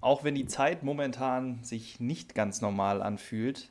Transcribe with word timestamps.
Auch 0.00 0.24
wenn 0.24 0.34
die 0.34 0.46
Zeit 0.46 0.82
momentan 0.82 1.62
sich 1.62 2.00
nicht 2.00 2.34
ganz 2.34 2.60
normal 2.60 3.02
anfühlt, 3.02 3.70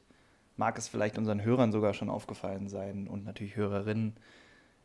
mag 0.57 0.77
es 0.77 0.87
vielleicht 0.87 1.17
unseren 1.17 1.43
Hörern 1.43 1.71
sogar 1.71 1.93
schon 1.93 2.09
aufgefallen 2.09 2.67
sein 2.67 3.07
und 3.07 3.25
natürlich 3.25 3.55
Hörerinnen. 3.55 4.13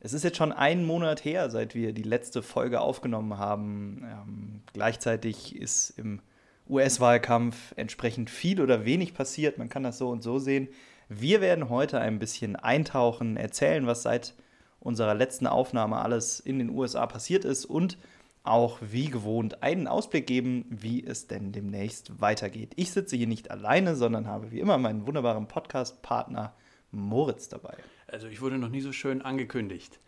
Es 0.01 0.13
ist 0.13 0.23
jetzt 0.23 0.37
schon 0.37 0.53
einen 0.53 0.85
Monat 0.85 1.25
her, 1.25 1.51
seit 1.51 1.75
wir 1.75 1.93
die 1.93 2.03
letzte 2.03 2.43
Folge 2.43 2.81
aufgenommen 2.81 3.39
haben. 3.39 4.05
Ähm, 4.05 4.61
gleichzeitig 4.73 5.57
ist 5.57 5.91
im 5.99 6.21
US-Wahlkampf 6.69 7.73
entsprechend 7.77 8.31
viel 8.31 8.61
oder 8.61 8.85
wenig 8.85 9.15
passiert. 9.15 9.59
Man 9.59 9.69
kann 9.69 9.83
das 9.83 9.99
so 9.99 10.11
und 10.11 10.23
so 10.23 10.39
sehen. 10.39 10.69
Wir 11.09 11.41
werden 11.41 11.69
heute 11.69 12.01
ein 12.01 12.19
bisschen 12.19 12.57
eintauchen, 12.57 13.37
erzählen, 13.37 13.87
was 13.87 14.03
seit 14.03 14.35
unserer 14.81 15.15
letzten 15.15 15.47
Aufnahme 15.47 15.97
alles 15.97 16.41
in 16.41 16.59
den 16.59 16.71
USA 16.71 17.07
passiert 17.07 17.45
ist 17.45 17.65
und 17.65 17.99
auch 18.45 18.79
wie 18.83 19.07
gewohnt 19.07 19.63
einen 19.63 19.89
Ausblick 19.89 20.27
geben, 20.27 20.67
wie 20.69 21.05
es 21.05 21.27
denn 21.27 21.51
demnächst 21.51 22.21
weitergeht. 22.21 22.73
Ich 22.77 22.93
sitze 22.93 23.17
hier 23.17 23.27
nicht 23.27 23.51
alleine, 23.51 23.97
sondern 23.97 24.29
habe 24.29 24.53
wie 24.53 24.61
immer 24.61 24.77
meinen 24.79 25.07
wunderbaren 25.07 25.49
Podcast-Partner 25.49 26.55
Moritz 26.91 27.49
dabei. 27.49 27.75
Also 28.07 28.29
ich 28.29 28.43
wurde 28.43 28.59
noch 28.59 28.69
nie 28.69 28.83
so 28.83 28.93
schön 28.93 29.23
angekündigt. 29.23 29.99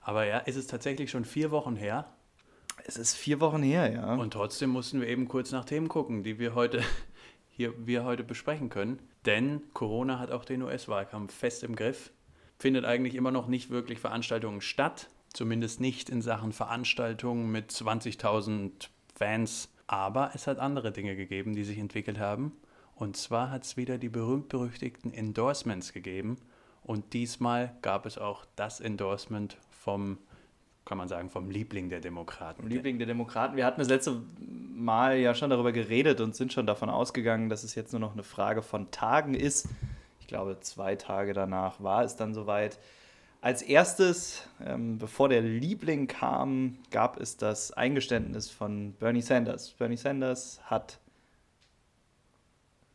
Aber 0.00 0.26
ja, 0.26 0.38
ist 0.38 0.56
es 0.56 0.66
tatsächlich 0.66 1.10
schon 1.10 1.26
vier 1.26 1.50
Wochen 1.50 1.76
her. 1.76 2.06
Es 2.84 2.96
ist 2.96 3.14
vier 3.14 3.40
Wochen 3.40 3.62
her, 3.62 3.92
ja. 3.92 4.14
Und 4.14 4.32
trotzdem 4.32 4.70
mussten 4.70 5.00
wir 5.00 5.08
eben 5.08 5.28
kurz 5.28 5.52
nach 5.52 5.64
Themen 5.64 5.88
gucken, 5.88 6.24
die 6.24 6.38
wir 6.38 6.54
heute 6.54 6.82
hier 7.50 7.74
wir 7.86 8.04
heute 8.04 8.24
besprechen 8.24 8.70
können. 8.70 8.98
Denn 9.26 9.62
Corona 9.74 10.18
hat 10.18 10.30
auch 10.30 10.44
den 10.44 10.62
US-Wahlkampf 10.62 11.34
fest 11.34 11.62
im 11.62 11.76
Griff. 11.76 12.12
Findet 12.58 12.84
eigentlich 12.86 13.14
immer 13.14 13.30
noch 13.30 13.46
nicht 13.46 13.70
wirklich 13.70 13.98
Veranstaltungen 13.98 14.62
statt. 14.62 15.08
Zumindest 15.34 15.80
nicht 15.80 16.08
in 16.08 16.22
Sachen 16.22 16.52
Veranstaltungen 16.52 17.50
mit 17.50 17.72
20.000 17.72 18.70
Fans. 19.16 19.68
Aber 19.88 20.30
es 20.32 20.46
hat 20.46 20.60
andere 20.60 20.92
Dinge 20.92 21.16
gegeben, 21.16 21.54
die 21.54 21.64
sich 21.64 21.78
entwickelt 21.78 22.20
haben. 22.20 22.52
Und 22.94 23.16
zwar 23.16 23.50
hat 23.50 23.64
es 23.64 23.76
wieder 23.76 23.98
die 23.98 24.08
berühmt-berüchtigten 24.08 25.12
Endorsements 25.12 25.92
gegeben. 25.92 26.36
Und 26.84 27.14
diesmal 27.14 27.74
gab 27.82 28.06
es 28.06 28.16
auch 28.16 28.44
das 28.54 28.78
Endorsement 28.80 29.56
vom, 29.70 30.18
kann 30.84 30.98
man 30.98 31.08
sagen, 31.08 31.28
vom 31.30 31.50
Liebling 31.50 31.88
der 31.88 31.98
Demokraten. 31.98 32.68
Liebling 32.68 32.98
der 32.98 33.08
Demokraten. 33.08 33.56
Wir 33.56 33.66
hatten 33.66 33.80
das 33.80 33.88
letzte 33.88 34.22
Mal 34.38 35.18
ja 35.18 35.34
schon 35.34 35.50
darüber 35.50 35.72
geredet 35.72 36.20
und 36.20 36.36
sind 36.36 36.52
schon 36.52 36.66
davon 36.66 36.88
ausgegangen, 36.88 37.48
dass 37.48 37.64
es 37.64 37.74
jetzt 37.74 37.92
nur 37.92 38.00
noch 38.00 38.12
eine 38.12 38.22
Frage 38.22 38.62
von 38.62 38.92
Tagen 38.92 39.34
ist. 39.34 39.68
Ich 40.20 40.28
glaube, 40.28 40.58
zwei 40.60 40.94
Tage 40.94 41.32
danach 41.32 41.82
war 41.82 42.04
es 42.04 42.14
dann 42.14 42.34
soweit. 42.34 42.78
Als 43.44 43.60
erstes, 43.60 44.48
ähm, 44.64 44.96
bevor 44.96 45.28
der 45.28 45.42
Liebling 45.42 46.06
kam, 46.06 46.78
gab 46.90 47.20
es 47.20 47.36
das 47.36 47.72
Eingeständnis 47.72 48.48
von 48.48 48.94
Bernie 48.94 49.20
Sanders. 49.20 49.72
Bernie 49.72 49.98
Sanders 49.98 50.62
hat 50.64 50.98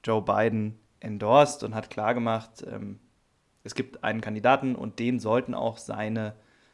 Joe 0.03 0.23
Biden 0.23 0.79
endorsed 1.01 1.61
und 1.61 1.75
hat 1.75 1.91
klargemacht, 1.91 2.63
ähm, 2.63 2.99
es 3.63 3.75
gibt 3.75 4.03
einen 4.03 4.21
Kandidaten 4.21 4.75
und 4.75 4.97
den 4.97 5.19
sollten 5.19 5.53
auch 5.53 5.77
seine 5.77 6.33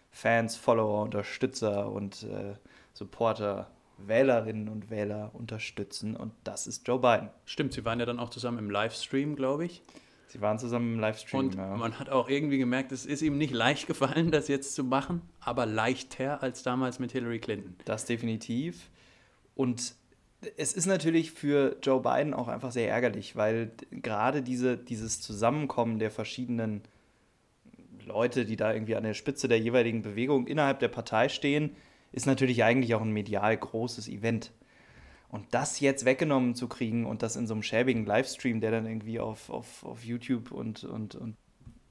Fans, 0.09 0.55
Follower, 0.55 1.01
Unterstützer 1.01 1.91
und 1.91 2.23
äh, 2.23 2.53
Supporter, 2.93 3.69
Wählerinnen 3.97 4.69
und 4.69 4.89
Wähler 4.89 5.31
unterstützen 5.33 6.15
und 6.15 6.31
das 6.45 6.65
ist 6.65 6.87
Joe 6.87 6.99
Biden. 6.99 7.29
Stimmt, 7.43 7.73
sie 7.73 7.83
waren 7.83 7.99
ja 7.99 8.05
dann 8.05 8.19
auch 8.19 8.29
zusammen 8.29 8.59
im 8.59 8.69
Livestream, 8.69 9.35
glaube 9.35 9.65
ich. 9.65 9.83
Sie 10.27 10.41
waren 10.41 10.59
zusammen 10.59 10.95
im 10.95 10.99
Livestream. 10.99 11.39
Und 11.39 11.55
ja. 11.55 11.75
man 11.75 11.99
hat 11.99 12.09
auch 12.09 12.29
irgendwie 12.29 12.57
gemerkt, 12.57 12.91
es 12.91 13.05
ist 13.05 13.21
ihm 13.21 13.37
nicht 13.37 13.53
leicht 13.53 13.87
gefallen, 13.87 14.31
das 14.31 14.47
jetzt 14.47 14.75
zu 14.75 14.83
machen, 14.83 15.21
aber 15.39 15.65
leichter 15.65 16.43
als 16.43 16.63
damals 16.63 16.99
mit 16.99 17.11
Hillary 17.11 17.39
Clinton. 17.39 17.75
Das 17.85 18.05
definitiv. 18.05 18.89
Und 19.55 19.95
es 20.57 20.73
ist 20.73 20.85
natürlich 20.85 21.31
für 21.31 21.77
Joe 21.81 22.01
Biden 22.01 22.33
auch 22.33 22.47
einfach 22.47 22.71
sehr 22.71 22.89
ärgerlich, 22.89 23.35
weil 23.35 23.71
gerade 23.91 24.41
diese, 24.41 24.77
dieses 24.77 25.21
Zusammenkommen 25.21 25.99
der 25.99 26.11
verschiedenen 26.11 26.81
Leute, 28.05 28.45
die 28.45 28.55
da 28.55 28.73
irgendwie 28.73 28.95
an 28.95 29.03
der 29.03 29.13
Spitze 29.13 29.47
der 29.47 29.59
jeweiligen 29.59 30.01
Bewegung 30.01 30.47
innerhalb 30.47 30.79
der 30.79 30.87
Partei 30.89 31.29
stehen, 31.29 31.75
ist 32.11 32.27
natürlich 32.27 32.63
eigentlich 32.63 32.95
auch 32.95 33.01
ein 33.01 33.11
medial 33.11 33.55
großes 33.57 34.07
Event. 34.07 34.51
Und 35.35 35.45
das 35.51 35.81
jetzt 35.81 36.05
weggenommen 36.05 36.55
zu 36.55 36.69
kriegen 36.69 37.05
und 37.05 37.21
das 37.21 37.35
in 37.35 37.45
so 37.45 37.53
einem 37.53 37.61
schäbigen 37.61 38.05
Livestream, 38.05 38.61
der 38.61 38.71
dann 38.71 38.85
irgendwie 38.85 39.19
auf, 39.19 39.49
auf, 39.49 39.83
auf 39.83 40.05
YouTube 40.05 40.51
und, 40.51 40.85
und, 40.85 41.15
und 41.15 41.35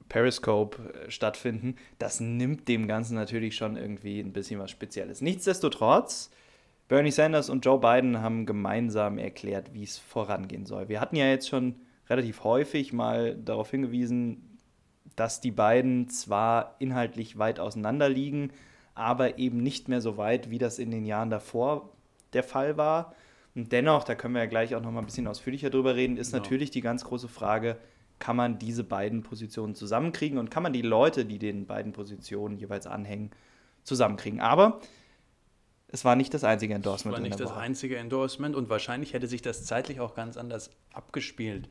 Periscope 0.09 0.77
äh, 0.93 1.11
stattfinden, 1.11 1.75
das 1.99 2.19
nimmt 2.19 2.67
dem 2.67 2.87
Ganzen 2.87 3.13
natürlich 3.13 3.55
schon 3.55 3.77
irgendwie 3.77 4.19
ein 4.19 4.33
bisschen 4.33 4.59
was 4.59 4.71
Spezielles. 4.71 5.21
Nichtsdestotrotz 5.21 6.31
Bernie 6.87 7.11
Sanders 7.11 7.51
und 7.51 7.63
Joe 7.63 7.79
Biden 7.79 8.21
haben 8.21 8.47
gemeinsam 8.47 9.19
erklärt, 9.19 9.73
wie 9.73 9.83
es 9.83 9.99
vorangehen 9.99 10.65
soll. 10.65 10.89
Wir 10.89 10.99
hatten 10.99 11.15
ja 11.15 11.27
jetzt 11.27 11.47
schon 11.47 11.75
relativ 12.09 12.43
häufig 12.43 12.93
mal 12.93 13.35
darauf 13.35 13.69
hingewiesen, 13.69 14.57
dass 15.15 15.39
die 15.39 15.51
beiden 15.51 16.09
zwar 16.09 16.75
inhaltlich 16.79 17.37
weit 17.37 17.59
auseinander 17.59 18.09
liegen, 18.09 18.51
aber 18.95 19.37
eben 19.37 19.57
nicht 19.57 19.87
mehr 19.87 20.01
so 20.01 20.17
weit, 20.17 20.49
wie 20.49 20.57
das 20.57 20.79
in 20.79 20.89
den 20.89 21.05
Jahren 21.05 21.29
davor 21.29 21.91
der 22.33 22.43
Fall 22.43 22.77
war. 22.77 23.13
Und 23.55 23.71
dennoch, 23.71 24.03
da 24.03 24.15
können 24.15 24.33
wir 24.33 24.41
ja 24.41 24.49
gleich 24.49 24.75
auch 24.75 24.81
noch 24.81 24.91
mal 24.91 24.99
ein 24.99 25.05
bisschen 25.05 25.27
ausführlicher 25.27 25.69
drüber 25.69 25.95
reden, 25.95 26.17
ist 26.17 26.31
genau. 26.31 26.43
natürlich 26.43 26.71
die 26.71 26.81
ganz 26.81 27.05
große 27.05 27.29
Frage, 27.29 27.77
kann 28.19 28.35
man 28.35 28.59
diese 28.59 28.83
beiden 28.83 29.23
Positionen 29.23 29.75
zusammenkriegen 29.75 30.37
und 30.37 30.51
kann 30.51 30.63
man 30.63 30.73
die 30.73 30.81
Leute, 30.81 31.25
die 31.25 31.39
den 31.39 31.65
beiden 31.65 31.93
Positionen 31.93 32.57
jeweils 32.57 32.87
anhängen, 32.87 33.31
zusammenkriegen. 33.83 34.41
Aber 34.41 34.79
es 35.87 36.03
war 36.03 36.15
nicht 36.15 36.33
das 36.33 36.43
einzige 36.43 36.73
Endorsement. 36.73 37.15
Es 37.15 37.21
war 37.21 37.27
nicht 37.27 37.39
das 37.39 37.51
einzige 37.51 37.97
Endorsement 37.97 38.55
und 38.55 38.69
wahrscheinlich 38.69 39.13
hätte 39.13 39.27
sich 39.27 39.41
das 39.41 39.65
zeitlich 39.65 39.99
auch 39.99 40.15
ganz 40.15 40.37
anders 40.37 40.71
abgespielt. 40.93 41.69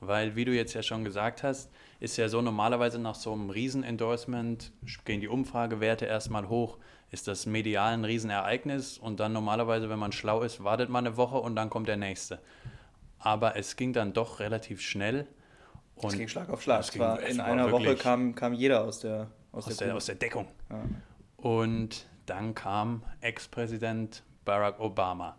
Weil, 0.00 0.36
wie 0.36 0.44
du 0.44 0.52
jetzt 0.52 0.74
ja 0.74 0.82
schon 0.82 1.04
gesagt 1.04 1.42
hast, 1.42 1.70
ist 2.00 2.16
ja 2.16 2.28
so 2.28 2.42
normalerweise 2.42 2.98
nach 2.98 3.14
so 3.14 3.32
einem 3.32 3.50
Riesen-Endorsement 3.50 4.72
gehen 5.04 5.20
die 5.20 5.28
Umfragewerte 5.28 6.04
erstmal 6.04 6.48
hoch, 6.48 6.78
ist 7.10 7.28
das 7.28 7.46
medial 7.46 7.94
ein 7.94 8.04
Riesenereignis 8.04 8.98
und 8.98 9.20
dann 9.20 9.32
normalerweise, 9.32 9.88
wenn 9.88 9.98
man 9.98 10.12
schlau 10.12 10.42
ist, 10.42 10.62
wartet 10.62 10.90
man 10.90 11.06
eine 11.06 11.16
Woche 11.16 11.38
und 11.38 11.56
dann 11.56 11.70
kommt 11.70 11.88
der 11.88 11.96
nächste. 11.96 12.40
Aber 13.18 13.56
es 13.56 13.76
ging 13.76 13.92
dann 13.92 14.12
doch 14.12 14.40
relativ 14.40 14.80
schnell. 14.82 15.26
Und 15.94 16.12
es 16.12 16.18
ging 16.18 16.28
Schlag 16.28 16.50
auf 16.50 16.62
Schlag. 16.62 16.90
Ging, 16.90 17.02
in 17.28 17.40
einer 17.40 17.70
Woche 17.70 17.96
kam, 17.96 18.34
kam 18.34 18.52
jeder 18.52 18.84
aus 18.84 19.00
der, 19.00 19.28
aus, 19.52 19.66
aus 19.66 19.76
der, 19.78 19.86
der, 19.86 19.96
aus 19.96 20.06
der 20.06 20.16
Deckung. 20.16 20.48
Ja. 20.68 20.82
Und 21.38 22.06
dann 22.26 22.54
kam 22.54 23.02
Ex-Präsident 23.20 24.22
Barack 24.44 24.78
Obama 24.78 25.36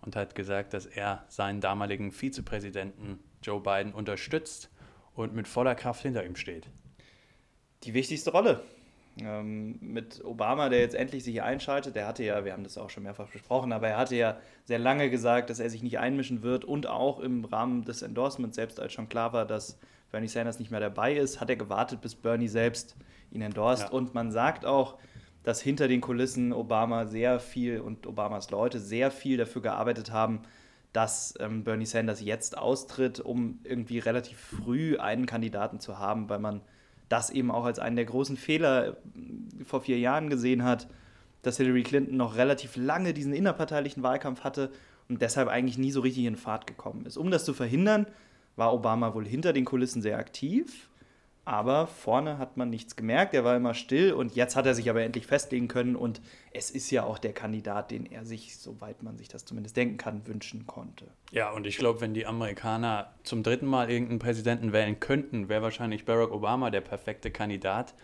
und 0.00 0.16
hat 0.16 0.34
gesagt, 0.34 0.74
dass 0.74 0.86
er 0.86 1.24
seinen 1.28 1.60
damaligen 1.60 2.10
Vizepräsidenten 2.10 3.20
Joe 3.42 3.60
Biden 3.60 3.92
unterstützt 3.92 4.70
und 5.14 5.34
mit 5.34 5.48
voller 5.48 5.74
Kraft 5.74 6.02
hinter 6.02 6.24
ihm 6.24 6.36
steht. 6.36 6.68
Die 7.84 7.94
wichtigste 7.94 8.30
Rolle. 8.30 8.62
Ähm, 9.20 9.78
mit 9.80 10.24
Obama, 10.24 10.70
der 10.70 10.80
jetzt 10.80 10.94
endlich 10.94 11.22
sich 11.22 11.42
einschaltet, 11.42 11.96
der 11.96 12.06
hatte 12.06 12.24
ja, 12.24 12.46
wir 12.46 12.54
haben 12.54 12.64
das 12.64 12.78
auch 12.78 12.88
schon 12.88 13.02
mehrfach 13.02 13.28
besprochen, 13.28 13.72
aber 13.72 13.88
er 13.88 13.98
hatte 13.98 14.16
ja 14.16 14.38
sehr 14.64 14.78
lange 14.78 15.10
gesagt, 15.10 15.50
dass 15.50 15.60
er 15.60 15.68
sich 15.68 15.82
nicht 15.82 15.98
einmischen 15.98 16.42
wird 16.42 16.64
und 16.64 16.86
auch 16.86 17.20
im 17.20 17.44
Rahmen 17.44 17.84
des 17.84 18.00
Endorsements, 18.00 18.56
selbst 18.56 18.80
als 18.80 18.94
schon 18.94 19.10
klar 19.10 19.34
war, 19.34 19.44
dass 19.44 19.78
Bernie 20.10 20.28
Sanders 20.28 20.58
nicht 20.58 20.70
mehr 20.70 20.80
dabei 20.80 21.14
ist, 21.14 21.40
hat 21.40 21.50
er 21.50 21.56
gewartet, 21.56 22.00
bis 22.00 22.14
Bernie 22.14 22.48
selbst 22.48 22.96
ihn 23.30 23.42
endorst. 23.42 23.84
Ja. 23.84 23.90
Und 23.90 24.14
man 24.14 24.32
sagt 24.32 24.64
auch, 24.64 24.96
dass 25.42 25.60
hinter 25.60 25.88
den 25.88 26.00
Kulissen 26.00 26.52
Obama 26.52 27.06
sehr 27.06 27.40
viel 27.40 27.80
und 27.80 28.06
Obamas 28.06 28.50
Leute 28.50 28.78
sehr 28.78 29.10
viel 29.10 29.36
dafür 29.36 29.60
gearbeitet 29.62 30.10
haben, 30.10 30.42
dass 30.92 31.34
ähm, 31.40 31.64
Bernie 31.64 31.86
Sanders 31.86 32.20
jetzt 32.20 32.58
austritt, 32.58 33.20
um 33.20 33.60
irgendwie 33.64 33.98
relativ 33.98 34.38
früh 34.38 34.98
einen 34.98 35.26
Kandidaten 35.26 35.80
zu 35.80 35.98
haben, 35.98 36.28
weil 36.28 36.38
man 36.38 36.60
das 37.08 37.30
eben 37.30 37.50
auch 37.50 37.64
als 37.64 37.78
einen 37.78 37.96
der 37.96 38.04
großen 38.04 38.36
Fehler 38.36 38.88
äh, 38.88 39.64
vor 39.64 39.82
vier 39.82 39.98
Jahren 39.98 40.28
gesehen 40.28 40.64
hat, 40.64 40.88
dass 41.42 41.56
Hillary 41.56 41.82
Clinton 41.82 42.16
noch 42.16 42.36
relativ 42.36 42.76
lange 42.76 43.14
diesen 43.14 43.32
innerparteilichen 43.32 44.02
Wahlkampf 44.02 44.44
hatte 44.44 44.70
und 45.08 45.20
deshalb 45.22 45.48
eigentlich 45.48 45.78
nie 45.78 45.92
so 45.92 46.00
richtig 46.00 46.24
in 46.24 46.36
Fahrt 46.36 46.66
gekommen 46.66 47.04
ist. 47.06 47.16
Um 47.16 47.30
das 47.30 47.44
zu 47.44 47.54
verhindern, 47.54 48.06
war 48.56 48.72
Obama 48.72 49.14
wohl 49.14 49.26
hinter 49.26 49.52
den 49.52 49.64
Kulissen 49.64 50.02
sehr 50.02 50.18
aktiv 50.18 50.88
aber 51.44 51.88
vorne 51.88 52.38
hat 52.38 52.56
man 52.56 52.70
nichts 52.70 52.94
gemerkt, 52.94 53.34
er 53.34 53.44
war 53.44 53.56
immer 53.56 53.74
still 53.74 54.12
und 54.12 54.36
jetzt 54.36 54.54
hat 54.54 54.64
er 54.64 54.74
sich 54.74 54.88
aber 54.88 55.02
endlich 55.02 55.26
festlegen 55.26 55.66
können 55.66 55.96
und 55.96 56.20
es 56.52 56.70
ist 56.70 56.90
ja 56.90 57.02
auch 57.02 57.18
der 57.18 57.32
Kandidat, 57.32 57.90
den 57.90 58.06
er 58.06 58.24
sich, 58.24 58.58
soweit 58.58 59.02
man 59.02 59.16
sich 59.18 59.28
das 59.28 59.44
zumindest 59.44 59.76
denken 59.76 59.96
kann, 59.96 60.26
wünschen 60.28 60.66
konnte. 60.66 61.06
Ja, 61.32 61.50
und 61.50 61.66
ich 61.66 61.78
glaube, 61.78 62.00
wenn 62.00 62.14
die 62.14 62.26
Amerikaner 62.26 63.12
zum 63.24 63.42
dritten 63.42 63.66
Mal 63.66 63.90
irgendeinen 63.90 64.20
Präsidenten 64.20 64.72
wählen 64.72 65.00
könnten, 65.00 65.48
wäre 65.48 65.62
wahrscheinlich 65.62 66.04
Barack 66.04 66.30
Obama 66.30 66.70
der 66.70 66.80
perfekte 66.80 67.32
Kandidat. 67.32 67.94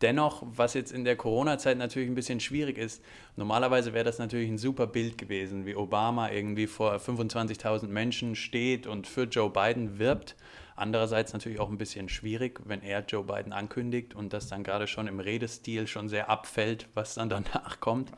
Dennoch, 0.00 0.42
was 0.44 0.74
jetzt 0.74 0.90
in 0.90 1.04
der 1.04 1.16
Corona-Zeit 1.16 1.78
natürlich 1.78 2.08
ein 2.08 2.16
bisschen 2.16 2.40
schwierig 2.40 2.76
ist, 2.76 3.02
normalerweise 3.36 3.92
wäre 3.92 4.04
das 4.04 4.18
natürlich 4.18 4.50
ein 4.50 4.58
super 4.58 4.88
Bild 4.88 5.16
gewesen, 5.16 5.64
wie 5.64 5.76
Obama 5.76 6.30
irgendwie 6.30 6.66
vor 6.66 6.92
25.000 6.96 7.86
Menschen 7.86 8.34
steht 8.34 8.88
und 8.88 9.06
für 9.06 9.22
Joe 9.22 9.48
Biden 9.48 10.00
wirbt. 10.00 10.34
Andererseits 10.76 11.32
natürlich 11.32 11.60
auch 11.60 11.70
ein 11.70 11.78
bisschen 11.78 12.08
schwierig, 12.08 12.60
wenn 12.64 12.82
er 12.82 13.04
Joe 13.04 13.24
Biden 13.24 13.52
ankündigt 13.52 14.14
und 14.14 14.32
das 14.32 14.48
dann 14.48 14.64
gerade 14.64 14.86
schon 14.86 15.06
im 15.06 15.20
Redestil 15.20 15.86
schon 15.86 16.08
sehr 16.08 16.28
abfällt, 16.28 16.88
was 16.94 17.14
dann 17.14 17.28
danach 17.28 17.80
kommt. 17.80 18.12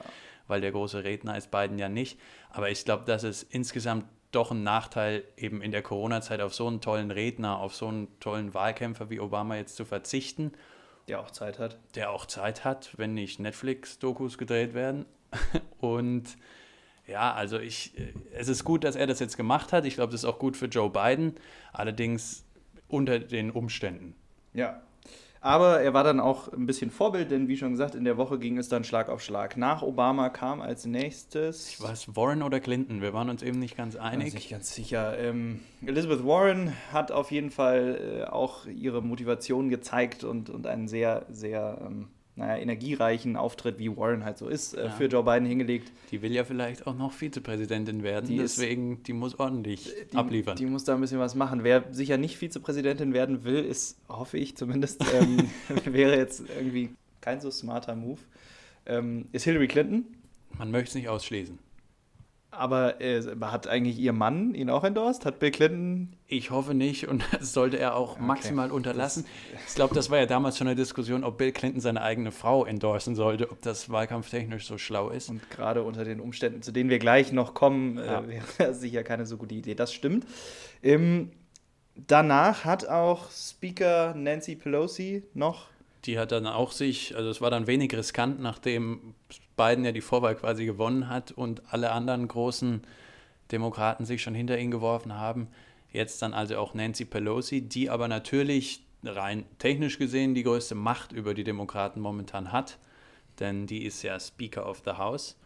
weil 0.48 0.60
der 0.60 0.72
große 0.72 1.04
Redner 1.04 1.36
ist 1.36 1.50
Biden 1.50 1.78
ja 1.78 1.88
nicht. 1.88 2.20
Aber 2.50 2.70
ich 2.70 2.84
glaube, 2.84 3.04
dass 3.04 3.24
es 3.24 3.42
insgesamt 3.42 4.04
doch 4.32 4.50
ein 4.50 4.62
Nachteil, 4.62 5.24
eben 5.36 5.62
in 5.62 5.72
der 5.72 5.82
Corona-Zeit 5.82 6.40
auf 6.40 6.54
so 6.54 6.66
einen 6.66 6.80
tollen 6.80 7.10
Redner, 7.10 7.58
auf 7.58 7.74
so 7.74 7.88
einen 7.88 8.08
tollen 8.20 8.54
Wahlkämpfer 8.54 9.10
wie 9.10 9.20
Obama 9.20 9.56
jetzt 9.56 9.76
zu 9.76 9.84
verzichten. 9.84 10.52
Der 11.08 11.20
auch 11.20 11.30
Zeit 11.30 11.58
hat. 11.58 11.78
Der 11.94 12.10
auch 12.10 12.26
Zeit 12.26 12.64
hat, 12.64 12.90
wenn 12.96 13.14
nicht 13.14 13.38
Netflix-Dokus 13.38 14.38
gedreht 14.38 14.74
werden. 14.74 15.06
Und 15.78 16.36
ja, 17.06 17.32
also 17.32 17.58
ich, 17.58 17.96
äh, 17.98 18.12
es 18.32 18.48
ist 18.48 18.64
gut, 18.64 18.84
dass 18.84 18.96
er 18.96 19.06
das 19.06 19.20
jetzt 19.20 19.36
gemacht 19.36 19.72
hat. 19.72 19.84
Ich 19.84 19.94
glaube, 19.94 20.12
das 20.12 20.22
ist 20.22 20.28
auch 20.28 20.38
gut 20.38 20.56
für 20.56 20.66
Joe 20.66 20.90
Biden. 20.90 21.36
Allerdings 21.72 22.45
unter 22.88 23.18
den 23.18 23.50
Umständen. 23.50 24.14
Ja, 24.52 24.82
aber 25.46 25.80
er 25.80 25.94
war 25.94 26.02
dann 26.02 26.18
auch 26.18 26.52
ein 26.52 26.66
bisschen 26.66 26.90
Vorbild, 26.90 27.30
denn 27.30 27.46
wie 27.46 27.56
schon 27.56 27.70
gesagt, 27.70 27.94
in 27.94 28.02
der 28.02 28.16
Woche 28.16 28.36
ging 28.36 28.58
es 28.58 28.68
dann 28.68 28.82
Schlag 28.82 29.08
auf 29.08 29.22
Schlag. 29.22 29.56
Nach 29.56 29.80
Obama 29.82 30.28
kam 30.28 30.60
als 30.60 30.86
nächstes. 30.86 31.68
Ich 31.68 31.80
weiß, 31.80 32.16
Warren 32.16 32.42
oder 32.42 32.58
Clinton, 32.58 33.00
wir 33.00 33.12
waren 33.12 33.30
uns 33.30 33.44
eben 33.44 33.60
nicht 33.60 33.76
ganz 33.76 33.94
einig. 33.94 34.34
Nicht 34.34 34.50
ganz 34.50 34.74
sicher. 34.74 35.16
Ähm, 35.18 35.60
Elizabeth 35.86 36.26
Warren 36.26 36.72
hat 36.92 37.12
auf 37.12 37.30
jeden 37.30 37.52
Fall 37.52 38.24
äh, 38.24 38.24
auch 38.24 38.66
ihre 38.66 39.02
Motivation 39.02 39.68
gezeigt 39.68 40.24
und, 40.24 40.50
und 40.50 40.66
einen 40.66 40.88
sehr, 40.88 41.26
sehr 41.30 41.78
ähm, 41.80 42.08
naja, 42.36 42.60
energiereichen 42.60 43.36
Auftritt, 43.36 43.78
wie 43.78 43.96
Warren 43.96 44.24
halt 44.24 44.36
so 44.36 44.48
ist, 44.48 44.74
äh, 44.74 44.84
ja. 44.84 44.90
für 44.90 45.06
Joe 45.06 45.24
Biden 45.24 45.46
hingelegt. 45.46 45.90
Die 46.10 46.20
will 46.20 46.32
ja 46.32 46.44
vielleicht 46.44 46.86
auch 46.86 46.94
noch 46.94 47.12
Vizepräsidentin 47.12 48.02
werden, 48.02 48.28
die 48.28 48.36
deswegen, 48.36 48.98
ist, 48.98 49.08
die 49.08 49.14
muss 49.14 49.38
ordentlich 49.40 49.92
die, 50.12 50.16
abliefern. 50.16 50.56
Die 50.56 50.66
muss 50.66 50.84
da 50.84 50.94
ein 50.94 51.00
bisschen 51.00 51.18
was 51.18 51.34
machen. 51.34 51.64
Wer 51.64 51.84
sicher 51.92 52.18
nicht 52.18 52.36
Vizepräsidentin 52.36 53.14
werden 53.14 53.44
will, 53.44 53.64
ist, 53.64 53.98
hoffe 54.08 54.36
ich 54.36 54.56
zumindest, 54.56 55.02
ähm, 55.14 55.48
wäre 55.86 56.16
jetzt 56.16 56.42
irgendwie 56.56 56.90
kein 57.22 57.40
so 57.40 57.50
smarter 57.50 57.96
Move, 57.96 58.20
ähm, 58.84 59.26
ist 59.32 59.44
Hillary 59.44 59.68
Clinton. 59.68 60.04
Man 60.58 60.70
möchte 60.70 60.90
es 60.90 60.94
nicht 60.94 61.08
ausschließen. 61.08 61.58
Aber 62.56 63.00
äh, 63.00 63.22
hat 63.40 63.68
eigentlich 63.68 63.98
ihr 63.98 64.12
Mann 64.12 64.54
ihn 64.54 64.70
auch 64.70 64.84
endorsed? 64.84 65.24
Hat 65.24 65.38
Bill 65.38 65.50
Clinton? 65.50 66.12
Ich 66.26 66.50
hoffe 66.50 66.74
nicht 66.74 67.08
und 67.08 67.22
das 67.32 67.52
sollte 67.52 67.78
er 67.78 67.94
auch 67.94 68.12
okay. 68.12 68.22
maximal 68.22 68.70
unterlassen. 68.70 69.24
Das, 69.52 69.60
ich 69.68 69.74
glaube, 69.74 69.94
das 69.94 70.10
war 70.10 70.18
ja 70.18 70.26
damals 70.26 70.58
schon 70.58 70.66
eine 70.66 70.76
Diskussion, 70.76 71.24
ob 71.24 71.38
Bill 71.38 71.52
Clinton 71.52 71.80
seine 71.80 72.02
eigene 72.02 72.32
Frau 72.32 72.64
endorsen 72.64 73.14
sollte, 73.14 73.50
ob 73.50 73.62
das 73.62 73.90
wahlkampftechnisch 73.90 74.66
so 74.66 74.78
schlau 74.78 75.10
ist. 75.10 75.28
Und 75.28 75.48
gerade 75.50 75.82
unter 75.82 76.04
den 76.04 76.20
Umständen, 76.20 76.62
zu 76.62 76.72
denen 76.72 76.90
wir 76.90 76.98
gleich 76.98 77.32
noch 77.32 77.54
kommen, 77.54 77.98
äh, 77.98 78.06
ja. 78.06 78.20
äh, 78.20 78.28
wäre 78.28 78.44
das 78.58 78.80
sicher 78.80 79.02
keine 79.02 79.26
so 79.26 79.36
gute 79.36 79.54
Idee. 79.54 79.74
Das 79.74 79.92
stimmt. 79.92 80.26
Ähm, 80.82 81.30
danach 81.94 82.64
hat 82.64 82.88
auch 82.88 83.30
Speaker 83.30 84.14
Nancy 84.14 84.56
Pelosi 84.56 85.22
noch 85.34 85.68
die 86.06 86.18
hat 86.18 86.32
dann 86.32 86.46
auch 86.46 86.72
sich, 86.72 87.16
also 87.16 87.30
es 87.30 87.40
war 87.40 87.50
dann 87.50 87.66
wenig 87.66 87.92
riskant, 87.94 88.40
nachdem 88.40 89.14
Biden 89.56 89.84
ja 89.84 89.92
die 89.92 90.00
Vorwahl 90.00 90.34
quasi 90.34 90.66
gewonnen 90.66 91.08
hat 91.08 91.32
und 91.32 91.62
alle 91.72 91.92
anderen 91.92 92.28
großen 92.28 92.82
Demokraten 93.52 94.04
sich 94.04 94.22
schon 94.22 94.34
hinter 94.34 94.58
ihn 94.58 94.70
geworfen 94.70 95.14
haben. 95.14 95.48
Jetzt 95.90 96.20
dann 96.22 96.34
also 96.34 96.58
auch 96.58 96.74
Nancy 96.74 97.04
Pelosi, 97.04 97.62
die 97.62 97.90
aber 97.90 98.08
natürlich 98.08 98.84
rein 99.04 99.44
technisch 99.58 99.98
gesehen 99.98 100.34
die 100.34 100.42
größte 100.42 100.74
Macht 100.74 101.12
über 101.12 101.32
die 101.32 101.44
Demokraten 101.44 102.00
momentan 102.00 102.52
hat, 102.52 102.78
denn 103.38 103.66
die 103.66 103.84
ist 103.84 104.02
ja 104.02 104.18
Speaker 104.18 104.68
of 104.68 104.82
the 104.84 104.92
House. 104.92 105.38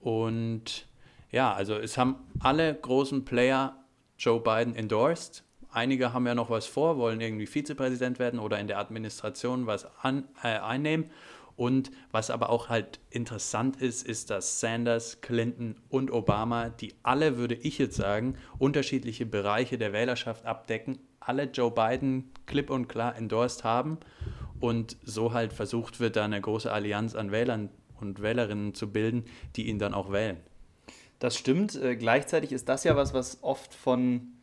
Und 0.00 0.86
ja, 1.30 1.52
also 1.52 1.74
es 1.74 1.98
haben 1.98 2.16
alle 2.40 2.74
großen 2.74 3.24
Player 3.24 3.76
Joe 4.18 4.40
Biden 4.40 4.74
endorsed 4.74 5.44
Einige 5.76 6.14
haben 6.14 6.26
ja 6.26 6.34
noch 6.34 6.48
was 6.48 6.64
vor, 6.64 6.96
wollen 6.96 7.20
irgendwie 7.20 7.46
Vizepräsident 7.46 8.18
werden 8.18 8.40
oder 8.40 8.58
in 8.58 8.66
der 8.66 8.78
Administration 8.78 9.66
was 9.66 9.86
an, 10.02 10.24
äh, 10.42 10.56
einnehmen. 10.58 11.10
Und 11.56 11.90
was 12.10 12.30
aber 12.30 12.50
auch 12.50 12.68
halt 12.68 13.00
interessant 13.10 13.80
ist, 13.80 14.06
ist, 14.06 14.28
dass 14.30 14.60
Sanders, 14.60 15.22
Clinton 15.22 15.76
und 15.88 16.10
Obama, 16.10 16.68
die 16.68 16.94
alle, 17.02 17.38
würde 17.38 17.54
ich 17.54 17.78
jetzt 17.78 17.96
sagen, 17.96 18.36
unterschiedliche 18.58 19.24
Bereiche 19.24 19.78
der 19.78 19.94
Wählerschaft 19.94 20.44
abdecken, 20.44 20.98
alle 21.18 21.44
Joe 21.44 21.70
Biden 21.70 22.30
klipp 22.44 22.70
und 22.70 22.88
klar 22.88 23.16
endorsed 23.16 23.64
haben 23.64 23.98
und 24.60 24.96
so 25.02 25.32
halt 25.32 25.52
versucht 25.52 25.98
wird, 25.98 26.16
da 26.16 26.24
eine 26.24 26.40
große 26.40 26.70
Allianz 26.70 27.14
an 27.14 27.32
Wählern 27.32 27.70
und 28.00 28.20
Wählerinnen 28.20 28.74
zu 28.74 28.92
bilden, 28.92 29.24
die 29.56 29.66
ihn 29.68 29.78
dann 29.78 29.94
auch 29.94 30.12
wählen. 30.12 30.36
Das 31.18 31.36
stimmt. 31.36 31.74
Äh, 31.74 31.96
gleichzeitig 31.96 32.52
ist 32.52 32.68
das 32.68 32.84
ja 32.84 32.96
was, 32.96 33.14
was 33.14 33.42
oft 33.42 33.72
von 33.72 34.35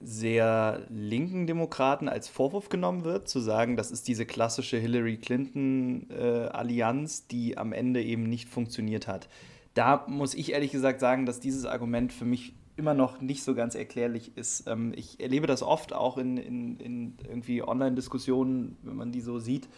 sehr 0.00 0.86
linken 0.88 1.46
Demokraten 1.46 2.08
als 2.08 2.28
Vorwurf 2.28 2.70
genommen 2.70 3.04
wird, 3.04 3.28
zu 3.28 3.38
sagen, 3.38 3.76
das 3.76 3.90
ist 3.90 4.08
diese 4.08 4.24
klassische 4.24 4.78
Hillary 4.78 5.18
Clinton-Allianz, 5.18 7.20
äh, 7.20 7.24
die 7.30 7.58
am 7.58 7.72
Ende 7.72 8.02
eben 8.02 8.24
nicht 8.24 8.48
funktioniert 8.48 9.06
hat. 9.06 9.28
Da 9.74 10.04
muss 10.08 10.34
ich 10.34 10.52
ehrlich 10.52 10.72
gesagt 10.72 11.00
sagen, 11.00 11.26
dass 11.26 11.38
dieses 11.38 11.66
Argument 11.66 12.12
für 12.12 12.24
mich 12.24 12.54
immer 12.76 12.94
noch 12.94 13.20
nicht 13.20 13.42
so 13.42 13.54
ganz 13.54 13.74
erklärlich 13.74 14.36
ist. 14.36 14.66
Ähm, 14.66 14.92
ich 14.96 15.20
erlebe 15.20 15.46
das 15.46 15.62
oft 15.62 15.92
auch 15.92 16.16
in, 16.16 16.38
in, 16.38 16.78
in 16.78 17.18
irgendwie 17.28 17.62
Online-Diskussionen, 17.62 18.78
wenn 18.82 18.96
man 18.96 19.12
die 19.12 19.20
so 19.20 19.38
sieht, 19.38 19.68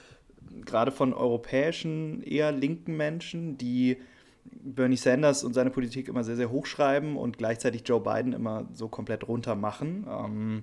gerade 0.65 0.93
von 0.93 1.13
europäischen, 1.13 2.23
eher 2.23 2.53
linken 2.53 2.97
Menschen, 2.97 3.59
die 3.59 3.97
Bernie 4.45 4.97
Sanders 4.97 5.45
und 5.45 5.55
seine 5.55 5.71
Politik 5.71 6.09
immer 6.09 6.25
sehr, 6.25 6.37
sehr 6.37 6.51
hochschreiben 6.51 7.17
und 7.17 7.39
gleichzeitig 7.39 7.83
Joe 7.87 8.01
Biden 8.01 8.33
immer 8.33 8.69
so 8.73 8.89
komplett 8.89 9.27
runter 9.27 9.55
machen. 9.55 10.07
Ähm, 10.09 10.63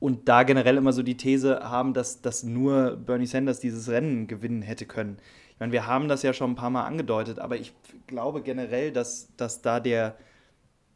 und 0.00 0.28
da 0.28 0.44
generell 0.44 0.76
immer 0.76 0.92
so 0.92 1.02
die 1.02 1.16
These 1.16 1.60
haben, 1.62 1.92
dass, 1.92 2.22
dass 2.22 2.44
nur 2.44 2.96
Bernie 2.96 3.26
Sanders 3.26 3.60
dieses 3.60 3.88
Rennen 3.88 4.28
gewinnen 4.28 4.62
hätte 4.62 4.86
können. 4.86 5.18
Ich 5.52 5.60
meine, 5.60 5.72
wir 5.72 5.86
haben 5.88 6.06
das 6.06 6.22
ja 6.22 6.32
schon 6.32 6.52
ein 6.52 6.56
paar 6.56 6.70
Mal 6.70 6.84
angedeutet, 6.84 7.40
aber 7.40 7.56
ich 7.56 7.74
glaube 8.06 8.42
generell, 8.42 8.92
dass, 8.92 9.34
dass 9.36 9.60
da 9.60 9.80
der, 9.80 10.16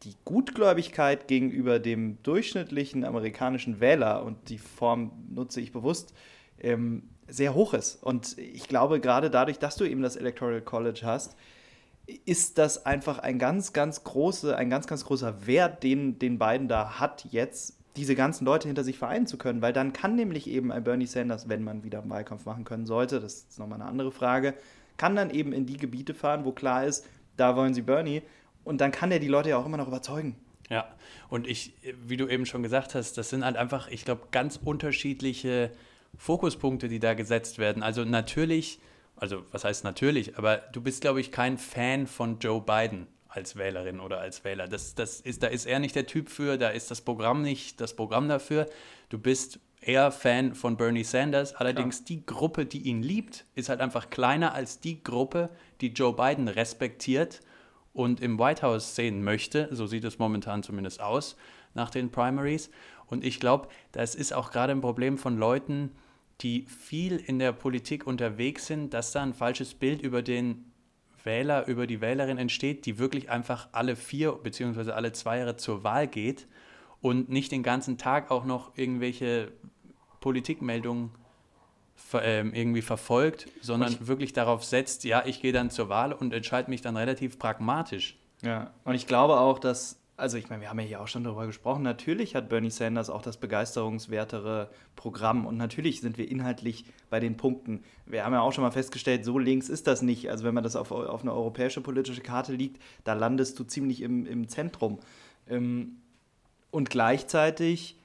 die 0.04 0.14
Gutgläubigkeit 0.24 1.26
gegenüber 1.26 1.80
dem 1.80 2.22
durchschnittlichen 2.22 3.04
amerikanischen 3.04 3.80
Wähler, 3.80 4.24
und 4.24 4.48
die 4.48 4.58
Form 4.58 5.10
nutze 5.34 5.60
ich 5.60 5.72
bewusst, 5.72 6.14
ähm, 6.60 7.08
sehr 7.26 7.54
hoch 7.54 7.74
ist. 7.74 8.00
Und 8.04 8.38
ich 8.38 8.68
glaube, 8.68 9.00
gerade 9.00 9.30
dadurch, 9.30 9.58
dass 9.58 9.74
du 9.74 9.84
eben 9.84 10.02
das 10.02 10.14
Electoral 10.14 10.60
College 10.60 11.00
hast, 11.02 11.36
ist 12.24 12.58
das 12.58 12.84
einfach 12.84 13.18
ein 13.18 13.38
ganz, 13.38 13.72
ganz 13.72 14.04
große, 14.04 14.56
ein 14.56 14.70
ganz, 14.70 14.86
ganz 14.86 15.04
großer 15.04 15.46
Wert, 15.46 15.82
den 15.82 16.18
den 16.18 16.38
beiden 16.38 16.68
da 16.68 16.98
hat, 16.98 17.26
jetzt 17.30 17.76
diese 17.96 18.14
ganzen 18.14 18.44
Leute 18.44 18.68
hinter 18.68 18.84
sich 18.84 18.98
vereinen 18.98 19.26
zu 19.26 19.36
können, 19.36 19.60
weil 19.60 19.72
dann 19.72 19.92
kann 19.92 20.16
nämlich 20.16 20.48
eben 20.48 20.72
ein 20.72 20.82
Bernie 20.82 21.06
Sanders, 21.06 21.48
wenn 21.48 21.62
man 21.62 21.84
wieder 21.84 22.00
einen 22.00 22.10
Wahlkampf 22.10 22.46
machen 22.46 22.64
können 22.64 22.86
sollte, 22.86 23.20
das 23.20 23.34
ist 23.34 23.58
nochmal 23.58 23.80
eine 23.80 23.88
andere 23.88 24.12
Frage, 24.12 24.54
kann 24.96 25.14
dann 25.14 25.30
eben 25.30 25.52
in 25.52 25.66
die 25.66 25.76
Gebiete 25.76 26.14
fahren, 26.14 26.44
wo 26.44 26.52
klar 26.52 26.86
ist, 26.86 27.06
da 27.36 27.54
wollen 27.56 27.74
sie 27.74 27.82
Bernie 27.82 28.22
und 28.64 28.80
dann 28.80 28.92
kann 28.92 29.12
er 29.12 29.18
die 29.18 29.28
Leute 29.28 29.50
ja 29.50 29.58
auch 29.58 29.66
immer 29.66 29.76
noch 29.76 29.88
überzeugen. 29.88 30.36
Ja, 30.70 30.88
und 31.28 31.46
ich, 31.46 31.74
wie 32.06 32.16
du 32.16 32.28
eben 32.28 32.46
schon 32.46 32.62
gesagt 32.62 32.94
hast, 32.94 33.18
das 33.18 33.28
sind 33.28 33.44
halt 33.44 33.56
einfach, 33.56 33.88
ich 33.88 34.04
glaube, 34.04 34.28
ganz 34.30 34.58
unterschiedliche 34.62 35.70
Fokuspunkte, 36.16 36.88
die 36.88 36.98
da 36.98 37.14
gesetzt 37.14 37.58
werden. 37.58 37.82
Also 37.82 38.04
natürlich 38.04 38.80
also 39.22 39.44
was 39.52 39.62
heißt 39.62 39.84
natürlich, 39.84 40.36
aber 40.36 40.56
du 40.72 40.80
bist, 40.80 41.00
glaube 41.00 41.20
ich, 41.20 41.30
kein 41.30 41.56
Fan 41.56 42.08
von 42.08 42.40
Joe 42.40 42.60
Biden 42.60 43.06
als 43.28 43.54
Wählerin 43.54 44.00
oder 44.00 44.18
als 44.18 44.42
Wähler. 44.42 44.66
Das, 44.66 44.96
das 44.96 45.20
ist, 45.20 45.44
da 45.44 45.46
ist 45.46 45.64
er 45.64 45.78
nicht 45.78 45.94
der 45.94 46.08
Typ 46.08 46.28
für, 46.28 46.58
da 46.58 46.70
ist 46.70 46.90
das 46.90 47.02
Programm 47.02 47.40
nicht 47.40 47.80
das 47.80 47.94
Programm 47.94 48.28
dafür. 48.28 48.68
Du 49.10 49.20
bist 49.20 49.60
eher 49.80 50.10
Fan 50.10 50.56
von 50.56 50.76
Bernie 50.76 51.04
Sanders. 51.04 51.54
Allerdings 51.54 52.00
ja. 52.00 52.04
die 52.08 52.26
Gruppe, 52.26 52.66
die 52.66 52.80
ihn 52.82 53.04
liebt, 53.04 53.44
ist 53.54 53.68
halt 53.68 53.80
einfach 53.80 54.10
kleiner 54.10 54.54
als 54.54 54.80
die 54.80 55.04
Gruppe, 55.04 55.50
die 55.80 55.92
Joe 55.92 56.14
Biden 56.14 56.48
respektiert 56.48 57.42
und 57.92 58.20
im 58.20 58.40
White 58.40 58.62
House 58.62 58.96
sehen 58.96 59.22
möchte. 59.22 59.68
So 59.70 59.86
sieht 59.86 60.02
es 60.02 60.18
momentan 60.18 60.64
zumindest 60.64 61.00
aus 61.00 61.36
nach 61.74 61.90
den 61.90 62.10
Primaries. 62.10 62.70
Und 63.06 63.22
ich 63.22 63.38
glaube, 63.38 63.68
das 63.92 64.16
ist 64.16 64.34
auch 64.34 64.50
gerade 64.50 64.72
ein 64.72 64.80
Problem 64.80 65.16
von 65.16 65.38
Leuten, 65.38 65.92
die 66.42 66.66
viel 66.66 67.16
in 67.16 67.38
der 67.38 67.52
Politik 67.52 68.06
unterwegs 68.06 68.66
sind, 68.66 68.94
dass 68.94 69.12
da 69.12 69.22
ein 69.22 69.34
falsches 69.34 69.74
Bild 69.74 70.02
über 70.02 70.22
den 70.22 70.72
Wähler, 71.24 71.66
über 71.68 71.86
die 71.86 72.00
Wählerin 72.00 72.38
entsteht, 72.38 72.84
die 72.84 72.98
wirklich 72.98 73.30
einfach 73.30 73.68
alle 73.72 73.94
vier 73.96 74.32
bzw. 74.32 74.90
alle 74.90 75.12
zwei 75.12 75.38
Jahre 75.38 75.56
zur 75.56 75.84
Wahl 75.84 76.08
geht 76.08 76.48
und 77.00 77.28
nicht 77.28 77.52
den 77.52 77.62
ganzen 77.62 77.96
Tag 77.96 78.30
auch 78.30 78.44
noch 78.44 78.76
irgendwelche 78.76 79.52
Politikmeldungen 80.20 81.10
ähm, 82.14 82.52
irgendwie 82.54 82.82
verfolgt, 82.82 83.48
sondern 83.60 83.92
ich, 83.92 84.06
wirklich 84.06 84.32
darauf 84.32 84.64
setzt, 84.64 85.04
ja, 85.04 85.22
ich 85.24 85.40
gehe 85.40 85.52
dann 85.52 85.70
zur 85.70 85.88
Wahl 85.88 86.12
und 86.12 86.32
entscheide 86.32 86.70
mich 86.70 86.80
dann 86.80 86.96
relativ 86.96 87.38
pragmatisch. 87.38 88.18
Ja, 88.42 88.72
und 88.84 88.94
ich 88.94 89.06
glaube 89.06 89.38
auch, 89.38 89.58
dass 89.58 90.01
also 90.16 90.36
ich 90.36 90.50
meine, 90.50 90.60
wir 90.60 90.68
haben 90.68 90.78
ja 90.78 90.84
hier 90.84 91.00
auch 91.00 91.08
schon 91.08 91.24
darüber 91.24 91.46
gesprochen, 91.46 91.82
natürlich 91.82 92.34
hat 92.34 92.48
Bernie 92.48 92.70
Sanders 92.70 93.10
auch 93.10 93.22
das 93.22 93.38
begeisterungswertere 93.38 94.70
Programm 94.94 95.46
und 95.46 95.56
natürlich 95.56 96.00
sind 96.00 96.18
wir 96.18 96.30
inhaltlich 96.30 96.84
bei 97.10 97.18
den 97.18 97.36
Punkten. 97.36 97.82
Wir 98.06 98.24
haben 98.24 98.32
ja 98.32 98.40
auch 98.40 98.52
schon 98.52 98.62
mal 98.62 98.70
festgestellt, 98.70 99.24
so 99.24 99.38
links 99.38 99.68
ist 99.68 99.86
das 99.86 100.02
nicht. 100.02 100.30
Also 100.30 100.44
wenn 100.44 100.54
man 100.54 100.64
das 100.64 100.76
auf, 100.76 100.92
auf 100.92 101.22
eine 101.22 101.32
europäische 101.32 101.80
politische 101.80 102.20
Karte 102.20 102.52
liegt, 102.52 102.80
da 103.04 103.14
landest 103.14 103.58
du 103.58 103.64
ziemlich 103.64 104.02
im, 104.02 104.26
im 104.26 104.48
Zentrum. 104.48 104.98
Ähm, 105.48 105.96
und 106.70 106.90
gleichzeitig 106.90 107.98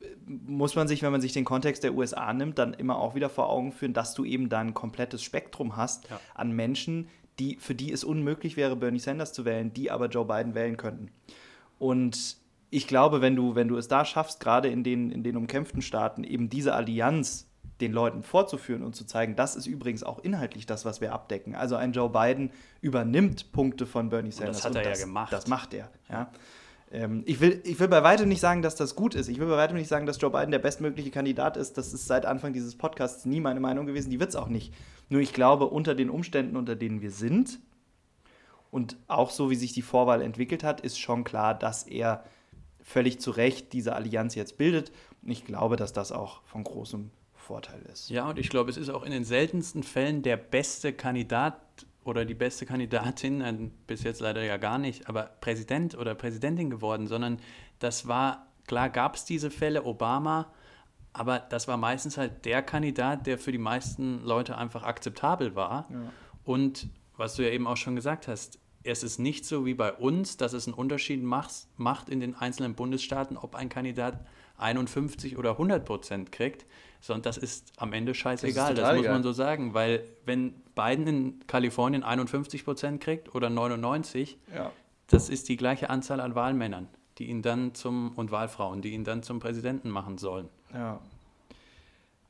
äh, 0.00 0.06
muss 0.26 0.74
man 0.74 0.88
sich, 0.88 1.02
wenn 1.02 1.12
man 1.12 1.20
sich 1.20 1.32
den 1.32 1.44
Kontext 1.44 1.84
der 1.84 1.94
USA 1.94 2.32
nimmt, 2.32 2.58
dann 2.58 2.74
immer 2.74 2.98
auch 2.98 3.14
wieder 3.14 3.30
vor 3.30 3.48
Augen 3.48 3.72
führen, 3.72 3.94
dass 3.94 4.14
du 4.14 4.24
eben 4.24 4.48
da 4.48 4.60
ein 4.60 4.74
komplettes 4.74 5.22
Spektrum 5.22 5.76
hast 5.76 6.10
ja. 6.10 6.20
an 6.34 6.52
Menschen, 6.52 7.08
die, 7.38 7.56
für 7.56 7.74
die 7.74 7.92
es 7.92 8.04
unmöglich 8.04 8.56
wäre, 8.56 8.76
Bernie 8.76 8.98
Sanders 8.98 9.32
zu 9.32 9.44
wählen, 9.44 9.72
die 9.72 9.90
aber 9.90 10.06
Joe 10.06 10.24
Biden 10.24 10.54
wählen 10.54 10.76
könnten. 10.76 11.10
Und 11.78 12.36
ich 12.70 12.86
glaube, 12.86 13.20
wenn 13.20 13.36
du, 13.36 13.54
wenn 13.54 13.68
du 13.68 13.76
es 13.76 13.88
da 13.88 14.04
schaffst, 14.04 14.40
gerade 14.40 14.68
in 14.68 14.82
den, 14.82 15.10
in 15.10 15.22
den 15.22 15.36
umkämpften 15.36 15.82
Staaten, 15.82 16.24
eben 16.24 16.48
diese 16.48 16.74
Allianz 16.74 17.48
den 17.80 17.92
Leuten 17.92 18.22
vorzuführen 18.22 18.82
und 18.82 18.96
zu 18.96 19.04
zeigen, 19.04 19.36
das 19.36 19.54
ist 19.54 19.66
übrigens 19.66 20.02
auch 20.02 20.18
inhaltlich 20.20 20.66
das, 20.66 20.84
was 20.84 21.00
wir 21.00 21.12
abdecken. 21.12 21.54
Also 21.54 21.76
ein 21.76 21.92
Joe 21.92 22.08
Biden 22.08 22.50
übernimmt 22.80 23.52
Punkte 23.52 23.86
von 23.86 24.08
Bernie 24.08 24.32
Sanders. 24.32 24.64
Und 24.64 24.74
das 24.74 24.78
hat 24.78 24.84
er 24.84 24.90
das, 24.90 25.00
ja 25.00 25.06
gemacht. 25.06 25.32
Das 25.32 25.46
macht 25.46 25.74
er. 25.74 25.90
Ja. 26.08 26.30
Ähm, 26.90 27.22
ich, 27.26 27.40
will, 27.40 27.60
ich 27.64 27.78
will 27.78 27.88
bei 27.88 28.02
weitem 28.02 28.28
nicht 28.28 28.40
sagen, 28.40 28.62
dass 28.62 28.76
das 28.76 28.94
gut 28.94 29.14
ist. 29.14 29.28
Ich 29.28 29.38
will 29.38 29.48
bei 29.48 29.56
weitem 29.56 29.76
nicht 29.76 29.88
sagen, 29.88 30.06
dass 30.06 30.20
Joe 30.20 30.30
Biden 30.30 30.50
der 30.50 30.58
bestmögliche 30.58 31.10
Kandidat 31.10 31.56
ist. 31.56 31.76
Das 31.76 31.92
ist 31.92 32.06
seit 32.06 32.24
Anfang 32.24 32.52
dieses 32.52 32.76
Podcasts 32.76 33.26
nie 33.26 33.40
meine 33.40 33.60
Meinung 33.60 33.86
gewesen. 33.86 34.10
Die 34.10 34.20
wird 34.20 34.30
es 34.30 34.36
auch 34.36 34.48
nicht. 34.48 34.72
Nur 35.08 35.20
ich 35.20 35.32
glaube, 35.32 35.66
unter 35.66 35.94
den 35.94 36.10
Umständen, 36.10 36.56
unter 36.56 36.76
denen 36.76 37.00
wir 37.00 37.10
sind 37.10 37.60
und 38.70 38.96
auch 39.08 39.30
so, 39.30 39.50
wie 39.50 39.56
sich 39.56 39.72
die 39.72 39.82
Vorwahl 39.82 40.20
entwickelt 40.20 40.64
hat, 40.64 40.80
ist 40.80 40.98
schon 40.98 41.24
klar, 41.24 41.54
dass 41.54 41.84
er 41.84 42.24
völlig 42.82 43.20
zu 43.20 43.30
Recht 43.30 43.72
diese 43.72 43.94
Allianz 43.94 44.34
jetzt 44.34 44.58
bildet. 44.58 44.92
Und 45.22 45.30
ich 45.30 45.44
glaube, 45.44 45.76
dass 45.76 45.92
das 45.92 46.12
auch 46.12 46.42
von 46.44 46.64
großem 46.64 47.10
Vorteil 47.34 47.80
ist. 47.92 48.10
Ja, 48.10 48.28
und 48.28 48.38
ich 48.38 48.48
glaube, 48.48 48.70
es 48.70 48.76
ist 48.76 48.90
auch 48.90 49.04
in 49.04 49.12
den 49.12 49.24
seltensten 49.24 49.82
Fällen 49.82 50.22
der 50.22 50.36
beste 50.36 50.92
Kandidat 50.92 51.60
oder 52.04 52.24
die 52.24 52.34
beste 52.34 52.66
Kandidatin, 52.66 53.72
bis 53.86 54.02
jetzt 54.02 54.20
leider 54.20 54.42
ja 54.42 54.56
gar 54.56 54.78
nicht, 54.78 55.08
aber 55.08 55.30
Präsident 55.40 55.96
oder 55.96 56.14
Präsidentin 56.14 56.70
geworden, 56.70 57.06
sondern 57.06 57.38
das 57.78 58.06
war, 58.06 58.46
klar 58.66 58.90
gab 58.90 59.16
es 59.16 59.24
diese 59.24 59.50
Fälle, 59.50 59.84
Obama, 59.84 60.52
aber 61.18 61.38
das 61.38 61.66
war 61.66 61.78
meistens 61.78 62.18
halt 62.18 62.44
der 62.44 62.62
Kandidat, 62.62 63.26
der 63.26 63.38
für 63.38 63.50
die 63.50 63.58
meisten 63.58 64.22
Leute 64.22 64.58
einfach 64.58 64.82
akzeptabel 64.82 65.54
war. 65.54 65.88
Ja. 65.90 66.12
Und 66.44 66.88
was 67.16 67.36
du 67.36 67.42
ja 67.42 67.50
eben 67.50 67.66
auch 67.66 67.78
schon 67.78 67.96
gesagt 67.96 68.28
hast, 68.28 68.58
es 68.82 69.02
ist 69.02 69.18
nicht 69.18 69.46
so 69.46 69.64
wie 69.64 69.74
bei 69.74 69.92
uns, 69.92 70.36
dass 70.36 70.52
es 70.52 70.66
einen 70.66 70.74
Unterschied 70.74 71.22
macht, 71.22 71.52
macht 71.76 72.08
in 72.08 72.20
den 72.20 72.36
einzelnen 72.36 72.74
Bundesstaaten, 72.74 73.36
ob 73.36 73.54
ein 73.54 73.68
Kandidat 73.68 74.26
51 74.58 75.38
oder 75.38 75.52
100 75.52 75.84
Prozent 75.84 76.32
kriegt, 76.32 76.66
sondern 77.00 77.22
das 77.22 77.38
ist 77.38 77.72
am 77.78 77.92
Ende 77.92 78.14
scheißegal, 78.14 78.74
das, 78.74 78.84
das 78.84 78.96
muss 78.96 79.06
man 79.06 79.22
so 79.22 79.32
sagen, 79.32 79.74
weil 79.74 80.04
wenn 80.24 80.54
Biden 80.74 81.06
in 81.06 81.46
Kalifornien 81.46 82.02
51 82.02 82.64
Prozent 82.64 83.00
kriegt 83.00 83.34
oder 83.34 83.50
99, 83.50 84.38
ja. 84.54 84.70
das 85.08 85.28
ist 85.28 85.48
die 85.48 85.56
gleiche 85.56 85.90
Anzahl 85.90 86.20
an 86.20 86.34
Wahlmännern, 86.34 86.88
die 87.18 87.26
ihn 87.26 87.42
dann 87.42 87.74
zum 87.74 88.12
und 88.16 88.30
Wahlfrauen, 88.30 88.82
die 88.82 88.90
ihn 88.90 89.04
dann 89.04 89.22
zum 89.22 89.40
Präsidenten 89.40 89.90
machen 89.90 90.18
sollen. 90.18 90.48
Ja. 90.76 91.00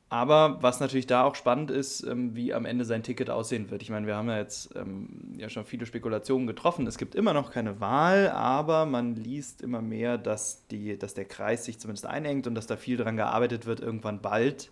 Aber 0.09 0.63
was 0.63 0.79
natürlich 0.79 1.05
da 1.05 1.25
auch 1.25 1.35
spannend 1.35 1.69
ist, 1.69 2.01
ähm, 2.03 2.33
wie 2.33 2.53
am 2.53 2.63
Ende 2.63 2.85
sein 2.85 3.03
Ticket 3.03 3.29
aussehen 3.29 3.69
wird. 3.69 3.81
Ich 3.81 3.89
meine, 3.89 4.07
wir 4.07 4.15
haben 4.15 4.29
ja 4.29 4.37
jetzt 4.37 4.73
ähm, 4.75 5.33
ja 5.37 5.49
schon 5.49 5.65
viele 5.65 5.85
Spekulationen 5.85 6.47
getroffen. 6.47 6.87
Es 6.87 6.97
gibt 6.97 7.13
immer 7.13 7.33
noch 7.33 7.51
keine 7.51 7.81
Wahl, 7.81 8.29
aber 8.29 8.85
man 8.85 9.15
liest 9.15 9.61
immer 9.61 9.81
mehr, 9.81 10.17
dass, 10.17 10.65
die, 10.67 10.97
dass 10.97 11.13
der 11.13 11.25
Kreis 11.25 11.65
sich 11.65 11.79
zumindest 11.79 12.05
einengt 12.05 12.47
und 12.47 12.55
dass 12.55 12.67
da 12.67 12.77
viel 12.77 12.95
daran 12.95 13.17
gearbeitet 13.17 13.65
wird, 13.65 13.81
irgendwann 13.81 14.21
bald 14.21 14.71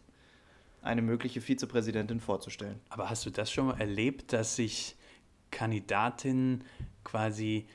eine 0.82 1.02
mögliche 1.02 1.42
Vizepräsidentin 1.42 2.22
vorzustellen. 2.22 2.80
Aber 2.88 3.10
hast 3.10 3.26
du 3.26 3.30
das 3.30 3.52
schon 3.52 3.68
mal 3.68 3.80
erlebt, 3.80 4.32
dass 4.32 4.56
sich 4.56 4.96
Kandidatinnen 5.52 6.64
quasi 7.04 7.68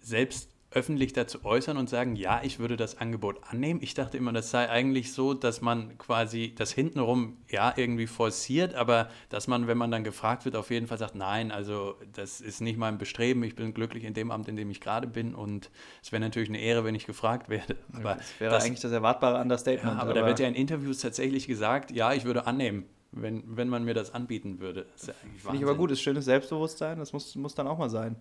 selbst 0.00 0.53
öffentlich 0.74 1.12
dazu 1.12 1.44
äußern 1.44 1.76
und 1.76 1.88
sagen, 1.88 2.16
ja, 2.16 2.40
ich 2.42 2.58
würde 2.58 2.76
das 2.76 2.98
Angebot 2.98 3.38
annehmen. 3.48 3.80
Ich 3.82 3.94
dachte 3.94 4.16
immer, 4.16 4.32
das 4.32 4.50
sei 4.50 4.68
eigentlich 4.68 5.12
so, 5.12 5.32
dass 5.32 5.60
man 5.60 5.96
quasi 5.98 6.52
das 6.56 6.72
hintenrum 6.72 7.36
ja 7.48 7.72
irgendwie 7.76 8.06
forciert, 8.06 8.74
aber 8.74 9.08
dass 9.28 9.46
man, 9.46 9.66
wenn 9.66 9.78
man 9.78 9.90
dann 9.90 10.04
gefragt 10.04 10.44
wird, 10.44 10.56
auf 10.56 10.70
jeden 10.70 10.86
Fall 10.86 10.98
sagt, 10.98 11.14
nein, 11.14 11.52
also 11.52 11.94
das 12.12 12.40
ist 12.40 12.60
nicht 12.60 12.76
mein 12.76 12.98
Bestreben, 12.98 13.42
ich 13.44 13.54
bin 13.54 13.72
glücklich 13.72 14.04
in 14.04 14.14
dem 14.14 14.30
Amt, 14.30 14.48
in 14.48 14.56
dem 14.56 14.70
ich 14.70 14.80
gerade 14.80 15.06
bin 15.06 15.34
und 15.34 15.70
es 16.02 16.10
wäre 16.12 16.20
natürlich 16.20 16.48
eine 16.48 16.60
Ehre, 16.60 16.84
wenn 16.84 16.94
ich 16.94 17.06
gefragt 17.06 17.48
werde. 17.48 17.76
Aber 17.92 18.16
das 18.16 18.40
wäre 18.40 18.52
das, 18.52 18.64
eigentlich 18.64 18.80
das 18.80 18.92
erwartbare 18.92 19.40
Understatement. 19.40 19.96
Ja, 19.96 20.02
aber, 20.02 20.10
aber 20.10 20.20
da 20.20 20.26
wird 20.26 20.40
ja 20.40 20.48
in 20.48 20.54
Interviews 20.54 20.98
tatsächlich 20.98 21.46
gesagt, 21.46 21.92
ja, 21.92 22.12
ich 22.12 22.24
würde 22.24 22.46
annehmen 22.46 22.84
wenn, 23.16 23.44
wenn 23.56 23.68
man 23.68 23.84
mir 23.84 23.94
das 23.94 24.12
anbieten 24.12 24.58
würde. 24.58 24.86
Das 24.94 25.06
ja 25.06 25.14
Finde 25.36 25.58
ich 25.58 25.62
aber 25.62 25.76
gut, 25.76 25.92
ist 25.92 26.02
schönes 26.02 26.24
Selbstbewusstsein, 26.24 26.98
das 26.98 27.12
muss, 27.12 27.34
muss 27.36 27.54
dann 27.54 27.68
auch 27.68 27.78
mal 27.78 27.90
sein. 27.90 28.16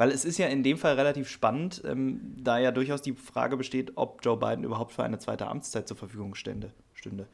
Weil 0.00 0.12
es 0.12 0.24
ist 0.24 0.38
ja 0.38 0.46
in 0.46 0.62
dem 0.62 0.78
Fall 0.78 0.94
relativ 0.94 1.28
spannend, 1.28 1.82
ähm, 1.84 2.34
da 2.38 2.58
ja 2.58 2.72
durchaus 2.72 3.02
die 3.02 3.12
Frage 3.12 3.58
besteht, 3.58 3.92
ob 3.96 4.24
Joe 4.24 4.38
Biden 4.38 4.64
überhaupt 4.64 4.92
für 4.92 5.02
eine 5.02 5.18
zweite 5.18 5.46
Amtszeit 5.46 5.86
zur 5.86 5.98
Verfügung 5.98 6.34
stände, 6.34 6.72
stünde. 6.94 7.28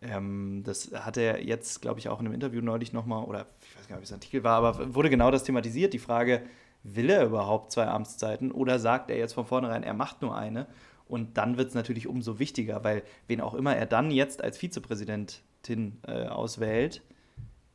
Ähm, 0.00 0.62
das 0.64 0.92
hat 0.92 1.16
er 1.16 1.42
jetzt, 1.42 1.82
glaube 1.82 1.98
ich, 1.98 2.08
auch 2.08 2.20
in 2.20 2.26
einem 2.26 2.34
Interview 2.34 2.60
neulich 2.60 2.92
nochmal, 2.92 3.24
oder 3.24 3.46
ich 3.62 3.76
weiß 3.76 3.88
gar 3.88 3.96
nicht, 3.96 4.02
ob 4.02 4.04
es 4.04 4.12
ein 4.12 4.18
Artikel 4.18 4.44
war, 4.44 4.62
aber 4.62 4.94
wurde 4.94 5.10
genau 5.10 5.32
das 5.32 5.42
thematisiert, 5.42 5.94
die 5.94 5.98
Frage, 5.98 6.44
will 6.84 7.10
er 7.10 7.26
überhaupt 7.26 7.72
zwei 7.72 7.88
Amtszeiten 7.88 8.52
oder 8.52 8.78
sagt 8.78 9.10
er 9.10 9.18
jetzt 9.18 9.32
von 9.32 9.44
vornherein, 9.44 9.82
er 9.82 9.94
macht 9.94 10.22
nur 10.22 10.36
eine? 10.36 10.68
Und 11.08 11.36
dann 11.38 11.58
wird 11.58 11.70
es 11.70 11.74
natürlich 11.74 12.06
umso 12.06 12.38
wichtiger, 12.38 12.84
weil 12.84 13.02
wen 13.26 13.40
auch 13.40 13.54
immer 13.54 13.74
er 13.74 13.86
dann 13.86 14.12
jetzt 14.12 14.44
als 14.44 14.58
Vizepräsidentin 14.58 15.98
äh, 16.06 16.26
auswählt, 16.28 17.02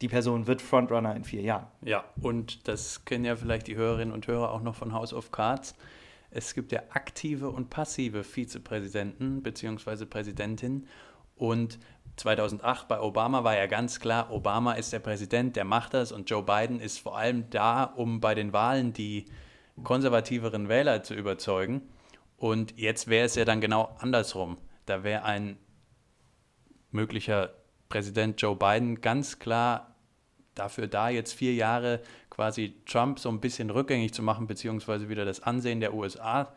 die 0.02 0.08
Person 0.08 0.48
wird 0.48 0.62
Frontrunner 0.62 1.16
in 1.16 1.24
vier 1.24 1.42
Jahren. 1.42 1.68
Ja, 1.82 2.04
und 2.22 2.68
das 2.68 3.06
kennen 3.06 3.26
ja 3.26 3.36
vielleicht 3.36 3.68
die 3.68 3.76
Hörerinnen 3.76 4.14
und 4.14 4.28
Hörer 4.28 4.52
auch 4.52 4.62
noch 4.62 4.76
von 4.76 4.94
House 4.94 5.14
of 5.14 5.32
Cards. 5.32 5.76
Es 6.30 6.54
gibt 6.54 6.72
ja 6.72 6.82
aktive 6.90 7.50
und 7.50 7.70
passive 7.70 8.24
Vizepräsidenten 8.24 9.42
bzw. 9.42 10.06
Präsidentin. 10.06 10.88
Und 11.36 11.80
2008 12.18 12.88
bei 12.88 13.00
Obama 13.00 13.44
war 13.44 13.56
ja 13.56 13.68
ganz 13.68 14.00
klar, 14.00 14.32
Obama 14.32 14.74
ist 14.74 14.92
der 14.92 15.00
Präsident, 15.00 15.56
der 15.56 15.66
macht 15.66 15.94
das 15.94 16.12
und 16.12 16.30
Joe 16.30 16.44
Biden 16.44 16.80
ist 16.80 17.00
vor 17.00 17.18
allem 17.18 17.50
da, 17.50 17.84
um 17.84 18.20
bei 18.20 18.36
den 18.36 18.54
Wahlen 18.54 18.94
die 18.94 19.26
konservativeren 19.84 20.70
Wähler 20.70 21.04
zu 21.04 21.14
überzeugen. 21.14 21.82
Und 22.38 22.78
jetzt 22.78 23.08
wäre 23.08 23.26
es 23.26 23.36
ja 23.36 23.46
dann 23.46 23.62
genau 23.62 23.96
andersrum. 24.00 24.58
Da 24.86 25.04
wäre 25.04 25.24
ein 25.24 25.58
möglicher 26.92 27.52
Präsident 27.90 28.42
Joe 28.42 28.56
Biden 28.56 29.02
ganz 29.02 29.40
klar 29.40 29.96
dafür 30.56 30.88
da, 30.88 31.10
jetzt 31.10 31.34
vier 31.34 31.54
Jahre 31.54 32.02
quasi 32.30 32.76
Trump 32.86 33.20
so 33.20 33.30
ein 33.30 33.40
bisschen 33.40 33.70
rückgängig 33.70 34.14
zu 34.14 34.24
machen, 34.24 34.48
beziehungsweise 34.48 35.10
wieder 35.10 35.26
das 35.26 35.42
Ansehen 35.42 35.80
der 35.80 35.94
USA 35.94 36.54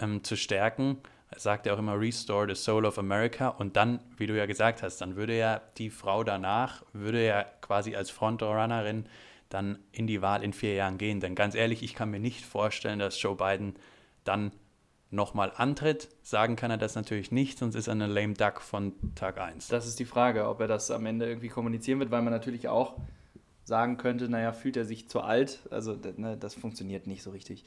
ähm, 0.00 0.22
zu 0.22 0.36
stärken. 0.36 0.98
Er 1.30 1.38
sagt 1.38 1.66
ja 1.66 1.74
auch 1.74 1.78
immer, 1.78 1.98
Restore 1.98 2.46
the 2.46 2.54
Soul 2.54 2.84
of 2.84 2.98
America. 2.98 3.48
Und 3.48 3.76
dann, 3.76 4.00
wie 4.18 4.26
du 4.26 4.36
ja 4.36 4.44
gesagt 4.46 4.82
hast, 4.82 4.98
dann 5.00 5.16
würde 5.16 5.36
ja 5.36 5.62
die 5.78 5.88
Frau 5.88 6.24
danach, 6.24 6.82
würde 6.92 7.24
ja 7.24 7.44
quasi 7.62 7.96
als 7.96 8.10
Frontrunnerin 8.10 9.06
dann 9.48 9.78
in 9.92 10.06
die 10.06 10.20
Wahl 10.20 10.42
in 10.42 10.52
vier 10.52 10.74
Jahren 10.74 10.98
gehen. 10.98 11.20
Denn 11.20 11.34
ganz 11.34 11.54
ehrlich, 11.54 11.82
ich 11.82 11.94
kann 11.94 12.10
mir 12.10 12.20
nicht 12.20 12.44
vorstellen, 12.44 12.98
dass 12.98 13.20
Joe 13.20 13.34
Biden 13.34 13.74
dann 14.24 14.52
nochmal 15.12 15.52
antritt. 15.54 16.08
Sagen 16.22 16.56
kann 16.56 16.70
er 16.70 16.78
das 16.78 16.94
natürlich 16.94 17.30
nicht, 17.30 17.58
sonst 17.58 17.74
ist 17.74 17.86
er 17.86 17.92
eine 17.92 18.06
lame 18.06 18.34
duck 18.34 18.60
von 18.60 18.92
Tag 19.14 19.38
1. 19.38 19.68
Das 19.68 19.86
ist 19.86 19.98
die 19.98 20.04
Frage, 20.04 20.48
ob 20.48 20.60
er 20.60 20.66
das 20.66 20.90
am 20.90 21.06
Ende 21.06 21.26
irgendwie 21.26 21.48
kommunizieren 21.48 22.00
wird, 22.00 22.10
weil 22.10 22.22
man 22.22 22.32
natürlich 22.32 22.68
auch 22.68 22.94
sagen 23.64 23.96
könnte, 23.96 24.28
naja, 24.28 24.52
fühlt 24.52 24.76
er 24.76 24.84
sich 24.84 25.08
zu 25.08 25.20
alt? 25.20 25.60
Also 25.70 25.96
ne, 26.16 26.36
das 26.36 26.54
funktioniert 26.54 27.06
nicht 27.06 27.22
so 27.22 27.30
richtig. 27.30 27.64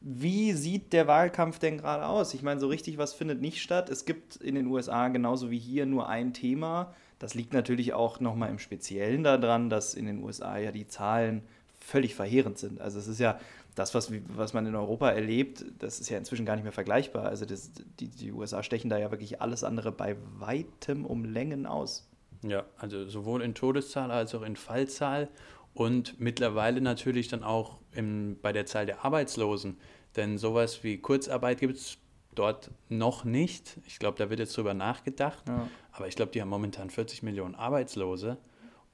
Wie 0.00 0.52
sieht 0.52 0.92
der 0.92 1.06
Wahlkampf 1.06 1.58
denn 1.58 1.78
gerade 1.78 2.06
aus? 2.06 2.34
Ich 2.34 2.42
meine, 2.42 2.60
so 2.60 2.68
richtig 2.68 2.98
was 2.98 3.14
findet 3.14 3.40
nicht 3.40 3.62
statt. 3.62 3.88
Es 3.88 4.04
gibt 4.04 4.36
in 4.36 4.54
den 4.54 4.66
USA 4.66 5.08
genauso 5.08 5.50
wie 5.50 5.58
hier 5.58 5.86
nur 5.86 6.08
ein 6.08 6.32
Thema. 6.32 6.94
Das 7.18 7.34
liegt 7.34 7.54
natürlich 7.54 7.94
auch 7.94 8.20
nochmal 8.20 8.50
im 8.50 8.58
Speziellen 8.58 9.24
daran, 9.24 9.70
dass 9.70 9.94
in 9.94 10.06
den 10.06 10.22
USA 10.22 10.58
ja 10.58 10.70
die 10.70 10.86
Zahlen 10.86 11.42
völlig 11.80 12.14
verheerend 12.14 12.58
sind. 12.58 12.80
Also 12.80 12.98
es 12.98 13.08
ist 13.08 13.20
ja 13.20 13.40
das, 13.76 13.94
was, 13.94 14.10
was 14.28 14.54
man 14.54 14.66
in 14.66 14.74
Europa 14.74 15.10
erlebt, 15.10 15.64
das 15.78 16.00
ist 16.00 16.08
ja 16.08 16.16
inzwischen 16.16 16.46
gar 16.46 16.56
nicht 16.56 16.64
mehr 16.64 16.72
vergleichbar. 16.72 17.26
Also 17.26 17.44
das, 17.44 17.70
die, 18.00 18.08
die 18.08 18.32
USA 18.32 18.62
stechen 18.62 18.88
da 18.88 18.98
ja 18.98 19.10
wirklich 19.10 19.42
alles 19.42 19.64
andere 19.64 19.92
bei 19.92 20.16
weitem 20.38 21.04
um 21.04 21.24
Längen 21.24 21.66
aus. 21.66 22.08
Ja, 22.42 22.64
also 22.78 23.06
sowohl 23.06 23.42
in 23.42 23.54
Todeszahl 23.54 24.10
als 24.10 24.34
auch 24.34 24.42
in 24.42 24.56
Fallzahl 24.56 25.28
und 25.74 26.18
mittlerweile 26.18 26.80
natürlich 26.80 27.28
dann 27.28 27.44
auch 27.44 27.76
im, 27.92 28.38
bei 28.40 28.52
der 28.52 28.64
Zahl 28.64 28.86
der 28.86 29.04
Arbeitslosen. 29.04 29.76
Denn 30.16 30.38
sowas 30.38 30.82
wie 30.82 30.96
Kurzarbeit 30.96 31.60
gibt 31.60 31.76
es 31.76 31.98
dort 32.34 32.70
noch 32.88 33.24
nicht. 33.24 33.78
Ich 33.86 33.98
glaube, 33.98 34.16
da 34.16 34.30
wird 34.30 34.40
jetzt 34.40 34.56
drüber 34.56 34.72
nachgedacht. 34.72 35.46
Ja. 35.46 35.68
Aber 35.92 36.08
ich 36.08 36.16
glaube, 36.16 36.32
die 36.32 36.40
haben 36.40 36.48
momentan 36.48 36.88
40 36.88 37.22
Millionen 37.22 37.54
Arbeitslose 37.54 38.38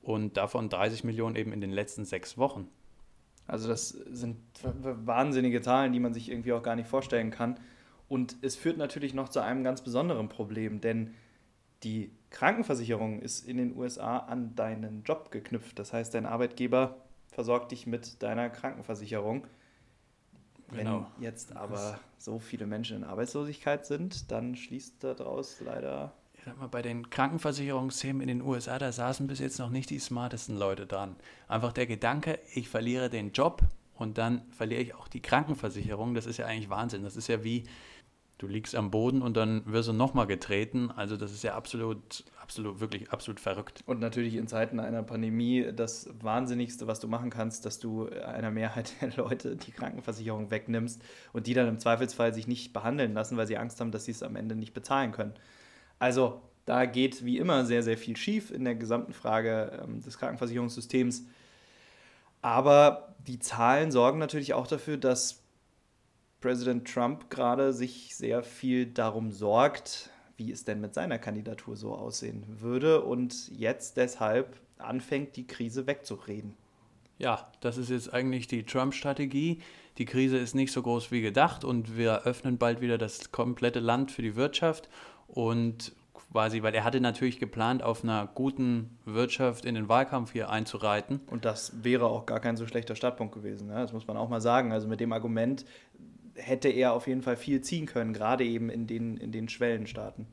und 0.03 0.37
davon 0.37 0.69
30 0.69 1.05
Millionen 1.05 1.37
eben 1.37 1.53
in 1.53 1.61
den 1.61 1.71
letzten 1.71 2.05
sechs 2.05 2.37
Wochen. 2.37 2.69
Also 3.47 3.69
das 3.69 3.91
sind 3.91 4.39
wahnsinnige 4.63 5.61
Zahlen, 5.61 5.93
die 5.93 6.01
man 6.01 6.15
sich 6.15 6.31
irgendwie 6.31 6.53
auch 6.53 6.63
gar 6.63 6.77
nicht 6.77 6.89
vorstellen 6.89 7.31
kann. 7.31 7.59
Und 8.09 8.37
es 8.43 8.57
führt 8.57 8.77
natürlich 8.77 9.15
noch 9.15 9.29
zu 9.29 9.41
einem 9.41 9.65
ganz 9.65 9.83
besonderen 9.83 10.29
Problem, 10.29 10.81
denn 10.81 11.15
die 11.83 12.13
Krankenversicherung 12.31 13.21
ist 13.21 13.47
in 13.47 13.57
den 13.57 13.77
USA 13.77 14.19
an 14.19 14.55
deinen 14.55 15.03
Job 15.03 15.31
geknüpft. 15.31 15.79
Das 15.79 15.93
heißt, 15.93 16.15
dein 16.15 16.27
Arbeitgeber 16.27 16.97
versorgt 17.29 17.73
dich 17.73 17.87
mit 17.87 18.23
deiner 18.23 18.51
Krankenversicherung. 18.51 19.47
Wenn 20.69 20.87
genau. 20.87 21.07
jetzt 21.21 21.57
aber 21.57 21.99
so 22.19 22.39
viele 22.39 22.67
Menschen 22.67 22.99
in 22.99 23.05
Arbeitslosigkeit 23.05 23.85
sind, 23.85 24.31
dann 24.31 24.57
schließt 24.57 25.03
daraus 25.05 25.61
leider 25.61 26.13
ich 26.43 26.47
sag 26.47 26.59
mal, 26.59 26.67
bei 26.67 26.83
den 26.83 27.09
Krankenversicherungsthemen 27.09 28.21
in 28.21 28.27
den 28.27 28.43
USA, 28.43 28.77
da 28.77 28.91
saßen 28.91 29.29
bis 29.29 29.39
jetzt 29.39 29.61
noch 29.61 29.71
nicht 29.71 29.91
die 29.91 30.01
smartesten 30.01 30.59
Leute 30.59 30.87
dran. 30.87 31.15
Einfach 31.47 31.73
der 31.73 31.87
Gedanke, 31.87 32.41
ich 32.53 32.69
verliere 32.69 33.09
den 33.09 33.31
Job 33.31 33.63
und 33.95 34.19
dann 34.19 34.43
verliere 34.51 34.81
ich 34.81 34.93
auch 34.97 35.07
die 35.07 35.23
Krankenversicherung, 35.23 36.15
das 36.15 36.27
ist 36.27 36.39
ja 36.39 36.47
eigentlich 36.47 36.69
Wahnsinn. 36.69 37.05
Das 37.05 37.15
ist 37.15 37.29
ja 37.29 37.45
wie, 37.45 37.63
du 38.39 38.49
liegst 38.49 38.75
am 38.75 38.91
Boden 38.91 39.23
und 39.23 39.37
dann 39.37 39.63
wirst 39.67 39.89
du 39.89 39.93
nochmal 39.93 40.27
getreten. 40.27 40.91
Also 40.91 41.17
das 41.17 41.31
ist 41.31 41.45
ja 41.45 41.55
absolut, 41.55 42.25
absolut, 42.41 42.81
wirklich 42.81 43.13
absolut 43.13 43.39
verrückt. 43.39 43.85
Und 43.87 44.01
natürlich 44.01 44.35
in 44.35 44.49
Zeiten 44.49 44.81
einer 44.81 45.05
Pandemie 45.05 45.71
das 45.73 46.11
Wahnsinnigste, 46.23 46.89
was 46.89 46.99
du 46.99 47.07
machen 47.07 47.31
kannst, 47.31 47.67
dass 47.67 47.79
du 47.79 48.09
einer 48.09 48.51
Mehrheit 48.51 48.95
der 49.01 49.15
Leute 49.15 49.55
die 49.55 49.71
Krankenversicherung 49.71 50.51
wegnimmst 50.51 51.05
und 51.33 51.47
die 51.47 51.55
dann 51.55 51.69
im 51.69 51.79
Zweifelsfall 51.79 52.35
sich 52.35 52.49
nicht 52.49 52.73
behandeln 52.73 53.15
lassen, 53.15 53.37
weil 53.37 53.47
sie 53.47 53.59
Angst 53.59 53.79
haben, 53.81 53.93
dass 53.93 54.07
sie 54.07 54.11
es 54.11 54.25
am 54.25 54.35
Ende 54.35 54.57
nicht 54.57 54.75
bezahlen 54.75 55.13
können. 55.13 55.35
Also 56.03 56.43
da 56.65 56.85
geht 56.85 57.25
wie 57.25 57.39
immer 57.39 57.65
sehr, 57.65 57.85
sehr 57.85 57.97
viel 57.97 58.17
schief 58.17 58.51
in 58.51 58.65
der 58.65 58.75
gesamten 58.75 59.13
Frage 59.13 59.85
ähm, 59.85 60.03
des 60.03 60.19
Krankenversicherungssystems. 60.19 61.27
Aber 62.41 63.15
die 63.25 63.39
Zahlen 63.39 63.93
sorgen 63.93 64.19
natürlich 64.19 64.53
auch 64.53 64.67
dafür, 64.67 64.97
dass 64.97 65.45
Präsident 66.41 66.93
Trump 66.93 67.31
gerade 67.31 67.73
sich 67.73 68.17
sehr 68.17 68.43
viel 68.43 68.87
darum 68.87 69.31
sorgt, 69.31 70.11
wie 70.37 70.51
es 70.51 70.65
denn 70.65 70.81
mit 70.81 70.93
seiner 70.93 71.21
Kandidatur 71.21 71.77
so 71.77 71.95
aussehen 71.95 72.43
würde 72.49 73.05
und 73.05 73.57
jetzt 73.57 73.97
deshalb 73.97 74.57
anfängt, 74.79 75.37
die 75.37 75.47
Krise 75.47 75.87
wegzureden. 75.87 76.57
Ja, 77.19 77.53
das 77.61 77.79
ist 77.79 77.91
jetzt 77.91 78.13
eigentlich 78.13 78.49
die 78.49 78.65
Trump-Strategie. 78.65 79.63
Die 79.99 80.05
Krise 80.05 80.39
ist 80.39 80.57
nicht 80.57 80.73
so 80.73 80.83
groß 80.83 81.13
wie 81.13 81.23
gedacht 81.23 81.63
und 81.63 81.97
wir 81.97 82.23
öffnen 82.23 82.59
bald 82.59 82.81
wieder 82.81 82.99
das 82.99 83.31
komplette 83.31 83.79
Land 83.79 84.11
für 84.11 84.23
die 84.23 84.35
Wirtschaft 84.35 84.89
und 85.33 85.93
quasi, 86.31 86.63
weil 86.63 86.75
er 86.75 86.85
hatte 86.85 87.01
natürlich 87.01 87.41
geplant, 87.41 87.83
auf 87.83 88.05
einer 88.05 88.29
guten 88.35 88.99
Wirtschaft 89.07 89.65
in 89.65 89.75
den 89.75 89.89
Wahlkampf 89.89 90.33
hier 90.33 90.51
einzureiten. 90.51 91.21
Und 91.27 91.45
das 91.45 91.83
wäre 91.83 92.07
auch 92.07 92.27
gar 92.27 92.39
kein 92.39 92.57
so 92.57 92.67
schlechter 92.67 92.95
Startpunkt 92.95 93.35
gewesen. 93.35 93.69
Ne? 93.69 93.75
Das 93.75 93.93
muss 93.93 94.07
man 94.07 94.19
auch 94.19 94.29
mal 94.29 94.41
sagen. 94.41 94.73
Also 94.73 94.89
mit 94.89 95.01
dem 95.01 95.13
Argument 95.13 95.65
hätte 96.35 96.69
er 96.69 96.93
auf 96.93 97.07
jeden 97.07 97.23
Fall 97.23 97.37
viel 97.37 97.63
ziehen 97.63 97.87
können, 97.87 98.13
gerade 98.13 98.45
eben 98.45 98.69
in 98.69 98.87
den, 98.87 99.17
in 99.17 99.33
den 99.33 99.49
Schwellenstaaten. 99.49 100.27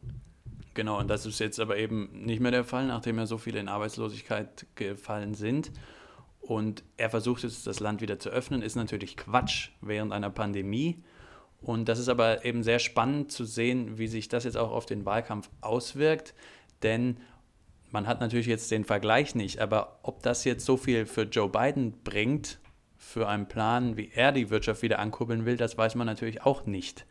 Genau, 0.73 0.99
und 0.99 1.09
das 1.09 1.25
ist 1.25 1.39
jetzt 1.39 1.59
aber 1.59 1.77
eben 1.77 2.09
nicht 2.25 2.41
mehr 2.41 2.51
der 2.51 2.63
Fall, 2.63 2.87
nachdem 2.87 3.17
ja 3.17 3.25
so 3.25 3.37
viele 3.37 3.59
in 3.59 3.67
Arbeitslosigkeit 3.67 4.65
gefallen 4.75 5.33
sind. 5.33 5.71
Und 6.41 6.83
er 6.97 7.09
versucht 7.09 7.43
jetzt, 7.43 7.67
das 7.67 7.79
Land 7.79 8.01
wieder 8.01 8.19
zu 8.19 8.29
öffnen, 8.29 8.61
ist 8.61 8.75
natürlich 8.75 9.15
Quatsch 9.15 9.69
während 9.81 10.11
einer 10.11 10.29
Pandemie. 10.29 11.03
Und 11.61 11.89
das 11.89 11.99
ist 11.99 12.09
aber 12.09 12.45
eben 12.45 12.63
sehr 12.63 12.79
spannend 12.79 13.31
zu 13.31 13.43
sehen, 13.43 13.97
wie 13.97 14.07
sich 14.07 14.29
das 14.29 14.45
jetzt 14.45 14.57
auch 14.57 14.71
auf 14.71 14.85
den 14.85 15.05
Wahlkampf 15.05 15.49
auswirkt. 15.61 16.33
Denn 16.83 17.17
man 17.91 18.07
hat 18.07 18.21
natürlich 18.21 18.47
jetzt 18.47 18.71
den 18.71 18.85
Vergleich 18.85 19.35
nicht, 19.35 19.59
aber 19.59 19.99
ob 20.03 20.23
das 20.23 20.43
jetzt 20.45 20.65
so 20.65 20.77
viel 20.77 21.05
für 21.05 21.23
Joe 21.23 21.49
Biden 21.49 21.93
bringt, 22.03 22.59
für 22.97 23.27
einen 23.27 23.47
Plan, 23.47 23.97
wie 23.97 24.11
er 24.13 24.31
die 24.31 24.49
Wirtschaft 24.49 24.81
wieder 24.81 24.99
ankurbeln 24.99 25.45
will, 25.45 25.57
das 25.57 25.77
weiß 25.77 25.95
man 25.95 26.05
natürlich 26.05 26.43
auch 26.43 26.65
nicht. 26.65 27.05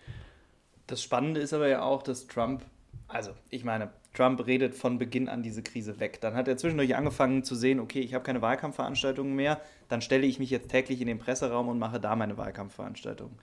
Das 0.86 1.02
Spannende 1.02 1.40
ist 1.40 1.52
aber 1.52 1.68
ja 1.68 1.82
auch, 1.82 2.02
dass 2.02 2.26
Trump, 2.26 2.62
also 3.08 3.32
ich 3.50 3.64
meine, 3.64 3.90
Trump 4.14 4.46
redet 4.46 4.74
von 4.74 4.98
Beginn 4.98 5.28
an 5.28 5.42
diese 5.42 5.62
Krise 5.62 5.98
weg. 5.98 6.20
Dann 6.20 6.34
hat 6.34 6.46
er 6.46 6.56
zwischendurch 6.56 6.94
angefangen 6.94 7.42
zu 7.42 7.54
sehen, 7.54 7.80
okay, 7.80 8.00
ich 8.00 8.14
habe 8.14 8.24
keine 8.24 8.42
Wahlkampfveranstaltungen 8.42 9.34
mehr, 9.34 9.60
dann 9.88 10.02
stelle 10.02 10.26
ich 10.26 10.38
mich 10.38 10.50
jetzt 10.50 10.70
täglich 10.70 11.00
in 11.00 11.06
den 11.06 11.18
Presseraum 11.18 11.68
und 11.68 11.78
mache 11.78 12.00
da 12.00 12.14
meine 12.16 12.36
Wahlkampfveranstaltungen. 12.36 13.36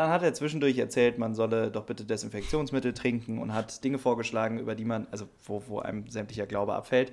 Dann 0.00 0.08
hat 0.08 0.22
er 0.22 0.32
zwischendurch 0.32 0.78
erzählt, 0.78 1.18
man 1.18 1.34
solle 1.34 1.70
doch 1.70 1.84
bitte 1.84 2.06
Desinfektionsmittel 2.06 2.94
trinken 2.94 3.36
und 3.36 3.52
hat 3.52 3.84
Dinge 3.84 3.98
vorgeschlagen, 3.98 4.58
über 4.58 4.74
die 4.74 4.86
man, 4.86 5.06
also 5.10 5.26
wo, 5.44 5.62
wo 5.66 5.80
einem 5.80 6.08
sämtlicher 6.08 6.46
Glaube 6.46 6.72
abfällt. 6.72 7.12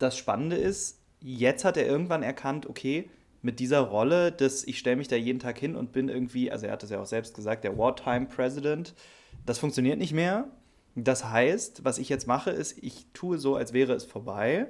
Das 0.00 0.18
Spannende 0.18 0.56
ist, 0.56 0.98
jetzt 1.20 1.64
hat 1.64 1.76
er 1.76 1.86
irgendwann 1.86 2.24
erkannt, 2.24 2.68
okay, 2.68 3.08
mit 3.40 3.60
dieser 3.60 3.78
Rolle, 3.78 4.32
dass 4.32 4.64
ich 4.64 4.80
stelle 4.80 4.96
mich 4.96 5.06
da 5.06 5.14
jeden 5.14 5.38
Tag 5.38 5.56
hin 5.60 5.76
und 5.76 5.92
bin 5.92 6.08
irgendwie, 6.08 6.50
also 6.50 6.66
er 6.66 6.72
hat 6.72 6.82
das 6.82 6.90
ja 6.90 7.00
auch 7.00 7.06
selbst 7.06 7.36
gesagt, 7.36 7.62
der 7.62 7.78
Wartime 7.78 8.26
President, 8.26 8.94
das 9.46 9.60
funktioniert 9.60 10.00
nicht 10.00 10.12
mehr. 10.12 10.48
Das 10.96 11.30
heißt, 11.30 11.84
was 11.84 11.98
ich 11.98 12.08
jetzt 12.08 12.26
mache, 12.26 12.50
ist, 12.50 12.82
ich 12.82 13.06
tue 13.14 13.38
so, 13.38 13.54
als 13.54 13.72
wäre 13.72 13.92
es 13.92 14.04
vorbei. 14.04 14.66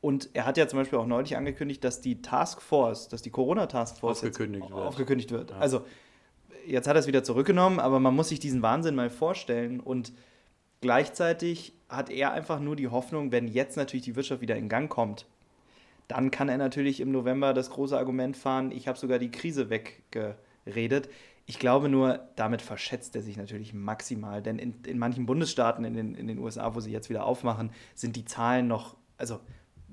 Und 0.00 0.30
er 0.32 0.46
hat 0.46 0.56
ja 0.56 0.66
zum 0.66 0.78
Beispiel 0.78 0.98
auch 1.00 1.06
neulich 1.06 1.36
angekündigt, 1.36 1.84
dass 1.84 2.00
die 2.00 2.22
Task 2.22 2.62
Force, 2.62 3.08
dass 3.08 3.20
die 3.20 3.30
Corona 3.30 3.66
Task 3.66 3.98
Force 3.98 4.20
aufgekündigt 4.20 4.70
wird. 4.70 4.80
Aufgekündigt 4.80 5.32
wird. 5.32 5.50
Ja. 5.50 5.58
Also 5.58 5.82
jetzt 6.66 6.88
hat 6.88 6.96
er 6.96 7.00
es 7.00 7.06
wieder 7.06 7.24
zurückgenommen, 7.24 7.80
aber 7.80 8.00
man 8.00 8.14
muss 8.14 8.28
sich 8.28 8.40
diesen 8.40 8.62
Wahnsinn 8.62 8.94
mal 8.94 9.10
vorstellen. 9.10 9.80
Und 9.80 10.12
gleichzeitig 10.80 11.72
hat 11.88 12.10
er 12.10 12.32
einfach 12.32 12.60
nur 12.60 12.76
die 12.76 12.88
Hoffnung, 12.88 13.32
wenn 13.32 13.48
jetzt 13.48 13.76
natürlich 13.76 14.04
die 14.04 14.16
Wirtschaft 14.16 14.40
wieder 14.40 14.56
in 14.56 14.68
Gang 14.68 14.90
kommt, 14.90 15.26
dann 16.08 16.30
kann 16.30 16.48
er 16.48 16.58
natürlich 16.58 17.00
im 17.00 17.12
November 17.12 17.54
das 17.54 17.70
große 17.70 17.96
Argument 17.96 18.36
fahren, 18.36 18.72
ich 18.72 18.88
habe 18.88 18.98
sogar 18.98 19.18
die 19.18 19.30
Krise 19.30 19.70
weggeredet. 19.70 21.08
Ich 21.46 21.58
glaube 21.58 21.88
nur, 21.88 22.28
damit 22.36 22.62
verschätzt 22.62 23.14
er 23.16 23.22
sich 23.22 23.36
natürlich 23.36 23.74
maximal, 23.74 24.42
denn 24.42 24.58
in, 24.58 24.74
in 24.86 24.98
manchen 24.98 25.26
Bundesstaaten 25.26 25.84
in 25.84 25.94
den, 25.94 26.14
in 26.14 26.26
den 26.26 26.38
USA, 26.38 26.74
wo 26.74 26.80
sie 26.80 26.92
jetzt 26.92 27.10
wieder 27.10 27.24
aufmachen, 27.24 27.70
sind 27.94 28.16
die 28.16 28.24
Zahlen 28.24 28.68
noch, 28.68 28.96
also 29.18 29.40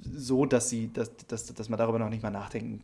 so, 0.01 0.45
dass, 0.45 0.69
sie, 0.69 0.91
dass, 0.91 1.15
dass, 1.27 1.53
dass 1.53 1.69
man 1.69 1.77
darüber 1.77 1.99
noch 1.99 2.10
nicht 2.10 2.23
mal 2.23 2.32
nachdenken 2.32 2.84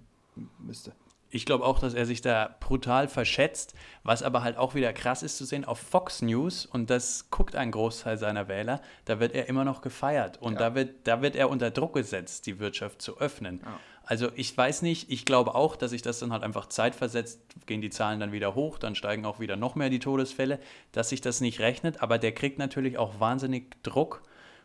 müsste. 0.60 0.94
Ich 1.34 1.48
glaube 1.48 1.66
auch, 1.66 1.80
dass 1.80 1.96
er 1.96 2.06
sich 2.06 2.22
da 2.22 2.56
brutal 2.60 3.08
verschätzt, 3.08 3.74
was 4.04 4.22
aber 4.22 4.44
halt 4.44 4.56
auch 4.56 4.76
wieder 4.76 4.94
krass 4.94 5.24
ist 5.24 5.38
zu 5.38 5.46
sehen 5.46 5.66
auf 5.66 5.80
Fox 5.80 6.22
News 6.22 6.68
und 6.68 6.92
das 6.92 7.32
guckt 7.32 7.56
ein 7.56 7.72
Großteil 7.72 8.20
seiner 8.20 8.48
Wähler, 8.48 8.82
da 9.06 9.20
wird 9.20 9.34
er 9.34 9.50
immer 9.50 9.66
noch 9.66 9.82
gefeiert 9.82 10.40
und 10.40 10.54
ja. 10.54 10.60
da, 10.60 10.76
wird, 10.76 11.08
da 11.08 11.24
wird 11.24 11.36
er 11.36 11.50
unter 11.50 11.72
Druck 11.72 11.94
gesetzt, 11.94 12.46
die 12.46 12.60
Wirtschaft 12.60 13.02
zu 13.02 13.18
öffnen. 13.18 13.62
Ja. 13.66 13.80
Also 14.06 14.30
ich 14.36 14.56
weiß 14.56 14.84
nicht, 14.84 15.10
ich 15.10 15.26
glaube 15.26 15.56
auch, 15.56 15.76
dass 15.76 15.90
sich 15.90 16.04
das 16.04 16.20
dann 16.20 16.32
halt 16.32 16.44
einfach 16.44 16.68
zeitversetzt, 16.68 17.42
gehen 17.66 17.82
die 17.82 17.90
Zahlen 17.90 18.20
dann 18.20 18.32
wieder 18.32 18.54
hoch, 18.54 18.78
dann 18.78 18.94
steigen 18.94 19.26
auch 19.26 19.40
wieder 19.40 19.56
noch 19.56 19.74
mehr 19.74 19.90
die 19.90 20.00
Todesfälle, 20.00 20.60
dass 20.92 21.10
sich 21.10 21.22
das 21.22 21.42
nicht 21.42 21.60
rechnet, 21.60 22.04
aber 22.04 22.20
der 22.20 22.34
kriegt 22.34 22.60
natürlich 22.60 23.00
auch 23.00 23.20
wahnsinnig 23.20 23.82
Druck 23.82 24.22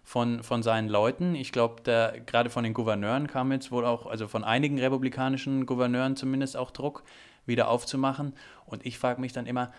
von, 0.09 0.43
von 0.43 0.63
seinen 0.63 0.89
Leuten. 0.89 1.35
Ich 1.35 1.53
glaube, 1.53 1.83
gerade 2.25 2.49
von 2.49 2.65
den 2.65 2.73
Gouverneuren 2.73 3.27
kam 3.27 3.53
jetzt 3.53 3.71
wohl 3.71 3.85
auch, 3.85 4.07
also 4.07 4.27
von 4.27 4.43
einigen 4.43 4.79
republikanischen 4.79 5.67
Gouverneuren 5.67 6.17
zumindest 6.17 6.57
auch 6.57 6.71
Druck, 6.71 7.05
wieder 7.45 7.69
aufzumachen. 7.69 8.33
Und 8.65 8.87
ich 8.87 8.97
frage 8.97 9.21
mich 9.21 9.35
dann 9.35 9.45
immer, 9.45 9.71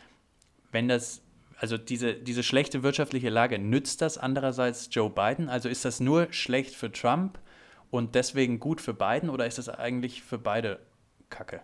wenn 0.71 0.87
das, 0.87 1.23
also 1.57 1.79
diese, 1.79 2.13
diese 2.13 2.43
schlechte 2.43 2.83
wirtschaftliche 2.83 3.29
Lage, 3.29 3.57
nützt 3.57 4.03
das 4.03 4.19
andererseits 4.19 4.89
Joe 4.91 5.09
Biden? 5.09 5.49
Also 5.49 5.67
ist 5.67 5.83
das 5.83 5.99
nur 5.99 6.31
schlecht 6.31 6.75
für 6.75 6.91
Trump 6.91 7.39
und 7.89 8.13
deswegen 8.13 8.59
gut 8.59 8.81
für 8.81 8.93
Biden 8.93 9.31
oder 9.31 9.47
ist 9.47 9.57
das 9.57 9.67
eigentlich 9.67 10.21
für 10.21 10.37
beide 10.37 10.77
Kacke? 11.31 11.61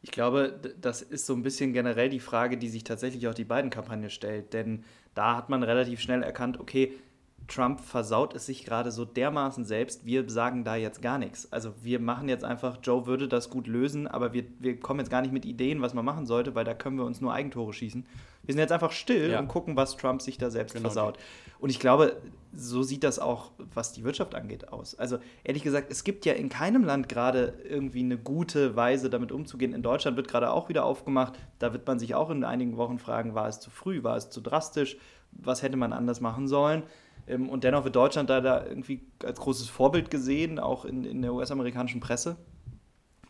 Ich 0.00 0.10
glaube, 0.10 0.58
das 0.80 1.02
ist 1.02 1.26
so 1.26 1.34
ein 1.34 1.42
bisschen 1.42 1.74
generell 1.74 2.08
die 2.08 2.20
Frage, 2.20 2.56
die 2.56 2.70
sich 2.70 2.84
tatsächlich 2.84 3.28
auch 3.28 3.34
die 3.34 3.44
beiden 3.44 3.68
Kampagne 3.68 4.08
stellt. 4.08 4.54
Denn 4.54 4.84
da 5.14 5.36
hat 5.36 5.50
man 5.50 5.62
relativ 5.62 6.00
schnell 6.00 6.22
erkannt, 6.22 6.58
okay, 6.58 6.94
Trump 7.46 7.80
versaut 7.80 8.34
es 8.34 8.46
sich 8.46 8.64
gerade 8.64 8.90
so 8.90 9.04
dermaßen 9.04 9.64
selbst, 9.64 10.06
wir 10.06 10.28
sagen 10.30 10.64
da 10.64 10.76
jetzt 10.76 11.02
gar 11.02 11.18
nichts. 11.18 11.52
Also 11.52 11.74
wir 11.82 12.00
machen 12.00 12.28
jetzt 12.28 12.44
einfach, 12.44 12.78
Joe 12.82 13.06
würde 13.06 13.28
das 13.28 13.50
gut 13.50 13.66
lösen, 13.66 14.06
aber 14.06 14.32
wir, 14.32 14.44
wir 14.60 14.80
kommen 14.80 15.00
jetzt 15.00 15.10
gar 15.10 15.20
nicht 15.20 15.32
mit 15.32 15.44
Ideen, 15.44 15.82
was 15.82 15.94
man 15.94 16.04
machen 16.04 16.26
sollte, 16.26 16.54
weil 16.54 16.64
da 16.64 16.74
können 16.74 16.96
wir 16.96 17.04
uns 17.04 17.20
nur 17.20 17.34
Eigentore 17.34 17.72
schießen. 17.72 18.06
Wir 18.44 18.52
sind 18.52 18.60
jetzt 18.60 18.72
einfach 18.72 18.92
still 18.92 19.30
ja. 19.30 19.38
und 19.38 19.48
gucken, 19.48 19.76
was 19.76 19.96
Trump 19.96 20.22
sich 20.22 20.38
da 20.38 20.50
selbst 20.50 20.74
genau 20.74 20.88
versaut. 20.88 21.18
Und 21.58 21.70
ich 21.70 21.80
glaube, 21.80 22.16
so 22.52 22.82
sieht 22.82 23.04
das 23.04 23.18
auch, 23.18 23.52
was 23.74 23.92
die 23.92 24.04
Wirtschaft 24.04 24.34
angeht, 24.34 24.68
aus. 24.68 24.94
Also 24.94 25.18
ehrlich 25.44 25.62
gesagt, 25.62 25.90
es 25.90 26.04
gibt 26.04 26.24
ja 26.24 26.34
in 26.34 26.48
keinem 26.48 26.84
Land 26.84 27.08
gerade 27.08 27.54
irgendwie 27.68 28.00
eine 28.00 28.18
gute 28.18 28.76
Weise, 28.76 29.10
damit 29.10 29.32
umzugehen. 29.32 29.72
In 29.72 29.82
Deutschland 29.82 30.16
wird 30.16 30.28
gerade 30.28 30.50
auch 30.50 30.68
wieder 30.68 30.84
aufgemacht. 30.84 31.34
Da 31.58 31.72
wird 31.72 31.86
man 31.86 31.98
sich 31.98 32.14
auch 32.14 32.30
in 32.30 32.44
einigen 32.44 32.76
Wochen 32.76 32.98
fragen, 32.98 33.34
war 33.34 33.48
es 33.48 33.60
zu 33.60 33.70
früh, 33.70 34.02
war 34.02 34.16
es 34.16 34.30
zu 34.30 34.40
drastisch, 34.40 34.96
was 35.32 35.62
hätte 35.62 35.76
man 35.76 35.92
anders 35.92 36.20
machen 36.20 36.48
sollen? 36.48 36.84
Ähm, 37.26 37.48
und 37.48 37.64
dennoch 37.64 37.84
wird 37.84 37.96
Deutschland 37.96 38.30
da, 38.30 38.40
da 38.40 38.64
irgendwie 38.64 39.02
als 39.22 39.40
großes 39.40 39.68
Vorbild 39.68 40.10
gesehen, 40.10 40.58
auch 40.58 40.84
in, 40.84 41.04
in 41.04 41.22
der 41.22 41.32
US-amerikanischen 41.32 42.00
Presse. 42.00 42.36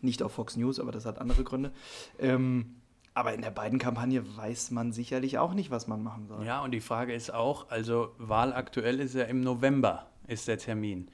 Nicht 0.01 0.23
auf 0.23 0.33
Fox 0.33 0.57
News, 0.57 0.81
aber 0.81 0.93
das 0.93 1.07
hat 1.07 1.19
andere 1.19 1.45
Gründe. 1.45 1.73
Ähm, 2.19 2.77
aber 3.15 3.33
in 3.33 3.43
der 3.43 3.51
beiden 3.51 3.79
Kampagne 3.79 4.25
weiß 4.37 4.73
man 4.73 4.93
sicherlich 4.93 5.39
auch 5.39 5.55
nicht, 5.55 5.71
was 5.71 5.87
man 5.87 6.03
machen 6.03 6.27
soll. 6.27 6.45
Ja, 6.45 6.63
und 6.63 6.73
die 6.73 6.81
Frage 6.81 7.15
ist 7.15 7.33
auch, 7.33 7.71
also 7.71 8.13
Wahl 8.19 8.53
aktuell 8.53 8.99
ist 8.99 9.15
ja 9.15 9.25
im 9.25 9.41
November, 9.41 10.07
ist 10.27 10.49
der 10.49 10.59
Termin. 10.59 11.09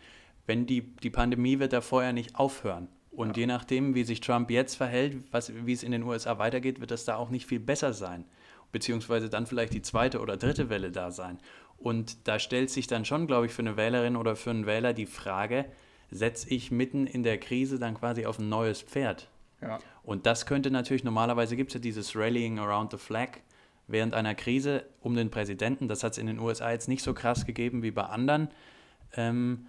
Wenn 0.46 0.66
die, 0.66 0.80
die 0.96 1.10
Pandemie 1.10 1.58
wird 1.58 1.74
da 1.74 1.82
vorher 1.82 2.14
nicht 2.14 2.36
aufhören. 2.36 2.88
Und 3.10 3.36
ja. 3.36 3.42
je 3.42 3.46
nachdem, 3.46 3.94
wie 3.94 4.04
sich 4.04 4.20
Trump 4.20 4.50
jetzt 4.50 4.76
verhält, 4.76 5.18
was, 5.30 5.52
wie 5.66 5.72
es 5.72 5.82
in 5.82 5.92
den 5.92 6.02
USA 6.04 6.38
weitergeht, 6.38 6.80
wird 6.80 6.90
das 6.90 7.04
da 7.04 7.16
auch 7.16 7.28
nicht 7.28 7.46
viel 7.46 7.60
besser 7.60 7.92
sein. 7.92 8.24
Beziehungsweise 8.72 9.28
dann 9.28 9.46
vielleicht 9.46 9.74
die 9.74 9.82
zweite 9.82 10.20
oder 10.20 10.36
dritte 10.36 10.70
Welle 10.70 10.90
da 10.90 11.10
sein. 11.10 11.38
Und 11.80 12.28
da 12.28 12.38
stellt 12.38 12.70
sich 12.70 12.86
dann 12.86 13.04
schon, 13.04 13.26
glaube 13.26 13.46
ich, 13.46 13.52
für 13.52 13.62
eine 13.62 13.76
Wählerin 13.76 14.16
oder 14.16 14.36
für 14.36 14.50
einen 14.50 14.66
Wähler 14.66 14.92
die 14.92 15.06
Frage, 15.06 15.64
setze 16.10 16.50
ich 16.50 16.70
mitten 16.70 17.06
in 17.06 17.22
der 17.22 17.38
Krise 17.38 17.78
dann 17.78 17.94
quasi 17.94 18.26
auf 18.26 18.38
ein 18.38 18.48
neues 18.48 18.82
Pferd? 18.82 19.28
Ja. 19.62 19.78
Und 20.02 20.26
das 20.26 20.44
könnte 20.44 20.70
natürlich, 20.70 21.04
normalerweise 21.04 21.56
gibt 21.56 21.70
es 21.70 21.74
ja 21.74 21.80
dieses 21.80 22.14
Rallying 22.14 22.58
around 22.58 22.90
the 22.90 22.98
flag, 22.98 23.38
während 23.86 24.14
einer 24.14 24.34
Krise 24.34 24.84
um 25.00 25.14
den 25.16 25.30
Präsidenten. 25.30 25.88
Das 25.88 26.04
hat 26.04 26.12
es 26.12 26.18
in 26.18 26.26
den 26.26 26.38
USA 26.38 26.70
jetzt 26.70 26.88
nicht 26.88 27.02
so 27.02 27.14
krass 27.14 27.46
gegeben 27.46 27.82
wie 27.82 27.90
bei 27.90 28.04
anderen. 28.04 28.48
Ähm, 29.16 29.66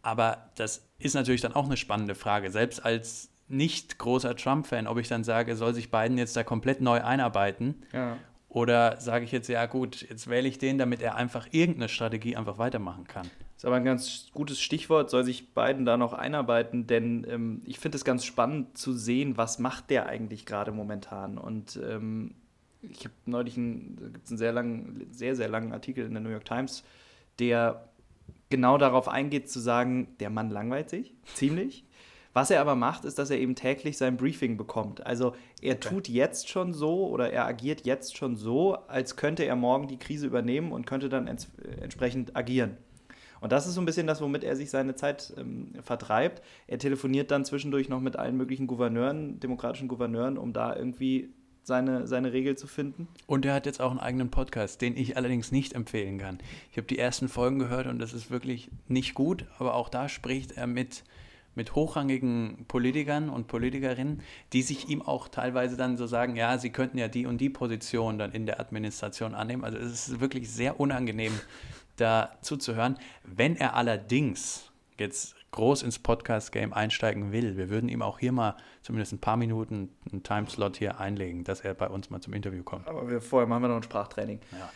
aber 0.00 0.50
das 0.56 0.88
ist 0.98 1.14
natürlich 1.14 1.40
dann 1.40 1.54
auch 1.54 1.66
eine 1.66 1.76
spannende 1.76 2.14
Frage. 2.14 2.50
Selbst 2.50 2.84
als 2.84 3.30
nicht 3.48 3.98
großer 3.98 4.36
Trump-Fan, 4.36 4.86
ob 4.86 4.98
ich 4.98 5.08
dann 5.08 5.24
sage, 5.24 5.56
soll 5.56 5.74
sich 5.74 5.90
Biden 5.90 6.18
jetzt 6.18 6.36
da 6.36 6.44
komplett 6.44 6.80
neu 6.80 7.02
einarbeiten? 7.02 7.82
Ja. 7.92 8.16
Oder 8.52 9.00
sage 9.00 9.24
ich 9.24 9.32
jetzt, 9.32 9.48
ja 9.48 9.64
gut, 9.64 10.06
jetzt 10.10 10.28
wähle 10.28 10.46
ich 10.46 10.58
den, 10.58 10.76
damit 10.76 11.00
er 11.00 11.14
einfach 11.14 11.48
irgendeine 11.52 11.88
Strategie 11.88 12.36
einfach 12.36 12.58
weitermachen 12.58 13.06
kann. 13.06 13.22
Das 13.22 13.62
ist 13.62 13.64
aber 13.64 13.76
ein 13.76 13.84
ganz 13.84 14.26
gutes 14.34 14.60
Stichwort, 14.60 15.08
soll 15.08 15.24
sich 15.24 15.54
Biden 15.54 15.86
da 15.86 15.96
noch 15.96 16.12
einarbeiten, 16.12 16.86
denn 16.86 17.26
ähm, 17.30 17.62
ich 17.64 17.78
finde 17.78 17.96
es 17.96 18.04
ganz 18.04 18.26
spannend 18.26 18.76
zu 18.76 18.92
sehen, 18.92 19.38
was 19.38 19.58
macht 19.58 19.88
der 19.88 20.04
eigentlich 20.04 20.44
gerade 20.44 20.70
momentan. 20.70 21.38
Und 21.38 21.80
ähm, 21.82 22.34
ich 22.82 23.04
habe 23.04 23.14
neulich 23.24 23.56
einen, 23.56 24.20
einen 24.28 24.36
sehr 24.36 24.52
langen, 24.52 25.06
sehr, 25.10 25.34
sehr 25.34 25.48
langen 25.48 25.72
Artikel 25.72 26.04
in 26.04 26.12
der 26.12 26.20
New 26.20 26.28
York 26.28 26.44
Times, 26.44 26.84
der 27.38 27.88
genau 28.50 28.76
darauf 28.76 29.08
eingeht, 29.08 29.50
zu 29.50 29.60
sagen, 29.60 30.08
der 30.20 30.28
Mann 30.28 30.50
langweilt 30.50 30.90
sich 30.90 31.14
ziemlich. 31.36 31.86
Was 32.32 32.50
er 32.50 32.60
aber 32.60 32.74
macht, 32.74 33.04
ist, 33.04 33.18
dass 33.18 33.30
er 33.30 33.38
eben 33.38 33.54
täglich 33.54 33.98
sein 33.98 34.16
Briefing 34.16 34.56
bekommt. 34.56 35.06
Also 35.06 35.34
er 35.60 35.74
okay. 35.74 35.88
tut 35.88 36.08
jetzt 36.08 36.48
schon 36.48 36.72
so 36.72 37.06
oder 37.08 37.30
er 37.30 37.46
agiert 37.46 37.84
jetzt 37.84 38.16
schon 38.16 38.36
so, 38.36 38.74
als 38.88 39.16
könnte 39.16 39.44
er 39.44 39.56
morgen 39.56 39.86
die 39.88 39.98
Krise 39.98 40.26
übernehmen 40.26 40.72
und 40.72 40.86
könnte 40.86 41.08
dann 41.08 41.26
ents 41.26 41.50
entsprechend 41.80 42.34
agieren. 42.34 42.76
Und 43.42 43.50
das 43.50 43.66
ist 43.66 43.74
so 43.74 43.80
ein 43.80 43.86
bisschen 43.86 44.06
das, 44.06 44.20
womit 44.20 44.44
er 44.44 44.54
sich 44.54 44.70
seine 44.70 44.94
Zeit 44.94 45.34
ähm, 45.36 45.72
vertreibt. 45.82 46.42
Er 46.68 46.78
telefoniert 46.78 47.32
dann 47.32 47.44
zwischendurch 47.44 47.88
noch 47.88 48.00
mit 48.00 48.16
allen 48.16 48.36
möglichen 48.36 48.68
Gouverneuren, 48.68 49.40
demokratischen 49.40 49.88
Gouverneuren, 49.88 50.38
um 50.38 50.52
da 50.52 50.76
irgendwie 50.76 51.30
seine, 51.64 52.06
seine 52.06 52.32
Regel 52.32 52.56
zu 52.56 52.68
finden. 52.68 53.08
Und 53.26 53.44
er 53.44 53.54
hat 53.54 53.66
jetzt 53.66 53.80
auch 53.80 53.90
einen 53.90 54.00
eigenen 54.00 54.30
Podcast, 54.30 54.80
den 54.80 54.96
ich 54.96 55.16
allerdings 55.16 55.50
nicht 55.50 55.74
empfehlen 55.74 56.18
kann. 56.18 56.38
Ich 56.70 56.76
habe 56.76 56.86
die 56.86 56.98
ersten 56.98 57.28
Folgen 57.28 57.58
gehört 57.58 57.88
und 57.88 57.98
das 57.98 58.12
ist 58.12 58.30
wirklich 58.30 58.70
nicht 58.86 59.14
gut, 59.14 59.44
aber 59.58 59.74
auch 59.74 59.88
da 59.88 60.08
spricht 60.08 60.52
er 60.52 60.68
mit, 60.68 61.02
mit 61.54 61.74
hochrangigen 61.74 62.64
Politikern 62.68 63.28
und 63.28 63.46
Politikerinnen, 63.46 64.22
die 64.52 64.62
sich 64.62 64.88
ihm 64.88 65.02
auch 65.02 65.28
teilweise 65.28 65.76
dann 65.76 65.96
so 65.96 66.06
sagen, 66.06 66.36
ja, 66.36 66.58
sie 66.58 66.70
könnten 66.70 66.98
ja 66.98 67.08
die 67.08 67.26
und 67.26 67.40
die 67.40 67.50
Position 67.50 68.18
dann 68.18 68.32
in 68.32 68.46
der 68.46 68.60
Administration 68.60 69.34
annehmen. 69.34 69.64
Also 69.64 69.78
es 69.78 70.08
ist 70.08 70.20
wirklich 70.20 70.50
sehr 70.50 70.80
unangenehm, 70.80 71.32
da 71.96 72.36
zuzuhören. 72.40 72.98
Wenn 73.24 73.56
er 73.56 73.74
allerdings 73.74 74.70
jetzt 74.98 75.36
groß 75.50 75.82
ins 75.82 75.98
Podcast-Game 75.98 76.72
einsteigen 76.72 77.32
will, 77.32 77.56
wir 77.58 77.68
würden 77.68 77.90
ihm 77.90 78.00
auch 78.00 78.18
hier 78.18 78.32
mal 78.32 78.56
zumindest 78.80 79.12
ein 79.12 79.18
paar 79.18 79.36
Minuten 79.36 79.90
einen 80.10 80.22
Timeslot 80.22 80.78
hier 80.78 80.98
einlegen, 80.98 81.44
dass 81.44 81.60
er 81.60 81.74
bei 81.74 81.88
uns 81.88 82.08
mal 82.08 82.20
zum 82.20 82.32
Interview 82.32 82.62
kommt. 82.62 82.88
Aber 82.88 83.08
wir, 83.08 83.20
vorher 83.20 83.46
machen 83.46 83.62
wir 83.62 83.68
noch 83.68 83.76
ein 83.76 83.82
Sprachtraining. 83.82 84.40
Ja. 84.52 84.70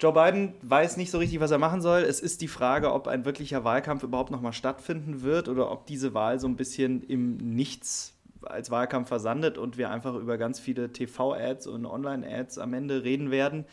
Joe 0.00 0.12
Biden 0.12 0.54
weiß 0.62 0.96
nicht 0.96 1.10
so 1.10 1.18
richtig, 1.18 1.40
was 1.40 1.50
er 1.50 1.58
machen 1.58 1.80
soll. 1.80 2.00
Es 2.00 2.20
ist 2.20 2.40
die 2.40 2.48
Frage, 2.48 2.92
ob 2.92 3.06
ein 3.06 3.24
wirklicher 3.24 3.64
Wahlkampf 3.64 4.02
überhaupt 4.02 4.30
noch 4.30 4.40
mal 4.40 4.52
stattfinden 4.52 5.22
wird 5.22 5.48
oder 5.48 5.70
ob 5.70 5.86
diese 5.86 6.14
Wahl 6.14 6.40
so 6.40 6.48
ein 6.48 6.56
bisschen 6.56 7.02
im 7.02 7.36
Nichts 7.36 8.12
als 8.42 8.70
Wahlkampf 8.70 9.08
versandet 9.08 9.56
und 9.56 9.78
wir 9.78 9.90
einfach 9.90 10.14
über 10.14 10.36
ganz 10.36 10.60
viele 10.60 10.92
TV-Ads 10.92 11.66
und 11.66 11.86
Online-Ads 11.86 12.58
am 12.58 12.74
Ende 12.74 13.04
reden 13.04 13.30
werden. 13.30 13.64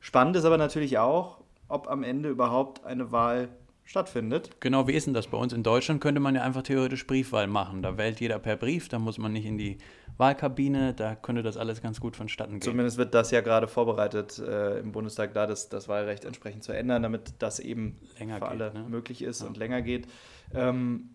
Spannend 0.00 0.36
ist 0.36 0.44
aber 0.44 0.58
natürlich 0.58 0.98
auch, 0.98 1.38
ob 1.68 1.88
am 1.88 2.02
Ende 2.02 2.28
überhaupt 2.28 2.84
eine 2.84 3.12
Wahl 3.12 3.48
stattfindet. 3.84 4.50
Genau, 4.60 4.88
wie 4.88 4.92
ist 4.92 5.06
denn 5.06 5.14
das? 5.14 5.26
Bei 5.26 5.36
uns 5.36 5.52
in 5.52 5.62
Deutschland 5.62 6.00
könnte 6.00 6.20
man 6.20 6.34
ja 6.34 6.42
einfach 6.42 6.62
theoretisch 6.62 7.06
Briefwahl 7.06 7.46
machen. 7.46 7.82
Da 7.82 7.98
wählt 7.98 8.20
jeder 8.20 8.38
per 8.38 8.56
Brief, 8.56 8.88
da 8.88 8.98
muss 8.98 9.18
man 9.18 9.32
nicht 9.32 9.44
in 9.44 9.58
die 9.58 9.78
Wahlkabine, 10.16 10.94
da 10.94 11.14
könnte 11.14 11.42
das 11.42 11.56
alles 11.56 11.82
ganz 11.82 12.00
gut 12.00 12.16
vonstatten 12.16 12.52
gehen. 12.52 12.62
Zumindest 12.62 12.98
wird 12.98 13.14
das 13.14 13.30
ja 13.30 13.40
gerade 13.40 13.66
vorbereitet 13.66 14.38
äh, 14.38 14.78
im 14.78 14.92
Bundestag, 14.92 15.34
da 15.34 15.46
das, 15.46 15.68
das 15.68 15.88
Wahlrecht 15.88 16.24
entsprechend 16.24 16.62
zu 16.62 16.72
ändern, 16.72 17.02
damit 17.02 17.34
das 17.40 17.58
eben 17.58 17.98
länger 18.18 18.38
für 18.38 18.44
geht, 18.44 18.50
alle 18.50 18.74
ne? 18.74 18.88
möglich 18.88 19.22
ist 19.22 19.40
ja. 19.40 19.48
und 19.48 19.56
länger 19.56 19.82
geht. 19.82 20.06
Ähm, 20.52 21.10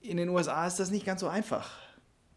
in 0.00 0.16
den 0.16 0.28
USA 0.28 0.66
ist 0.66 0.80
das 0.80 0.90
nicht 0.90 1.04
ganz 1.04 1.20
so 1.20 1.28
einfach. 1.28 1.70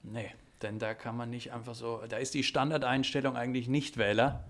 Nee, 0.04 0.32
denn 0.62 0.80
da 0.80 0.94
kann 0.94 1.16
man 1.16 1.30
nicht 1.30 1.54
einfach 1.54 1.76
so, 1.76 2.02
da 2.10 2.18
ist 2.18 2.34
die 2.34 2.44
Standardeinstellung 2.44 3.36
eigentlich 3.36 3.68
Nichtwähler 3.68 4.44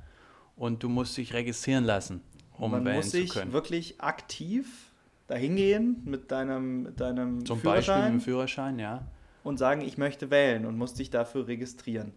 und 0.55 0.81
du 0.81 0.89
musst 0.89 1.17
dich 1.17 1.33
registrieren 1.33 1.83
lassen 1.83 2.21
um 2.61 2.71
man 2.71 2.83
muss 2.83 3.11
sich 3.11 3.35
wirklich 3.51 3.99
aktiv 3.99 4.91
dahingehen 5.27 6.01
mit 6.05 6.31
deinem, 6.31 6.83
mit 6.83 6.99
deinem 6.99 7.45
Zum 7.45 7.59
Führerschein. 7.59 7.95
Beispiel 7.95 8.13
mit 8.15 8.23
Führerschein, 8.23 8.79
ja. 8.79 9.07
Und 9.43 9.57
sagen, 9.57 9.81
ich 9.81 9.97
möchte 9.97 10.29
wählen 10.29 10.65
und 10.65 10.77
muss 10.77 10.93
dich 10.93 11.09
dafür 11.09 11.47
registrieren. 11.47 12.13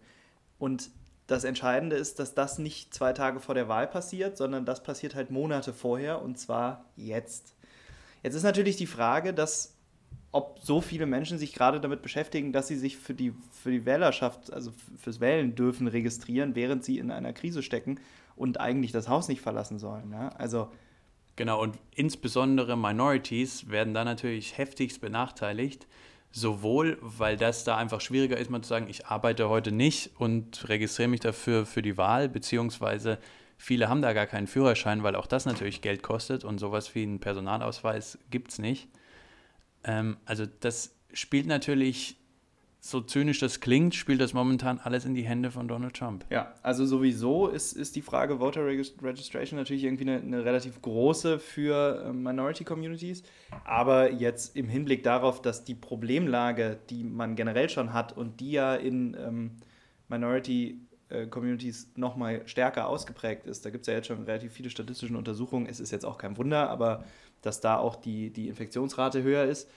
Und 0.59 0.89
das 1.27 1.43
Entscheidende 1.43 1.95
ist, 1.95 2.19
dass 2.19 2.35
das 2.35 2.59
nicht 2.59 2.93
zwei 2.93 3.13
Tage 3.13 3.39
vor 3.39 3.55
der 3.55 3.67
Wahl 3.67 3.87
passiert, 3.87 4.37
sondern 4.37 4.65
das 4.65 4.83
passiert 4.83 5.15
halt 5.15 5.31
Monate 5.31 5.73
vorher 5.73 6.21
und 6.21 6.37
zwar 6.37 6.85
jetzt. 6.95 7.55
Jetzt 8.21 8.35
ist 8.35 8.43
natürlich 8.43 8.75
die 8.75 8.87
Frage, 8.87 9.33
dass 9.33 9.75
ob 10.31 10.59
so 10.61 10.81
viele 10.81 11.05
Menschen 11.05 11.37
sich 11.37 11.53
gerade 11.53 11.79
damit 11.79 12.01
beschäftigen, 12.01 12.51
dass 12.51 12.67
sie 12.67 12.75
sich 12.75 12.97
für 12.97 13.13
die, 13.13 13.33
für 13.51 13.71
die 13.71 13.85
Wählerschaft, 13.85 14.51
also 14.51 14.73
fürs 15.01 15.21
Wählen 15.21 15.55
dürfen, 15.55 15.87
registrieren, 15.87 16.55
während 16.55 16.83
sie 16.83 16.99
in 16.99 17.09
einer 17.09 17.31
Krise 17.31 17.63
stecken 17.63 17.99
und 18.35 18.59
eigentlich 18.59 18.91
das 18.91 19.07
Haus 19.07 19.29
nicht 19.29 19.39
verlassen 19.39 19.79
sollen. 19.79 20.11
Ja? 20.11 20.29
Also 20.37 20.69
genau, 21.37 21.61
und 21.61 21.77
insbesondere 21.91 22.77
Minorities 22.77 23.69
werden 23.69 23.93
da 23.93 24.03
natürlich 24.03 24.57
heftigst 24.57 24.99
benachteiligt. 24.99 25.87
Sowohl, 26.37 26.97
weil 26.99 27.37
das 27.37 27.63
da 27.63 27.77
einfach 27.77 28.01
schwieriger 28.01 28.35
ist, 28.35 28.49
mal 28.49 28.61
zu 28.61 28.67
sagen, 28.67 28.87
ich 28.89 29.05
arbeite 29.05 29.47
heute 29.47 29.71
nicht 29.71 30.11
und 30.19 30.67
registriere 30.67 31.07
mich 31.07 31.21
dafür 31.21 31.65
für 31.65 31.81
die 31.81 31.97
Wahl, 31.97 32.27
beziehungsweise 32.27 33.19
viele 33.57 33.87
haben 33.87 34.01
da 34.01 34.11
gar 34.11 34.25
keinen 34.27 34.47
Führerschein, 34.47 35.01
weil 35.01 35.15
auch 35.15 35.27
das 35.27 35.45
natürlich 35.45 35.81
Geld 35.81 36.03
kostet 36.03 36.43
und 36.43 36.59
sowas 36.59 36.93
wie 36.93 37.03
einen 37.03 37.21
Personalausweis 37.21 38.17
gibt 38.31 38.51
es 38.51 38.59
nicht. 38.59 38.89
Ähm, 39.85 40.17
also 40.25 40.45
das 40.59 40.93
spielt 41.13 41.47
natürlich 41.47 42.17
so 42.85 43.01
zynisch 43.01 43.39
das 43.39 43.61
klingt, 43.61 43.95
spielt 43.95 44.21
das 44.21 44.33
momentan 44.33 44.77
alles 44.77 45.05
in 45.05 45.15
die 45.15 45.23
Hände 45.23 45.49
von 45.49 45.67
Donald 45.67 45.95
Trump. 45.95 46.23
Ja, 46.29 46.53
also 46.61 46.85
sowieso 46.85 47.47
ist, 47.47 47.73
ist 47.73 47.95
die 47.95 48.03
Frage 48.03 48.37
Voter 48.37 48.63
Registration 48.63 49.57
natürlich 49.57 49.83
irgendwie 49.83 50.03
eine, 50.03 50.21
eine 50.21 50.45
relativ 50.45 50.79
große 50.83 51.39
für 51.39 52.05
äh, 52.05 52.13
Minority 52.13 52.63
Communities. 52.63 53.23
Aber 53.63 54.11
jetzt 54.11 54.55
im 54.55 54.69
Hinblick 54.69 55.01
darauf, 55.01 55.41
dass 55.41 55.63
die 55.63 55.73
Problemlage, 55.73 56.77
die 56.91 57.03
man 57.03 57.35
generell 57.35 57.69
schon 57.69 57.91
hat 57.91 58.15
und 58.15 58.39
die 58.39 58.51
ja 58.51 58.75
in 58.75 59.17
ähm, 59.19 59.51
Minority 60.07 60.79
äh, 61.09 61.25
Communities 61.25 61.91
nochmal 61.95 62.43
stärker 62.45 62.87
ausgeprägt 62.87 63.47
ist, 63.47 63.65
da 63.65 63.71
gibt 63.71 63.81
es 63.81 63.87
ja 63.87 63.95
jetzt 63.95 64.07
schon 64.07 64.25
relativ 64.25 64.53
viele 64.53 64.69
statistische 64.69 65.17
Untersuchungen, 65.17 65.65
es 65.65 65.79
ist 65.79 65.91
jetzt 65.91 66.05
auch 66.05 66.19
kein 66.19 66.37
Wunder, 66.37 66.69
aber 66.69 67.03
dass 67.41 67.61
da 67.61 67.77
auch 67.77 67.95
die, 67.95 68.29
die 68.29 68.47
Infektionsrate 68.47 69.23
höher 69.23 69.45
ist 69.45 69.67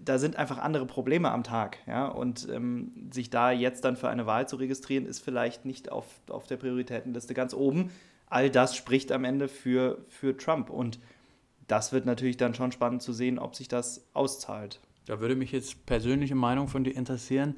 da 0.00 0.18
sind 0.18 0.36
einfach 0.36 0.58
andere 0.58 0.86
Probleme 0.86 1.30
am 1.30 1.44
Tag. 1.44 1.78
Ja? 1.86 2.06
Und 2.06 2.48
ähm, 2.50 3.08
sich 3.12 3.30
da 3.30 3.50
jetzt 3.50 3.84
dann 3.84 3.96
für 3.96 4.08
eine 4.08 4.26
Wahl 4.26 4.48
zu 4.48 4.56
registrieren, 4.56 5.06
ist 5.06 5.20
vielleicht 5.20 5.64
nicht 5.64 5.90
auf, 5.90 6.06
auf 6.28 6.46
der 6.46 6.56
Prioritätenliste 6.56 7.34
ganz 7.34 7.54
oben. 7.54 7.90
All 8.26 8.50
das 8.50 8.76
spricht 8.76 9.12
am 9.12 9.24
Ende 9.24 9.48
für, 9.48 10.04
für 10.08 10.36
Trump. 10.36 10.70
Und 10.70 10.98
das 11.68 11.92
wird 11.92 12.06
natürlich 12.06 12.36
dann 12.36 12.54
schon 12.54 12.72
spannend 12.72 13.02
zu 13.02 13.12
sehen, 13.12 13.38
ob 13.38 13.54
sich 13.54 13.68
das 13.68 14.06
auszahlt. 14.14 14.80
Da 15.06 15.20
würde 15.20 15.36
mich 15.36 15.52
jetzt 15.52 15.86
persönliche 15.86 16.34
Meinung 16.34 16.68
von 16.68 16.84
dir 16.84 16.94
interessieren. 16.94 17.56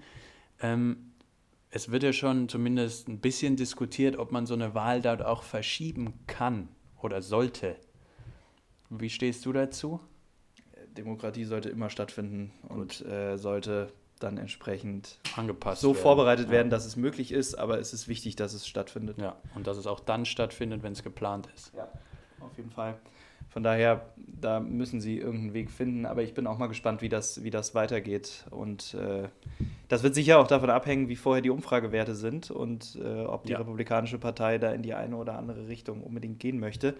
Ähm, 0.60 1.12
es 1.70 1.90
wird 1.90 2.04
ja 2.04 2.12
schon 2.12 2.48
zumindest 2.48 3.08
ein 3.08 3.18
bisschen 3.18 3.56
diskutiert, 3.56 4.16
ob 4.16 4.30
man 4.30 4.46
so 4.46 4.54
eine 4.54 4.74
Wahl 4.74 5.02
dort 5.02 5.22
auch 5.22 5.42
verschieben 5.42 6.14
kann 6.26 6.68
oder 7.02 7.20
sollte. 7.20 7.76
Wie 8.90 9.10
stehst 9.10 9.44
du 9.44 9.52
dazu? 9.52 10.00
Demokratie 10.96 11.44
sollte 11.44 11.68
immer 11.68 11.90
stattfinden 11.90 12.52
und 12.68 13.04
äh, 13.06 13.36
sollte 13.36 13.88
dann 14.20 14.38
entsprechend 14.38 15.18
angepasst 15.36 15.80
so 15.80 15.88
werden. 15.88 16.02
vorbereitet 16.02 16.50
werden, 16.50 16.70
dass 16.70 16.86
es 16.86 16.96
möglich 16.96 17.32
ist, 17.32 17.56
aber 17.56 17.78
es 17.78 17.92
ist 17.92 18.08
wichtig, 18.08 18.36
dass 18.36 18.54
es 18.54 18.66
stattfindet. 18.66 19.18
Ja, 19.18 19.36
und 19.54 19.66
dass 19.66 19.76
es 19.76 19.86
auch 19.86 20.00
dann 20.00 20.24
stattfindet, 20.24 20.82
wenn 20.82 20.92
es 20.92 21.02
geplant 21.02 21.48
ist. 21.54 21.72
Ja, 21.74 21.88
auf 22.40 22.56
jeden 22.56 22.70
Fall. 22.70 22.96
Von 23.54 23.62
daher, 23.62 24.08
da 24.16 24.58
müssen 24.58 25.00
sie 25.00 25.18
irgendeinen 25.18 25.54
Weg 25.54 25.70
finden, 25.70 26.06
aber 26.06 26.24
ich 26.24 26.34
bin 26.34 26.48
auch 26.48 26.58
mal 26.58 26.66
gespannt, 26.66 27.02
wie 27.02 27.08
das, 27.08 27.44
wie 27.44 27.50
das 27.50 27.72
weitergeht. 27.72 28.46
Und 28.50 28.94
äh, 28.94 29.28
das 29.86 30.02
wird 30.02 30.16
sicher 30.16 30.40
auch 30.40 30.48
davon 30.48 30.70
abhängen, 30.70 31.08
wie 31.08 31.14
vorher 31.14 31.40
die 31.40 31.50
Umfragewerte 31.50 32.16
sind 32.16 32.50
und 32.50 32.98
äh, 33.00 33.24
ob 33.24 33.44
die 33.44 33.52
ja. 33.52 33.58
Republikanische 33.58 34.18
Partei 34.18 34.58
da 34.58 34.72
in 34.72 34.82
die 34.82 34.94
eine 34.94 35.14
oder 35.14 35.38
andere 35.38 35.68
Richtung 35.68 36.02
unbedingt 36.02 36.40
gehen 36.40 36.58
möchte. 36.58 36.96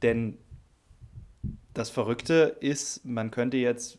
Denn 0.00 0.38
das 1.78 1.90
Verrückte 1.90 2.56
ist, 2.58 3.04
man 3.04 3.30
könnte 3.30 3.56
jetzt 3.56 3.98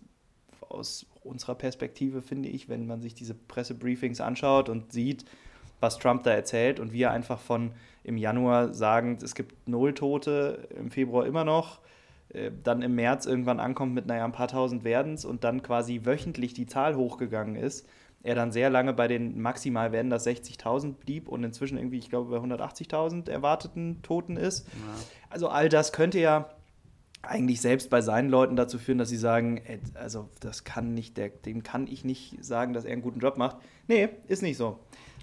aus 0.68 1.06
unserer 1.24 1.56
Perspektive, 1.56 2.22
finde 2.22 2.50
ich, 2.50 2.68
wenn 2.68 2.86
man 2.86 3.02
sich 3.02 3.14
diese 3.14 3.34
Pressebriefings 3.34 4.20
anschaut 4.20 4.68
und 4.68 4.92
sieht, 4.92 5.24
was 5.80 5.98
Trump 5.98 6.24
da 6.24 6.32
erzählt 6.32 6.82
und 6.82 6.92
wir 6.92 7.12
einfach 7.12 7.40
von 7.40 7.72
im 8.04 8.18
Januar 8.18 8.74
sagen, 8.74 9.18
es 9.24 9.34
gibt 9.34 9.68
null 9.68 9.94
Tote, 9.94 10.68
im 10.78 10.92
Februar 10.92 11.26
immer 11.26 11.46
noch, 11.46 11.80
äh, 12.34 12.52
dann 12.64 12.82
im 12.82 12.96
März 12.96 13.26
irgendwann 13.26 13.62
ankommt 13.62 13.94
mit, 13.94 14.08
naja, 14.08 14.26
ein 14.26 14.34
paar 14.34 14.50
tausend 14.50 14.84
werden 14.84 15.14
es 15.14 15.24
und 15.24 15.46
dann 15.46 15.64
quasi 15.64 16.02
wöchentlich 16.04 16.54
die 16.54 16.66
Zahl 16.66 16.98
hochgegangen 16.98 17.56
ist, 17.56 17.88
er 18.24 18.36
dann 18.36 18.52
sehr 18.52 18.70
lange 18.70 18.92
bei 18.92 19.08
den 19.08 19.40
maximal 19.40 19.94
werden 19.94 20.12
das 20.12 20.28
60.000 20.28 20.96
blieb 20.96 21.30
und 21.30 21.46
inzwischen 21.46 21.78
irgendwie, 21.78 22.00
ich 22.00 22.10
glaube, 22.10 22.30
bei 22.30 22.46
180.000 22.46 23.30
erwarteten 23.30 24.02
Toten 24.02 24.36
ist. 24.36 24.68
Ja. 24.68 24.74
Also 25.30 25.48
all 25.48 25.70
das 25.70 25.94
könnte 25.94 26.20
ja 26.20 26.50
eigentlich 27.22 27.62
selbst 27.62 27.90
bei 27.90 28.02
seinen 28.02 28.30
Leuten 28.30 28.56
dazu 28.56 28.78
führen, 28.78 28.98
dass 28.98 29.10
sie 29.10 29.18
sagen, 29.18 29.62
also 29.94 30.30
das 30.40 30.64
kann 30.64 30.94
nicht, 30.94 31.18
der, 31.18 31.30
dem 31.30 31.64
kann 31.64 31.88
ich 31.88 32.04
nicht 32.06 32.44
sagen, 32.44 32.74
dass 32.74 32.86
er 32.86 32.94
einen 32.94 33.02
guten 33.02 33.20
Job 33.20 33.38
macht. 33.38 33.58
Nee, 33.88 34.10
ist 34.28 34.42
nicht 34.42 34.58
so. 34.58 34.80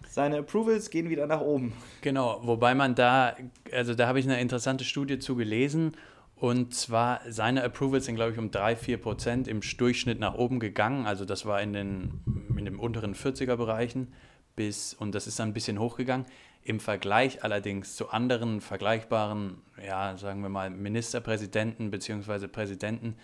Seine 0.08 0.38
Approvals 0.38 0.90
gehen 0.90 1.08
wieder 1.08 1.26
nach 1.26 1.40
oben. 1.40 1.72
Genau, 2.02 2.40
wobei 2.42 2.74
man 2.74 2.94
da, 2.94 3.34
also 3.72 3.94
da 3.94 4.06
habe 4.06 4.20
ich 4.20 4.26
eine 4.26 4.40
interessante 4.40 4.84
Studie 4.84 5.18
zu 5.18 5.36
gelesen 5.36 5.92
und 6.36 6.74
zwar 6.74 7.20
seine 7.28 7.62
Approvals 7.64 8.04
sind, 8.04 8.16
glaube 8.16 8.32
ich, 8.32 8.38
um 8.38 8.50
3, 8.50 8.76
4 8.76 8.98
Prozent 8.98 9.48
im 9.48 9.60
Durchschnitt 9.60 10.20
nach 10.20 10.34
oben 10.34 10.60
gegangen. 10.60 11.06
Also 11.06 11.24
das 11.24 11.46
war 11.46 11.62
in 11.62 11.72
den, 11.72 12.20
in 12.56 12.66
den 12.66 12.76
unteren 12.76 13.14
40er 13.14 13.56
Bereichen 13.56 14.12
bis, 14.54 14.92
und 14.94 15.14
das 15.14 15.26
ist 15.26 15.38
dann 15.38 15.50
ein 15.50 15.54
bisschen 15.54 15.78
hochgegangen. 15.78 16.26
Im 16.66 16.80
Vergleich 16.80 17.44
allerdings 17.44 17.94
zu 17.94 18.10
anderen 18.10 18.60
vergleichbaren, 18.60 19.62
ja, 19.86 20.16
sagen 20.16 20.42
wir 20.42 20.48
mal, 20.48 20.68
Ministerpräsidenten 20.68 21.92
bzw. 21.92 22.48
Präsidenten 22.48 23.14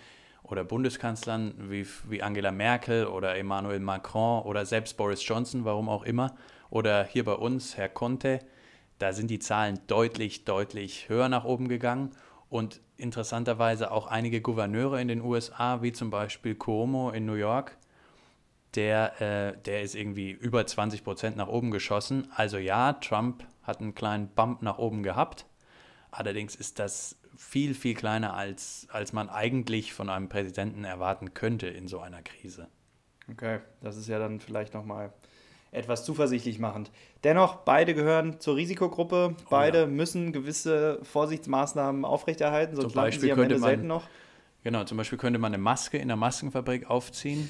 oder 0.44 0.62
Bundeskanzlern 0.62 1.54
wie, 1.68 1.84
wie 2.08 2.22
Angela 2.22 2.52
Merkel 2.52 3.04
oder 3.04 3.36
Emmanuel 3.36 3.80
Macron 3.80 4.44
oder 4.44 4.64
selbst 4.64 4.96
Boris 4.96 5.26
Johnson, 5.26 5.64
warum 5.64 5.88
auch 5.88 6.04
immer, 6.04 6.36
oder 6.70 7.02
hier 7.02 7.24
bei 7.24 7.32
uns 7.32 7.76
Herr 7.76 7.88
Conte, 7.88 8.38
da 9.00 9.12
sind 9.12 9.28
die 9.28 9.40
Zahlen 9.40 9.80
deutlich, 9.88 10.44
deutlich 10.44 11.08
höher 11.08 11.28
nach 11.28 11.44
oben 11.44 11.66
gegangen 11.66 12.10
und 12.48 12.80
interessanterweise 12.96 13.90
auch 13.90 14.06
einige 14.06 14.40
Gouverneure 14.40 15.00
in 15.00 15.08
den 15.08 15.20
USA, 15.20 15.82
wie 15.82 15.90
zum 15.90 16.10
Beispiel 16.10 16.54
Cuomo 16.54 17.10
in 17.10 17.26
New 17.26 17.34
York, 17.34 17.76
der, 18.74 19.20
äh, 19.20 19.56
der 19.62 19.82
ist 19.82 19.94
irgendwie 19.94 20.30
über 20.30 20.66
20 20.66 21.04
Prozent 21.04 21.36
nach 21.36 21.48
oben 21.48 21.70
geschossen. 21.70 22.28
Also 22.34 22.58
ja, 22.58 22.94
Trump 22.94 23.44
hat 23.62 23.80
einen 23.80 23.94
kleinen 23.94 24.28
Bump 24.28 24.62
nach 24.62 24.78
oben 24.78 25.02
gehabt. 25.02 25.46
Allerdings 26.10 26.54
ist 26.54 26.78
das 26.78 27.16
viel, 27.36 27.74
viel 27.74 27.94
kleiner, 27.94 28.34
als, 28.34 28.86
als 28.90 29.12
man 29.12 29.28
eigentlich 29.28 29.92
von 29.92 30.08
einem 30.08 30.28
Präsidenten 30.28 30.84
erwarten 30.84 31.34
könnte 31.34 31.66
in 31.66 31.88
so 31.88 32.00
einer 32.00 32.22
Krise. 32.22 32.68
Okay, 33.30 33.60
das 33.80 33.96
ist 33.96 34.08
ja 34.08 34.18
dann 34.18 34.40
vielleicht 34.40 34.74
nochmal 34.74 35.12
etwas 35.70 36.04
zuversichtlich 36.04 36.58
machend. 36.58 36.90
Dennoch, 37.24 37.56
beide 37.56 37.94
gehören 37.94 38.40
zur 38.40 38.56
Risikogruppe. 38.56 39.36
Beide 39.48 39.78
oh 39.78 39.80
ja. 39.82 39.86
müssen 39.86 40.32
gewisse 40.32 40.98
Vorsichtsmaßnahmen 41.02 42.04
aufrechterhalten, 42.04 42.76
sonst 42.76 42.92
zum 42.92 43.02
Beispiel 43.02 43.22
sie 43.22 43.32
am 43.32 43.40
Ende 43.40 43.58
man, 43.58 43.68
selten 43.68 43.86
noch. 43.86 44.04
Genau, 44.64 44.84
zum 44.84 44.98
Beispiel 44.98 45.18
könnte 45.18 45.38
man 45.38 45.54
eine 45.54 45.62
Maske 45.62 45.98
in 45.98 46.08
der 46.08 46.16
Maskenfabrik 46.16 46.88
aufziehen. 46.90 47.48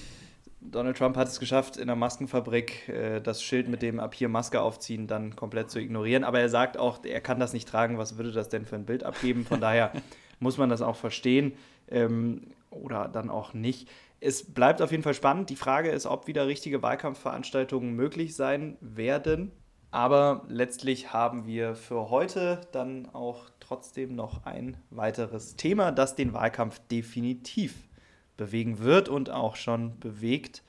Donald 0.64 0.96
Trump 0.96 1.16
hat 1.16 1.29
es 1.29 1.40
geschafft, 1.40 1.77
in 1.77 1.88
der 1.88 1.96
Maskenfabrik 1.96 2.88
äh, 2.88 3.20
das 3.20 3.42
Schild 3.42 3.68
mit 3.68 3.83
dem 3.83 4.01
ab 4.01 4.14
hier 4.14 4.29
Maske 4.29 4.61
aufziehen 4.61 5.07
dann 5.07 5.37
komplett 5.37 5.70
zu 5.70 5.81
ignorieren. 5.81 6.25
Aber 6.25 6.40
er 6.40 6.48
sagt 6.48 6.77
auch, 6.77 7.05
er 7.05 7.20
kann 7.20 7.40
das 7.40 7.53
nicht 7.53 7.68
tragen. 7.68 7.98
Was 7.98 8.16
würde 8.16 8.33
das 8.33 8.48
denn 8.48 8.64
für 8.64 8.77
ein 8.77 8.87
Bild 8.87 9.05
abgeben? 9.05 9.44
Von 9.44 9.61
daher 9.61 9.92
muss 10.40 10.59
man 10.59 10.68
das 10.70 10.81
auch 10.81 10.96
verstehen 10.96 11.53
ähm, 11.88 12.42
oder 12.70 13.09
dann 13.09 13.29
auch 13.29 13.55
nicht 13.55 13.88
es 14.22 14.44
bleibt 14.44 14.81
auf 14.81 14.92
jeden 14.92 15.03
Fall 15.03 15.14
spannend. 15.14 15.51
Die 15.51 15.57
Frage 15.57 15.90
ist, 15.90 16.07
ob 16.07 16.29
wieder 16.29 16.46
richtige 16.46 16.81
Wahlkampfveranstaltungen 16.81 17.92
möglich 17.94 18.37
sein 18.37 18.77
werden. 18.81 19.51
Aber 19.90 20.44
letztlich 20.48 21.12
haben 21.12 21.46
wir 21.46 21.75
für 21.75 22.09
heute 22.09 22.61
dann 22.70 23.09
auch 23.12 23.51
trotzdem 23.61 24.14
noch 24.14 24.46
ein 24.46 24.77
weiteres 24.90 25.57
Thema, 25.57 25.90
das 25.90 26.14
den 26.14 26.33
Wahlkampf 26.33 26.79
definitiv 26.90 27.75
bewegen 28.37 28.79
wird 28.79 29.09
und 29.09 29.31
auch 29.31 29.57
schon 29.57 29.99
bewegt. 29.99 30.62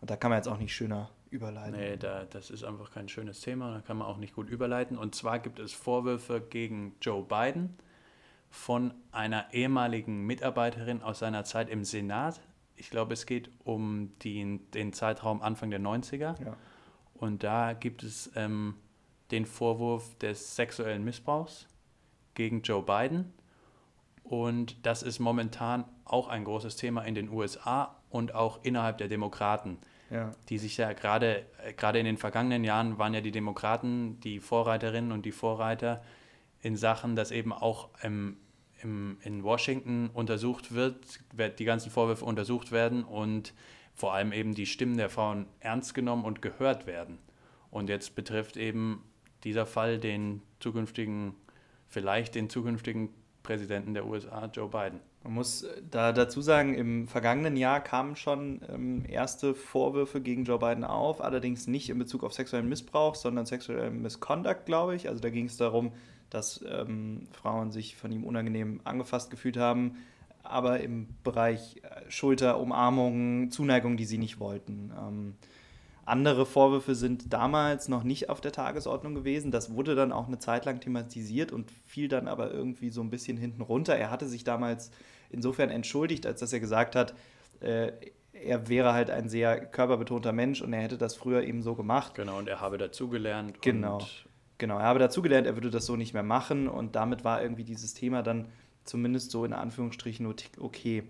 Und 0.00 0.10
da 0.10 0.16
kann 0.16 0.30
man 0.30 0.38
jetzt 0.38 0.48
auch 0.48 0.58
nicht 0.58 0.74
schöner 0.74 1.10
überleiten. 1.30 1.78
Nee, 1.78 1.96
da, 1.96 2.24
das 2.24 2.50
ist 2.50 2.64
einfach 2.64 2.90
kein 2.92 3.08
schönes 3.08 3.40
Thema, 3.40 3.72
da 3.72 3.80
kann 3.80 3.96
man 3.96 4.06
auch 4.06 4.18
nicht 4.18 4.34
gut 4.34 4.48
überleiten. 4.48 4.96
Und 4.96 5.14
zwar 5.14 5.38
gibt 5.38 5.58
es 5.58 5.72
Vorwürfe 5.72 6.40
gegen 6.40 6.94
Joe 7.00 7.24
Biden 7.24 7.76
von 8.50 8.94
einer 9.10 9.52
ehemaligen 9.52 10.26
Mitarbeiterin 10.26 11.02
aus 11.02 11.18
seiner 11.18 11.44
Zeit 11.44 11.68
im 11.68 11.84
Senat, 11.84 12.40
ich 12.76 12.90
glaube, 12.90 13.14
es 13.14 13.26
geht 13.26 13.50
um 13.64 14.12
die, 14.22 14.60
den 14.74 14.92
Zeitraum 14.92 15.42
Anfang 15.42 15.70
der 15.70 15.80
90er. 15.80 16.42
Ja. 16.44 16.56
Und 17.14 17.42
da 17.42 17.72
gibt 17.72 18.02
es 18.02 18.30
ähm, 18.34 18.74
den 19.30 19.46
Vorwurf 19.46 20.16
des 20.18 20.56
sexuellen 20.56 21.04
Missbrauchs 21.04 21.66
gegen 22.34 22.62
Joe 22.62 22.82
Biden. 22.82 23.32
Und 24.24 24.84
das 24.84 25.02
ist 25.02 25.18
momentan 25.18 25.84
auch 26.04 26.28
ein 26.28 26.44
großes 26.44 26.76
Thema 26.76 27.02
in 27.02 27.14
den 27.14 27.28
USA 27.30 27.96
und 28.10 28.34
auch 28.34 28.60
innerhalb 28.62 28.98
der 28.98 29.08
Demokraten, 29.08 29.78
ja. 30.10 30.32
die 30.48 30.58
sich 30.58 30.76
ja 30.76 30.92
gerade, 30.92 31.46
äh, 31.64 31.72
gerade 31.72 31.98
in 31.98 32.04
den 32.04 32.18
vergangenen 32.18 32.64
Jahren 32.64 32.98
waren 32.98 33.14
ja 33.14 33.20
die 33.20 33.32
Demokraten 33.32 34.20
die 34.20 34.40
Vorreiterinnen 34.40 35.12
und 35.12 35.24
die 35.24 35.32
Vorreiter 35.32 36.02
in 36.60 36.76
Sachen, 36.76 37.16
dass 37.16 37.30
eben 37.30 37.52
auch 37.52 37.88
ähm, 38.02 38.36
im, 38.82 39.18
in 39.22 39.42
Washington 39.42 40.10
untersucht 40.12 40.74
wird 40.74 41.04
die 41.58 41.64
ganzen 41.64 41.90
Vorwürfe 41.90 42.24
untersucht 42.24 42.70
werden 42.70 43.04
und 43.04 43.54
vor 43.94 44.12
allem 44.12 44.32
eben 44.32 44.54
die 44.54 44.66
Stimmen 44.66 44.96
der 44.96 45.08
Frauen 45.08 45.46
ernst 45.60 45.94
genommen 45.94 46.24
und 46.24 46.42
gehört 46.42 46.86
werden. 46.86 47.18
Und 47.70 47.88
jetzt 47.88 48.14
betrifft 48.14 48.56
eben 48.56 49.02
dieser 49.44 49.66
Fall 49.66 49.98
den 49.98 50.42
zukünftigen, 50.60 51.34
vielleicht 51.88 52.34
den 52.34 52.50
zukünftigen 52.50 53.10
Präsidenten 53.44 53.94
der 53.94 54.06
USA, 54.06 54.50
Joe 54.52 54.68
Biden. 54.68 54.98
Man 55.22 55.34
muss 55.34 55.62
äh, 55.62 55.80
da 55.88 56.12
dazu 56.12 56.42
sagen, 56.42 56.74
im 56.74 57.06
vergangenen 57.06 57.56
Jahr 57.56 57.80
kamen 57.80 58.16
schon 58.16 58.60
ähm, 58.68 59.04
erste 59.08 59.54
Vorwürfe 59.54 60.20
gegen 60.20 60.44
Joe 60.44 60.58
Biden 60.58 60.82
auf, 60.82 61.22
allerdings 61.22 61.68
nicht 61.68 61.90
in 61.90 61.98
Bezug 61.98 62.24
auf 62.24 62.32
sexuellen 62.32 62.68
Missbrauch, 62.68 63.14
sondern 63.14 63.46
sexuellen 63.46 64.02
Misconduct, 64.02 64.66
glaube 64.66 64.96
ich. 64.96 65.08
Also 65.08 65.20
da 65.20 65.30
ging 65.30 65.46
es 65.46 65.56
darum, 65.56 65.92
dass 66.30 66.64
ähm, 66.68 67.28
Frauen 67.30 67.70
sich 67.70 67.94
von 67.94 68.10
ihm 68.10 68.24
unangenehm 68.24 68.80
angefasst 68.82 69.30
gefühlt 69.30 69.56
haben, 69.56 69.98
aber 70.42 70.80
im 70.80 71.06
Bereich 71.22 71.76
äh, 71.82 72.10
Schulter, 72.10 72.58
Umarmungen, 72.58 73.50
Zuneigung, 73.50 73.96
die 73.96 74.06
sie 74.06 74.18
nicht 74.18 74.40
wollten. 74.40 74.90
Ähm, 74.98 75.34
andere 76.06 76.46
Vorwürfe 76.46 76.94
sind 76.94 77.32
damals 77.32 77.88
noch 77.88 78.02
nicht 78.02 78.28
auf 78.28 78.40
der 78.40 78.52
Tagesordnung 78.52 79.14
gewesen. 79.14 79.50
Das 79.50 79.74
wurde 79.74 79.94
dann 79.94 80.12
auch 80.12 80.26
eine 80.26 80.38
Zeit 80.38 80.64
lang 80.64 80.80
thematisiert 80.80 81.52
und 81.52 81.70
fiel 81.86 82.08
dann 82.08 82.28
aber 82.28 82.50
irgendwie 82.50 82.90
so 82.90 83.00
ein 83.00 83.10
bisschen 83.10 83.36
hinten 83.36 83.62
runter. 83.62 83.96
Er 83.96 84.10
hatte 84.10 84.26
sich 84.26 84.44
damals 84.44 84.90
insofern 85.30 85.70
entschuldigt, 85.70 86.26
als 86.26 86.40
dass 86.40 86.52
er 86.52 86.60
gesagt 86.60 86.94
hat, 86.94 87.14
äh, 87.60 87.92
er 88.32 88.68
wäre 88.68 88.92
halt 88.92 89.10
ein 89.10 89.28
sehr 89.28 89.64
körperbetonter 89.64 90.32
Mensch 90.32 90.60
und 90.60 90.72
er 90.72 90.82
hätte 90.82 90.98
das 90.98 91.14
früher 91.14 91.42
eben 91.42 91.62
so 91.62 91.74
gemacht. 91.74 92.14
Genau, 92.14 92.38
und 92.38 92.48
er 92.48 92.60
habe 92.60 92.78
dazugelernt. 92.78 93.62
Genau. 93.62 94.00
Genau, 94.58 94.78
er 94.78 94.84
habe 94.84 94.98
dazugelernt, 94.98 95.46
er 95.46 95.56
würde 95.56 95.70
das 95.70 95.86
so 95.86 95.96
nicht 95.96 96.14
mehr 96.14 96.22
machen 96.22 96.68
und 96.68 96.94
damit 96.94 97.24
war 97.24 97.42
irgendwie 97.42 97.64
dieses 97.64 97.94
Thema 97.94 98.22
dann 98.22 98.46
zumindest 98.84 99.30
so 99.30 99.44
in 99.44 99.52
Anführungsstrichen 99.52 100.26
okay. 100.58 101.02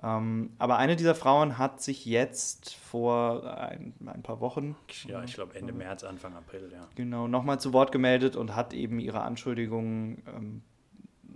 Ähm, 0.00 0.50
aber 0.58 0.78
eine 0.78 0.94
dieser 0.94 1.14
Frauen 1.14 1.58
hat 1.58 1.82
sich 1.82 2.04
jetzt 2.04 2.74
vor 2.74 3.58
ein, 3.58 3.94
ein 4.06 4.22
paar 4.22 4.40
Wochen, 4.40 4.76
ja, 5.06 5.24
ich 5.24 5.34
glaube 5.34 5.56
Ende 5.56 5.72
März, 5.72 6.04
Anfang 6.04 6.36
April, 6.36 6.70
ja. 6.72 6.86
Genau, 6.94 7.26
nochmal 7.26 7.58
zu 7.58 7.72
Wort 7.72 7.90
gemeldet 7.90 8.36
und 8.36 8.54
hat 8.54 8.74
eben 8.74 9.00
ihre 9.00 9.22
Anschuldigungen 9.22 10.22
ähm, 10.28 10.62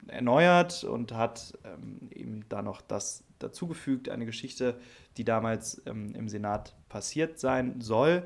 erneuert 0.06 0.84
und 0.84 1.12
hat 1.12 1.58
ähm, 1.64 2.08
eben 2.10 2.44
da 2.48 2.62
noch 2.62 2.80
das 2.80 3.24
dazugefügt, 3.40 4.08
eine 4.08 4.26
Geschichte, 4.26 4.78
die 5.16 5.24
damals 5.24 5.82
ähm, 5.86 6.14
im 6.14 6.28
Senat 6.28 6.74
passiert 6.88 7.40
sein 7.40 7.80
soll. 7.80 8.22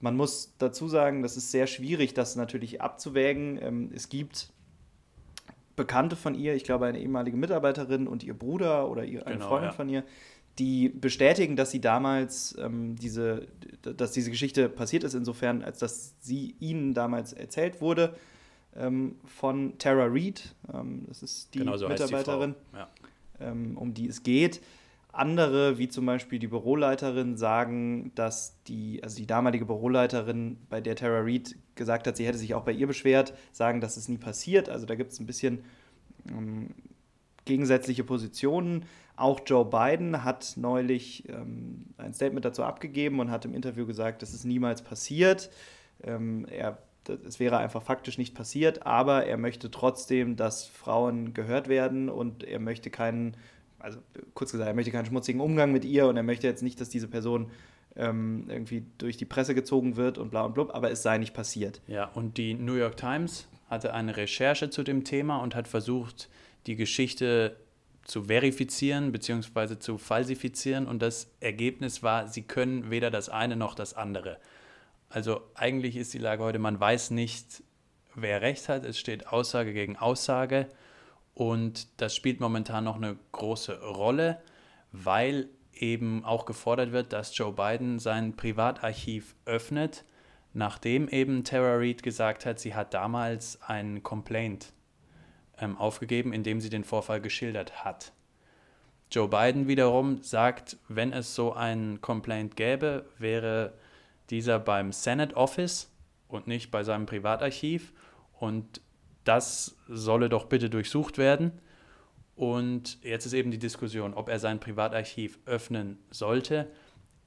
Man 0.00 0.16
muss 0.16 0.54
dazu 0.58 0.86
sagen, 0.86 1.22
das 1.22 1.36
ist 1.36 1.50
sehr 1.50 1.66
schwierig, 1.66 2.14
das 2.14 2.36
natürlich 2.36 2.80
abzuwägen. 2.80 3.58
Ähm, 3.60 3.90
es 3.92 4.08
gibt 4.08 4.50
Bekannte 5.76 6.16
von 6.16 6.34
ihr, 6.34 6.54
ich 6.54 6.64
glaube 6.64 6.86
eine 6.86 7.00
ehemalige 7.00 7.36
Mitarbeiterin 7.36 8.06
und 8.06 8.22
ihr 8.22 8.34
Bruder 8.34 8.88
oder 8.88 9.02
eine 9.02 9.20
genau, 9.20 9.48
Freundin 9.48 9.70
ja. 9.70 9.72
von 9.72 9.88
ihr, 9.88 10.04
die 10.58 10.88
bestätigen, 10.88 11.56
dass 11.56 11.70
sie 11.70 11.80
damals 11.80 12.56
ähm, 12.60 12.96
diese, 12.96 13.48
dass 13.82 14.12
diese 14.12 14.30
Geschichte 14.30 14.68
passiert 14.68 15.02
ist, 15.02 15.14
insofern, 15.14 15.62
als 15.62 15.78
dass 15.78 16.14
sie 16.20 16.54
ihnen 16.60 16.94
damals 16.94 17.32
erzählt 17.32 17.80
wurde 17.80 18.14
ähm, 18.76 19.16
von 19.24 19.76
Tara 19.78 20.06
Reid. 20.08 20.54
Ähm, 20.72 21.04
das 21.08 21.22
ist 21.22 21.54
die 21.54 21.60
genau 21.60 21.76
so 21.76 21.88
Mitarbeiterin, 21.88 22.54
die 22.72 22.76
ja. 22.76 22.88
ähm, 23.40 23.76
um 23.76 23.94
die 23.94 24.06
es 24.06 24.22
geht. 24.22 24.60
Andere, 25.16 25.78
wie 25.78 25.88
zum 25.88 26.06
Beispiel 26.06 26.38
die 26.38 26.48
Büroleiterin, 26.48 27.36
sagen, 27.36 28.12
dass 28.14 28.62
die, 28.64 29.00
also 29.02 29.16
die 29.16 29.26
damalige 29.26 29.64
Büroleiterin, 29.64 30.58
bei 30.68 30.80
der 30.80 30.96
Tara 30.96 31.20
Reid 31.20 31.56
gesagt 31.74 32.06
hat, 32.06 32.16
sie 32.16 32.26
hätte 32.26 32.38
sich 32.38 32.54
auch 32.54 32.64
bei 32.64 32.72
ihr 32.72 32.86
beschwert, 32.86 33.34
sagen, 33.52 33.80
dass 33.80 33.96
es 33.96 34.08
nie 34.08 34.18
passiert. 34.18 34.68
Also 34.68 34.86
da 34.86 34.94
gibt 34.94 35.12
es 35.12 35.20
ein 35.20 35.26
bisschen 35.26 35.64
ähm, 36.28 36.70
gegensätzliche 37.44 38.04
Positionen. 38.04 38.86
Auch 39.16 39.40
Joe 39.46 39.64
Biden 39.64 40.24
hat 40.24 40.54
neulich 40.56 41.28
ähm, 41.28 41.86
ein 41.96 42.14
Statement 42.14 42.44
dazu 42.44 42.64
abgegeben 42.64 43.20
und 43.20 43.30
hat 43.30 43.44
im 43.44 43.54
Interview 43.54 43.86
gesagt, 43.86 44.22
dass 44.22 44.32
es 44.32 44.44
niemals 44.44 44.82
passiert. 44.82 45.50
Ähm, 46.02 46.46
er, 46.50 46.78
es 47.26 47.38
wäre 47.38 47.58
einfach 47.58 47.82
faktisch 47.82 48.18
nicht 48.18 48.34
passiert, 48.34 48.86
aber 48.86 49.26
er 49.26 49.36
möchte 49.36 49.70
trotzdem, 49.70 50.36
dass 50.36 50.66
Frauen 50.66 51.34
gehört 51.34 51.68
werden 51.68 52.08
und 52.08 52.42
er 52.42 52.58
möchte 52.58 52.90
keinen 52.90 53.36
also 53.84 54.00
kurz 54.32 54.50
gesagt, 54.52 54.68
er 54.68 54.74
möchte 54.74 54.90
keinen 54.90 55.06
schmutzigen 55.06 55.40
Umgang 55.40 55.70
mit 55.70 55.84
ihr 55.84 56.06
und 56.06 56.16
er 56.16 56.22
möchte 56.22 56.46
jetzt 56.46 56.62
nicht, 56.62 56.80
dass 56.80 56.88
diese 56.88 57.06
Person 57.06 57.50
ähm, 57.96 58.46
irgendwie 58.48 58.84
durch 58.98 59.16
die 59.16 59.26
Presse 59.26 59.54
gezogen 59.54 59.96
wird 59.96 60.18
und 60.18 60.30
bla 60.30 60.42
und 60.42 60.54
blub, 60.54 60.74
aber 60.74 60.90
es 60.90 61.02
sei 61.02 61.18
nicht 61.18 61.34
passiert. 61.34 61.80
Ja, 61.86 62.06
und 62.06 62.38
die 62.38 62.54
New 62.54 62.74
York 62.74 62.96
Times 62.96 63.46
hatte 63.68 63.94
eine 63.94 64.16
Recherche 64.16 64.70
zu 64.70 64.82
dem 64.82 65.04
Thema 65.04 65.38
und 65.38 65.54
hat 65.54 65.68
versucht, 65.68 66.28
die 66.66 66.76
Geschichte 66.76 67.56
zu 68.04 68.24
verifizieren 68.24 69.12
bzw. 69.12 69.78
zu 69.78 69.98
falsifizieren 69.98 70.86
und 70.86 71.00
das 71.00 71.30
Ergebnis 71.40 72.02
war, 72.02 72.28
sie 72.28 72.42
können 72.42 72.90
weder 72.90 73.10
das 73.10 73.28
eine 73.28 73.56
noch 73.56 73.74
das 73.74 73.94
andere. 73.94 74.38
Also 75.08 75.42
eigentlich 75.54 75.96
ist 75.96 76.12
die 76.12 76.18
Lage 76.18 76.42
heute, 76.42 76.58
man 76.58 76.78
weiß 76.80 77.10
nicht, 77.12 77.62
wer 78.14 78.42
recht 78.42 78.68
hat, 78.68 78.84
es 78.84 78.98
steht 78.98 79.28
Aussage 79.28 79.72
gegen 79.72 79.96
Aussage 79.96 80.68
und 81.34 82.00
das 82.00 82.14
spielt 82.14 82.40
momentan 82.40 82.84
noch 82.84 82.96
eine 82.96 83.16
große 83.32 83.80
Rolle, 83.82 84.40
weil 84.92 85.48
eben 85.72 86.24
auch 86.24 86.46
gefordert 86.46 86.92
wird, 86.92 87.12
dass 87.12 87.36
Joe 87.36 87.52
Biden 87.52 87.98
sein 87.98 88.36
Privatarchiv 88.36 89.34
öffnet, 89.44 90.04
nachdem 90.52 91.08
eben 91.08 91.42
Tara 91.42 91.76
Reid 91.76 92.02
gesagt 92.04 92.46
hat, 92.46 92.60
sie 92.60 92.74
hat 92.74 92.94
damals 92.94 93.60
ein 93.62 94.04
Complaint 94.04 94.72
ähm, 95.58 95.76
aufgegeben, 95.76 96.32
in 96.32 96.44
dem 96.44 96.60
sie 96.60 96.70
den 96.70 96.84
Vorfall 96.84 97.20
geschildert 97.20 97.84
hat. 97.84 98.12
Joe 99.10 99.28
Biden 99.28 99.66
wiederum 99.68 100.22
sagt, 100.22 100.76
wenn 100.88 101.12
es 101.12 101.34
so 101.34 101.52
ein 101.52 102.00
Complaint 102.00 102.56
gäbe, 102.56 103.06
wäre 103.18 103.74
dieser 104.30 104.58
beim 104.58 104.92
Senate 104.92 105.36
Office 105.36 105.92
und 106.28 106.46
nicht 106.46 106.70
bei 106.70 106.82
seinem 106.84 107.06
Privatarchiv 107.06 107.92
und 108.38 108.80
das 109.24 109.76
solle 109.88 110.28
doch 110.28 110.46
bitte 110.46 110.70
durchsucht 110.70 111.18
werden. 111.18 111.52
Und 112.36 113.02
jetzt 113.02 113.26
ist 113.26 113.32
eben 113.32 113.50
die 113.50 113.58
Diskussion, 113.58 114.14
ob 114.14 114.28
er 114.28 114.38
sein 114.38 114.60
Privatarchiv 114.60 115.38
öffnen 115.46 115.98
sollte. 116.10 116.70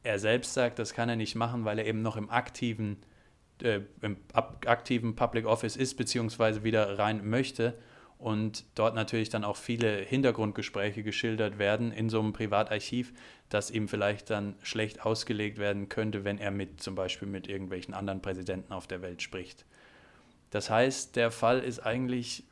Er 0.03 0.19
selbst 0.19 0.53
sagt, 0.53 0.79
das 0.79 0.93
kann 0.93 1.09
er 1.09 1.15
nicht 1.15 1.35
machen, 1.35 1.65
weil 1.65 1.79
er 1.79 1.85
eben 1.85 2.01
noch 2.01 2.17
im 2.17 2.29
aktiven, 2.29 2.97
äh, 3.61 3.81
im 4.01 4.17
aktiven 4.33 5.15
Public 5.15 5.45
Office 5.45 5.75
ist, 5.75 5.95
beziehungsweise 5.95 6.63
wieder 6.63 6.97
rein 6.99 7.27
möchte 7.29 7.73
und 8.17 8.65
dort 8.75 8.95
natürlich 8.95 9.29
dann 9.29 9.43
auch 9.43 9.57
viele 9.57 9.97
Hintergrundgespräche 9.97 11.03
geschildert 11.03 11.59
werden 11.59 11.91
in 11.91 12.09
so 12.09 12.19
einem 12.19 12.33
Privatarchiv, 12.33 13.13
das 13.49 13.69
ihm 13.69 13.87
vielleicht 13.87 14.29
dann 14.29 14.55
schlecht 14.63 15.05
ausgelegt 15.05 15.59
werden 15.59 15.87
könnte, 15.87 16.23
wenn 16.23 16.39
er 16.39 16.51
mit 16.51 16.81
zum 16.81 16.95
Beispiel 16.95 17.27
mit 17.27 17.47
irgendwelchen 17.47 17.93
anderen 17.93 18.21
Präsidenten 18.21 18.73
auf 18.73 18.87
der 18.87 19.01
Welt 19.01 19.21
spricht. 19.21 19.65
Das 20.49 20.69
heißt, 20.69 21.15
der 21.15 21.31
Fall 21.31 21.59
ist 21.59 21.79
eigentlich 21.79 22.43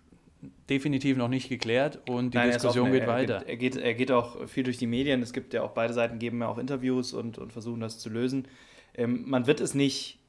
definitiv 0.70 1.18
noch 1.18 1.28
nicht 1.28 1.50
geklärt 1.50 2.08
und 2.10 2.34
die 2.34 2.38
Nein, 2.38 2.52
Diskussion 2.52 2.92
geht 2.92 3.08
weiter. 3.08 3.44
Er 3.48 3.58
geht, 3.58 3.76
er 3.76 3.94
geht 3.94 4.12
auch 4.12 4.48
viel 4.48 4.64
durch 4.64 4.78
die 4.78 4.88
Medien. 4.88 5.22
Es 5.22 5.34
gibt 5.34 5.54
ja 5.54 5.64
auch 5.64 5.72
beide 5.72 5.94
Seiten 5.94 6.20
geben 6.20 6.42
ja 6.42 6.48
auch 6.48 6.58
Interviews 6.58 7.14
und, 7.14 7.38
und 7.38 7.54
versuchen 7.54 7.80
das 7.80 8.00
zu 8.00 8.10
lösen. 8.10 8.48
Ähm, 8.94 9.24
man 9.28 9.48
wird 9.48 9.62
es 9.62 9.74
nicht, 9.74 10.20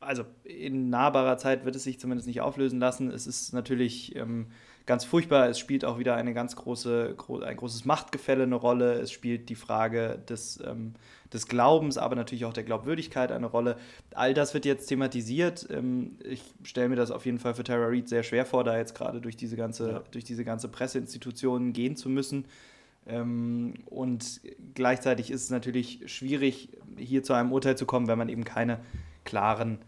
also 0.00 0.24
in 0.44 0.90
nahbarer 0.90 1.36
Zeit 1.38 1.64
wird 1.64 1.76
es 1.76 1.84
sich 1.84 2.00
zumindest 2.00 2.26
nicht 2.26 2.40
auflösen 2.40 2.80
lassen. 2.80 3.10
Es 3.10 3.26
ist 3.26 3.52
natürlich 3.52 4.16
ähm, 4.16 4.48
ganz 4.90 5.04
furchtbar. 5.04 5.48
Es 5.48 5.60
spielt 5.60 5.84
auch 5.84 6.00
wieder 6.00 6.16
eine 6.16 6.34
ganz 6.34 6.56
große, 6.56 7.14
ein 7.44 7.56
großes 7.56 7.84
Machtgefälle 7.84 8.42
eine 8.42 8.56
Rolle. 8.56 8.94
Es 8.94 9.12
spielt 9.12 9.48
die 9.48 9.54
Frage 9.54 10.18
des, 10.28 10.60
ähm, 10.66 10.94
des 11.32 11.46
Glaubens, 11.46 11.96
aber 11.96 12.16
natürlich 12.16 12.44
auch 12.44 12.52
der 12.52 12.64
Glaubwürdigkeit 12.64 13.30
eine 13.30 13.46
Rolle. 13.46 13.76
All 14.14 14.34
das 14.34 14.52
wird 14.52 14.64
jetzt 14.64 14.88
thematisiert. 14.88 15.64
Ähm, 15.70 16.18
ich 16.24 16.42
stelle 16.64 16.88
mir 16.88 16.96
das 16.96 17.12
auf 17.12 17.24
jeden 17.24 17.38
Fall 17.38 17.54
für 17.54 17.62
Tara 17.62 17.86
Reid 17.86 18.08
sehr 18.08 18.24
schwer 18.24 18.44
vor, 18.44 18.64
da 18.64 18.76
jetzt 18.76 18.96
gerade 18.96 19.20
durch 19.20 19.36
diese 19.36 19.54
ganze, 19.54 19.92
ja. 19.92 20.02
durch 20.10 20.24
diese 20.24 20.44
ganze 20.44 20.66
Presseinstitution 20.66 21.72
gehen 21.72 21.94
zu 21.94 22.08
müssen. 22.08 22.46
Ähm, 23.06 23.74
und 23.86 24.40
gleichzeitig 24.74 25.30
ist 25.30 25.44
es 25.44 25.50
natürlich 25.50 26.02
schwierig, 26.06 26.70
hier 26.98 27.22
zu 27.22 27.32
einem 27.32 27.52
Urteil 27.52 27.76
zu 27.76 27.86
kommen, 27.86 28.08
wenn 28.08 28.18
man 28.18 28.28
eben 28.28 28.42
keine 28.42 28.80
klaren 29.24 29.78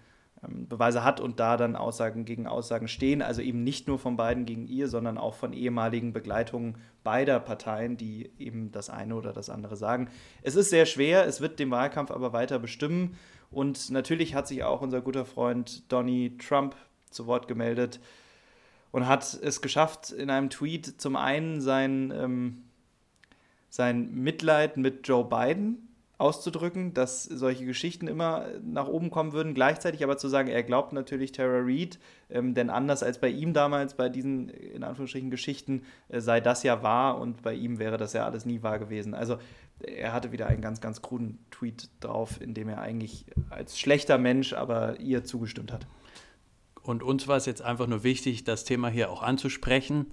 Beweise 0.49 1.05
hat 1.05 1.21
und 1.21 1.39
da 1.39 1.57
dann 1.57 1.77
Aussagen 1.77 2.25
gegen 2.25 2.49
Aussagen 2.49 2.89
stehen. 2.89 3.23
Also 3.23 3.43
eben 3.43 3.63
nicht 3.63 3.87
nur 3.87 3.99
von 3.99 4.17
beiden 4.17 4.45
gegen 4.45 4.67
ihr, 4.67 4.89
sondern 4.89 5.17
auch 5.17 5.35
von 5.35 5.53
ehemaligen 5.53 6.13
Begleitungen 6.13 6.79
beider 7.05 7.39
Parteien, 7.39 7.97
die 7.97 8.31
eben 8.39 8.73
das 8.73 8.91
eine 8.91 9.15
oder 9.15 9.33
das 9.33 9.51
andere 9.51 9.77
sagen. 9.77 10.09
Es 10.43 10.57
ist 10.57 10.71
sehr 10.71 10.87
schwer, 10.87 11.27
es 11.27 11.41
wird 11.41 11.61
den 11.61 11.71
Wahlkampf 11.71 12.11
aber 12.11 12.33
weiter 12.33 12.59
bestimmen. 12.59 13.17
Und 13.53 13.91
natürlich 13.91 14.35
hat 14.35 14.49
sich 14.49 14.65
auch 14.65 14.81
unser 14.81 15.01
guter 15.01 15.25
Freund 15.25 15.91
Donny 15.93 16.37
Trump 16.39 16.75
zu 17.11 17.27
Wort 17.27 17.47
gemeldet 17.47 18.01
und 18.91 19.07
hat 19.07 19.35
es 19.35 19.63
geschafft, 19.63 20.11
in 20.11 20.29
einem 20.29 20.51
Tweet 20.51 21.01
zum 21.01 21.15
einen 21.15 21.61
sein, 21.61 22.13
ähm, 22.17 22.65
sein 23.69 24.13
Mitleid 24.13 24.77
mit 24.77 25.07
Joe 25.07 25.25
Biden 25.25 25.89
auszudrücken, 26.23 26.95
dass 26.95 27.25
solche 27.25 27.67
Geschichten 27.67 28.07
immer 28.07 28.47
nach 28.63 28.87
oben 28.87 29.11
kommen 29.11 29.33
würden, 29.33 29.55
gleichzeitig 29.55 30.05
aber 30.05 30.17
zu 30.17 30.29
sagen, 30.29 30.49
er 30.49 30.63
glaubt 30.63 30.93
natürlich 30.93 31.33
Tara 31.33 31.61
Reid, 31.63 31.99
ähm, 32.31 32.55
denn 32.55 32.71
anders 32.71 33.03
als 33.03 33.21
bei 33.21 33.29
ihm 33.29 33.53
damals 33.53 33.95
bei 33.95 34.09
diesen 34.09 34.49
in 34.49 34.85
Anführungsstrichen 34.85 35.31
Geschichten 35.31 35.83
äh, 36.09 36.21
sei 36.21 36.41
das 36.41 36.63
ja 36.63 36.83
wahr 36.83 37.19
und 37.19 37.43
bei 37.43 37.55
ihm 37.55 37.81
wäre 37.81 37.97
das 37.97 38.13
ja 38.13 38.25
alles 38.25 38.47
nie 38.47 38.63
wahr 38.63 38.79
gewesen. 38.79 39.15
Also 39.15 39.39
er 39.81 40.13
hatte 40.13 40.31
wieder 40.31 40.47
einen 40.47 40.63
ganz, 40.63 40.81
ganz 40.81 41.03
kruden 41.03 41.45
Tweet 41.51 41.91
drauf, 42.01 42.41
in 42.41 42.55
dem 42.55 42.69
er 42.69 42.81
eigentlich 42.81 43.27
als 43.51 43.79
schlechter 43.79 44.17
Mensch 44.17 44.53
aber 44.53 45.01
ihr 45.01 45.25
zugestimmt 45.25 45.73
hat. 45.73 45.89
Und 46.83 47.03
uns 47.03 47.27
war 47.27 47.37
es 47.37 47.47
jetzt 47.47 47.63
einfach 47.63 47.89
nur 47.89 48.05
wichtig, 48.05 48.45
das 48.45 48.65
Thema 48.65 48.89
hier 48.89 49.11
auch 49.11 49.23
anzusprechen 49.23 50.07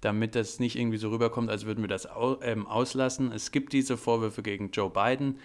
damit 0.00 0.34
das 0.34 0.60
nicht 0.60 0.76
irgendwie 0.76 0.98
so 0.98 1.10
rüberkommt, 1.10 1.50
als 1.50 1.66
würden 1.66 1.82
wir 1.82 1.88
das 1.88 2.08
ähm, 2.42 2.66
auslassen. 2.66 3.32
Es 3.32 3.50
gibt 3.50 3.72
diese 3.72 3.96
Vorwürfe 3.96 4.42
gegen 4.42 4.70
Joe 4.70 4.90
Biden. 4.90 5.38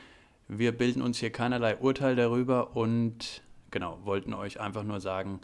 Wir 0.48 0.78
bilden 0.78 1.02
uns 1.02 1.18
hier 1.20 1.32
keinerlei 1.32 1.78
Urteil 1.78 2.16
darüber 2.16 2.76
und 2.76 3.42
genau, 3.72 4.00
wollten 4.04 4.34
euch 4.34 4.60
einfach 4.60 4.84
nur 4.84 5.00
sagen, 5.00 5.40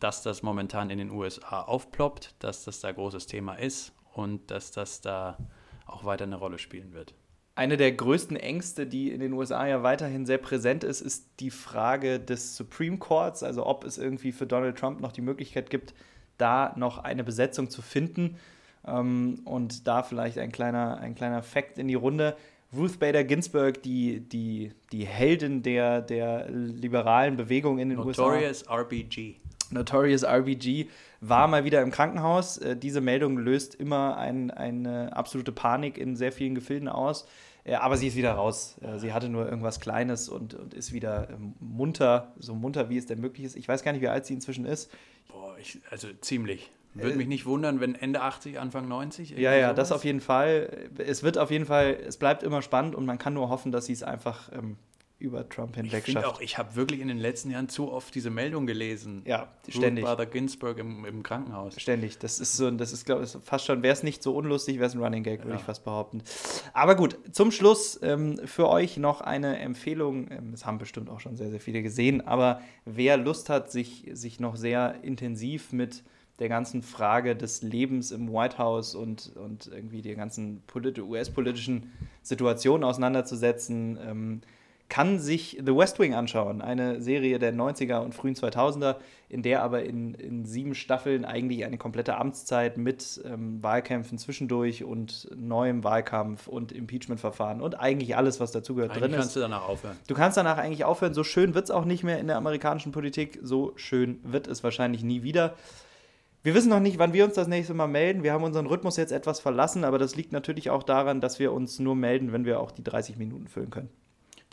dass 0.00 0.22
das 0.22 0.42
momentan 0.42 0.90
in 0.90 0.98
den 0.98 1.10
USA 1.10 1.62
aufploppt, 1.62 2.34
dass 2.38 2.64
das 2.64 2.80
da 2.80 2.92
großes 2.92 3.26
Thema 3.26 3.54
ist 3.54 3.92
und 4.12 4.50
dass 4.50 4.70
das 4.70 5.00
da 5.00 5.38
auch 5.86 6.04
weiter 6.04 6.24
eine 6.24 6.36
Rolle 6.36 6.58
spielen 6.58 6.92
wird. 6.92 7.14
Eine 7.54 7.78
der 7.78 7.92
größten 7.92 8.36
Ängste, 8.36 8.86
die 8.86 9.10
in 9.10 9.20
den 9.20 9.32
USA 9.32 9.66
ja 9.66 9.82
weiterhin 9.82 10.26
sehr 10.26 10.36
präsent 10.36 10.84
ist, 10.84 11.00
ist 11.00 11.40
die 11.40 11.50
Frage 11.50 12.20
des 12.20 12.54
Supreme 12.54 12.98
Courts, 12.98 13.42
also 13.42 13.64
ob 13.64 13.84
es 13.84 13.96
irgendwie 13.96 14.32
für 14.32 14.46
Donald 14.46 14.76
Trump 14.76 15.00
noch 15.00 15.12
die 15.12 15.22
Möglichkeit 15.22 15.70
gibt, 15.70 15.94
da 16.38 16.72
noch 16.76 16.98
eine 16.98 17.24
Besetzung 17.24 17.70
zu 17.70 17.82
finden. 17.82 18.36
Ähm, 18.86 19.40
und 19.44 19.86
da 19.86 20.02
vielleicht 20.02 20.38
ein 20.38 20.52
kleiner, 20.52 20.98
ein 20.98 21.14
kleiner 21.14 21.42
Fact 21.42 21.78
in 21.78 21.88
die 21.88 21.94
Runde. 21.94 22.36
Ruth 22.76 22.98
Bader 22.98 23.24
Ginsburg, 23.24 23.82
die, 23.82 24.20
die, 24.20 24.72
die 24.92 25.06
Heldin 25.06 25.62
der, 25.62 26.00
der 26.00 26.50
liberalen 26.50 27.36
Bewegung 27.36 27.78
in 27.78 27.88
den 27.88 27.98
Notorious 27.98 28.62
USA. 28.62 28.76
Notorious 28.76 29.02
RBG. 29.02 29.34
Notorious 29.70 30.24
RBG 30.24 30.86
war 31.20 31.48
mal 31.48 31.64
wieder 31.64 31.82
im 31.82 31.90
Krankenhaus. 31.90 32.58
Äh, 32.58 32.76
diese 32.76 33.00
Meldung 33.00 33.38
löst 33.38 33.74
immer 33.74 34.16
ein, 34.16 34.50
eine 34.50 35.16
absolute 35.16 35.52
Panik 35.52 35.98
in 35.98 36.16
sehr 36.16 36.32
vielen 36.32 36.54
Gefilden 36.54 36.88
aus. 36.88 37.26
Äh, 37.66 37.74
aber 37.74 37.96
sie 37.96 38.06
ist 38.06 38.16
wieder 38.16 38.32
raus. 38.32 38.76
Äh, 38.80 38.98
sie 38.98 39.12
hatte 39.12 39.28
nur 39.28 39.46
irgendwas 39.46 39.80
Kleines 39.80 40.28
und, 40.28 40.54
und 40.54 40.72
ist 40.72 40.92
wieder 40.92 41.28
ähm, 41.30 41.54
munter, 41.58 42.32
so 42.38 42.54
munter, 42.54 42.88
wie 42.88 42.96
es 42.96 43.06
denn 43.06 43.20
möglich 43.20 43.44
ist. 43.44 43.56
Ich 43.56 43.68
weiß 43.68 43.82
gar 43.82 43.92
nicht, 43.92 44.02
wie 44.02 44.08
alt 44.08 44.24
sie 44.24 44.34
inzwischen 44.34 44.64
ist. 44.64 44.90
Boah, 45.28 45.56
ich, 45.58 45.80
also 45.90 46.08
ziemlich. 46.20 46.70
Würde 46.94 47.12
äh, 47.12 47.16
mich 47.16 47.26
nicht 47.26 47.44
wundern, 47.44 47.80
wenn 47.80 47.94
Ende 47.94 48.22
80, 48.22 48.60
Anfang 48.60 48.88
90. 48.88 49.30
Ja, 49.30 49.52
ja, 49.52 49.66
sowas. 49.66 49.76
das 49.76 49.92
auf 49.92 50.04
jeden 50.04 50.20
Fall. 50.20 50.88
Es 50.96 51.22
wird 51.22 51.38
auf 51.38 51.50
jeden 51.50 51.66
Fall, 51.66 51.98
es 52.06 52.16
bleibt 52.16 52.42
immer 52.42 52.62
spannend 52.62 52.94
und 52.94 53.04
man 53.04 53.18
kann 53.18 53.34
nur 53.34 53.48
hoffen, 53.48 53.72
dass 53.72 53.86
sie 53.86 53.92
es 53.92 54.02
einfach 54.02 54.50
ähm, 54.52 54.76
über 55.18 55.48
Trump 55.48 55.76
hinweg 55.76 56.04
ich 56.06 56.12
schafft. 56.12 56.26
Auch, 56.26 56.40
ich 56.40 56.58
habe 56.58 56.76
wirklich 56.76 57.00
in 57.00 57.08
den 57.08 57.18
letzten 57.18 57.50
Jahren 57.50 57.68
zu 57.68 57.90
oft 57.90 58.14
diese 58.14 58.28
Meldung 58.28 58.66
gelesen. 58.66 59.22
Ja, 59.24 59.48
ständig. 59.66 60.04
Ruth 60.04 60.10
Bader 60.10 60.26
Ginsburg 60.26 60.78
im, 60.78 61.04
im, 61.06 61.22
Krankenhaus. 61.22 61.80
Ständig. 61.80 62.18
Das 62.18 62.38
ist 62.38 62.56
so, 62.56 62.70
das 62.70 62.92
ist, 62.92 63.06
glaube 63.06 63.24
ich, 63.24 63.30
fast 63.42 63.64
schon, 63.64 63.82
wäre 63.82 63.94
es 63.94 64.02
nicht 64.02 64.22
so 64.22 64.34
unlustig, 64.36 64.76
wäre 64.76 64.86
es 64.86 64.94
ein 64.94 65.02
Running 65.02 65.22
Gag, 65.22 65.40
würde 65.40 65.52
ja. 65.52 65.56
ich 65.56 65.62
fast 65.62 65.84
behaupten. 65.84 66.22
Aber 66.74 66.96
gut, 66.96 67.18
zum 67.32 67.50
Schluss 67.50 67.98
ähm, 68.02 68.38
für 68.44 68.68
euch 68.68 68.98
noch 68.98 69.22
eine 69.22 69.58
Empfehlung. 69.58 70.30
Ähm, 70.30 70.50
das 70.50 70.66
haben 70.66 70.78
bestimmt 70.78 71.08
auch 71.08 71.20
schon 71.20 71.36
sehr, 71.36 71.50
sehr 71.50 71.60
viele 71.60 71.82
gesehen, 71.82 72.26
aber 72.26 72.60
wer 72.84 73.16
Lust 73.16 73.48
hat, 73.48 73.70
sich, 73.70 74.10
sich 74.12 74.38
noch 74.38 74.56
sehr 74.56 75.02
intensiv 75.02 75.72
mit 75.72 76.02
der 76.38 76.48
ganzen 76.48 76.82
Frage 76.82 77.34
des 77.34 77.62
Lebens 77.62 78.10
im 78.10 78.30
White 78.30 78.58
House 78.58 78.94
und, 78.94 79.34
und 79.36 79.68
irgendwie 79.68 80.02
der 80.02 80.16
ganzen 80.16 80.62
US-politischen 80.74 81.92
Situation 82.22 82.84
auseinanderzusetzen, 82.84 83.98
ähm, 84.06 84.40
kann 84.88 85.18
sich 85.18 85.60
The 85.64 85.74
West 85.74 85.98
Wing 85.98 86.14
anschauen, 86.14 86.62
eine 86.62 87.00
Serie 87.00 87.38
der 87.38 87.52
90er 87.52 87.98
und 87.98 88.14
frühen 88.14 88.34
2000er, 88.34 88.96
in 89.28 89.42
der 89.42 89.62
aber 89.62 89.82
in, 89.82 90.14
in 90.14 90.44
sieben 90.44 90.74
Staffeln 90.74 91.24
eigentlich 91.24 91.64
eine 91.64 91.76
komplette 91.76 92.16
Amtszeit 92.16 92.78
mit 92.78 93.20
ähm, 93.24 93.62
Wahlkämpfen 93.62 94.18
zwischendurch 94.18 94.84
und 94.84 95.28
neuem 95.34 95.82
Wahlkampf 95.82 96.46
und 96.46 96.70
Impeachment-Verfahren 96.70 97.60
und 97.60 97.80
eigentlich 97.80 98.16
alles, 98.16 98.38
was 98.38 98.52
dazugehört, 98.52 98.94
drin 98.94 99.10
ist. 99.10 99.18
kannst 99.18 99.36
du 99.36 99.40
danach 99.40 99.68
aufhören. 99.68 99.96
Du 100.06 100.14
kannst 100.14 100.36
danach 100.36 100.58
eigentlich 100.58 100.84
aufhören. 100.84 101.14
So 101.14 101.24
schön 101.24 101.54
wird 101.54 101.64
es 101.64 101.70
auch 101.72 101.84
nicht 101.84 102.04
mehr 102.04 102.20
in 102.20 102.28
der 102.28 102.36
amerikanischen 102.36 102.92
Politik. 102.92 103.40
So 103.42 103.72
schön 103.74 104.20
wird 104.22 104.46
es 104.46 104.62
wahrscheinlich 104.62 105.02
nie 105.02 105.24
wieder. 105.24 105.54
Wir 106.44 106.54
wissen 106.54 106.68
noch 106.68 106.78
nicht, 106.78 107.00
wann 107.00 107.12
wir 107.12 107.24
uns 107.24 107.34
das 107.34 107.48
nächste 107.48 107.74
Mal 107.74 107.88
melden. 107.88 108.22
Wir 108.22 108.32
haben 108.32 108.44
unseren 108.44 108.66
Rhythmus 108.66 108.96
jetzt 108.96 109.10
etwas 109.10 109.40
verlassen, 109.40 109.82
aber 109.82 109.98
das 109.98 110.14
liegt 110.14 110.30
natürlich 110.30 110.70
auch 110.70 110.84
daran, 110.84 111.20
dass 111.20 111.40
wir 111.40 111.52
uns 111.52 111.80
nur 111.80 111.96
melden, 111.96 112.32
wenn 112.32 112.44
wir 112.44 112.60
auch 112.60 112.70
die 112.70 112.84
30 112.84 113.16
Minuten 113.16 113.48
füllen 113.48 113.70
können. 113.70 113.90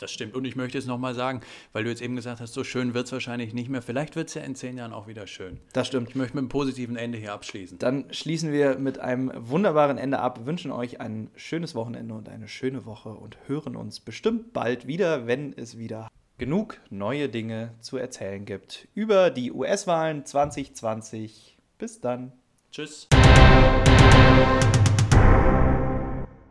Das 0.04 0.12
stimmt. 0.12 0.34
Und 0.34 0.44
ich 0.44 0.54
möchte 0.54 0.76
es 0.76 0.84
nochmal 0.84 1.14
sagen, 1.14 1.40
weil 1.72 1.84
du 1.84 1.88
jetzt 1.88 2.02
eben 2.02 2.14
gesagt 2.14 2.38
hast, 2.42 2.52
so 2.52 2.62
schön 2.62 2.92
wird 2.92 3.06
es 3.06 3.12
wahrscheinlich 3.12 3.54
nicht 3.54 3.70
mehr. 3.70 3.80
Vielleicht 3.80 4.16
wird 4.16 4.28
es 4.28 4.34
ja 4.34 4.42
in 4.42 4.54
zehn 4.54 4.76
Jahren 4.76 4.92
auch 4.92 5.06
wieder 5.06 5.26
schön. 5.26 5.60
Das 5.72 5.86
stimmt. 5.86 6.10
Ich 6.10 6.14
möchte 6.14 6.36
mit 6.36 6.42
einem 6.42 6.50
positiven 6.50 6.96
Ende 6.96 7.16
hier 7.16 7.32
abschließen. 7.32 7.78
Dann 7.78 8.04
schließen 8.10 8.52
wir 8.52 8.76
mit 8.76 8.98
einem 8.98 9.32
wunderbaren 9.34 9.96
Ende 9.96 10.18
ab, 10.18 10.44
wünschen 10.44 10.72
euch 10.72 11.00
ein 11.00 11.30
schönes 11.36 11.74
Wochenende 11.74 12.12
und 12.12 12.28
eine 12.28 12.48
schöne 12.48 12.84
Woche 12.84 13.14
und 13.14 13.38
hören 13.46 13.76
uns 13.76 13.98
bestimmt 13.98 14.52
bald 14.52 14.86
wieder, 14.86 15.26
wenn 15.26 15.54
es 15.56 15.78
wieder 15.78 16.10
genug 16.36 16.78
neue 16.90 17.30
Dinge 17.30 17.72
zu 17.80 17.96
erzählen 17.96 18.44
gibt 18.44 18.88
über 18.92 19.30
die 19.30 19.52
US-Wahlen 19.52 20.26
2020. 20.26 21.56
Bis 21.78 22.02
dann. 22.02 22.32
Tschüss. 22.70 23.08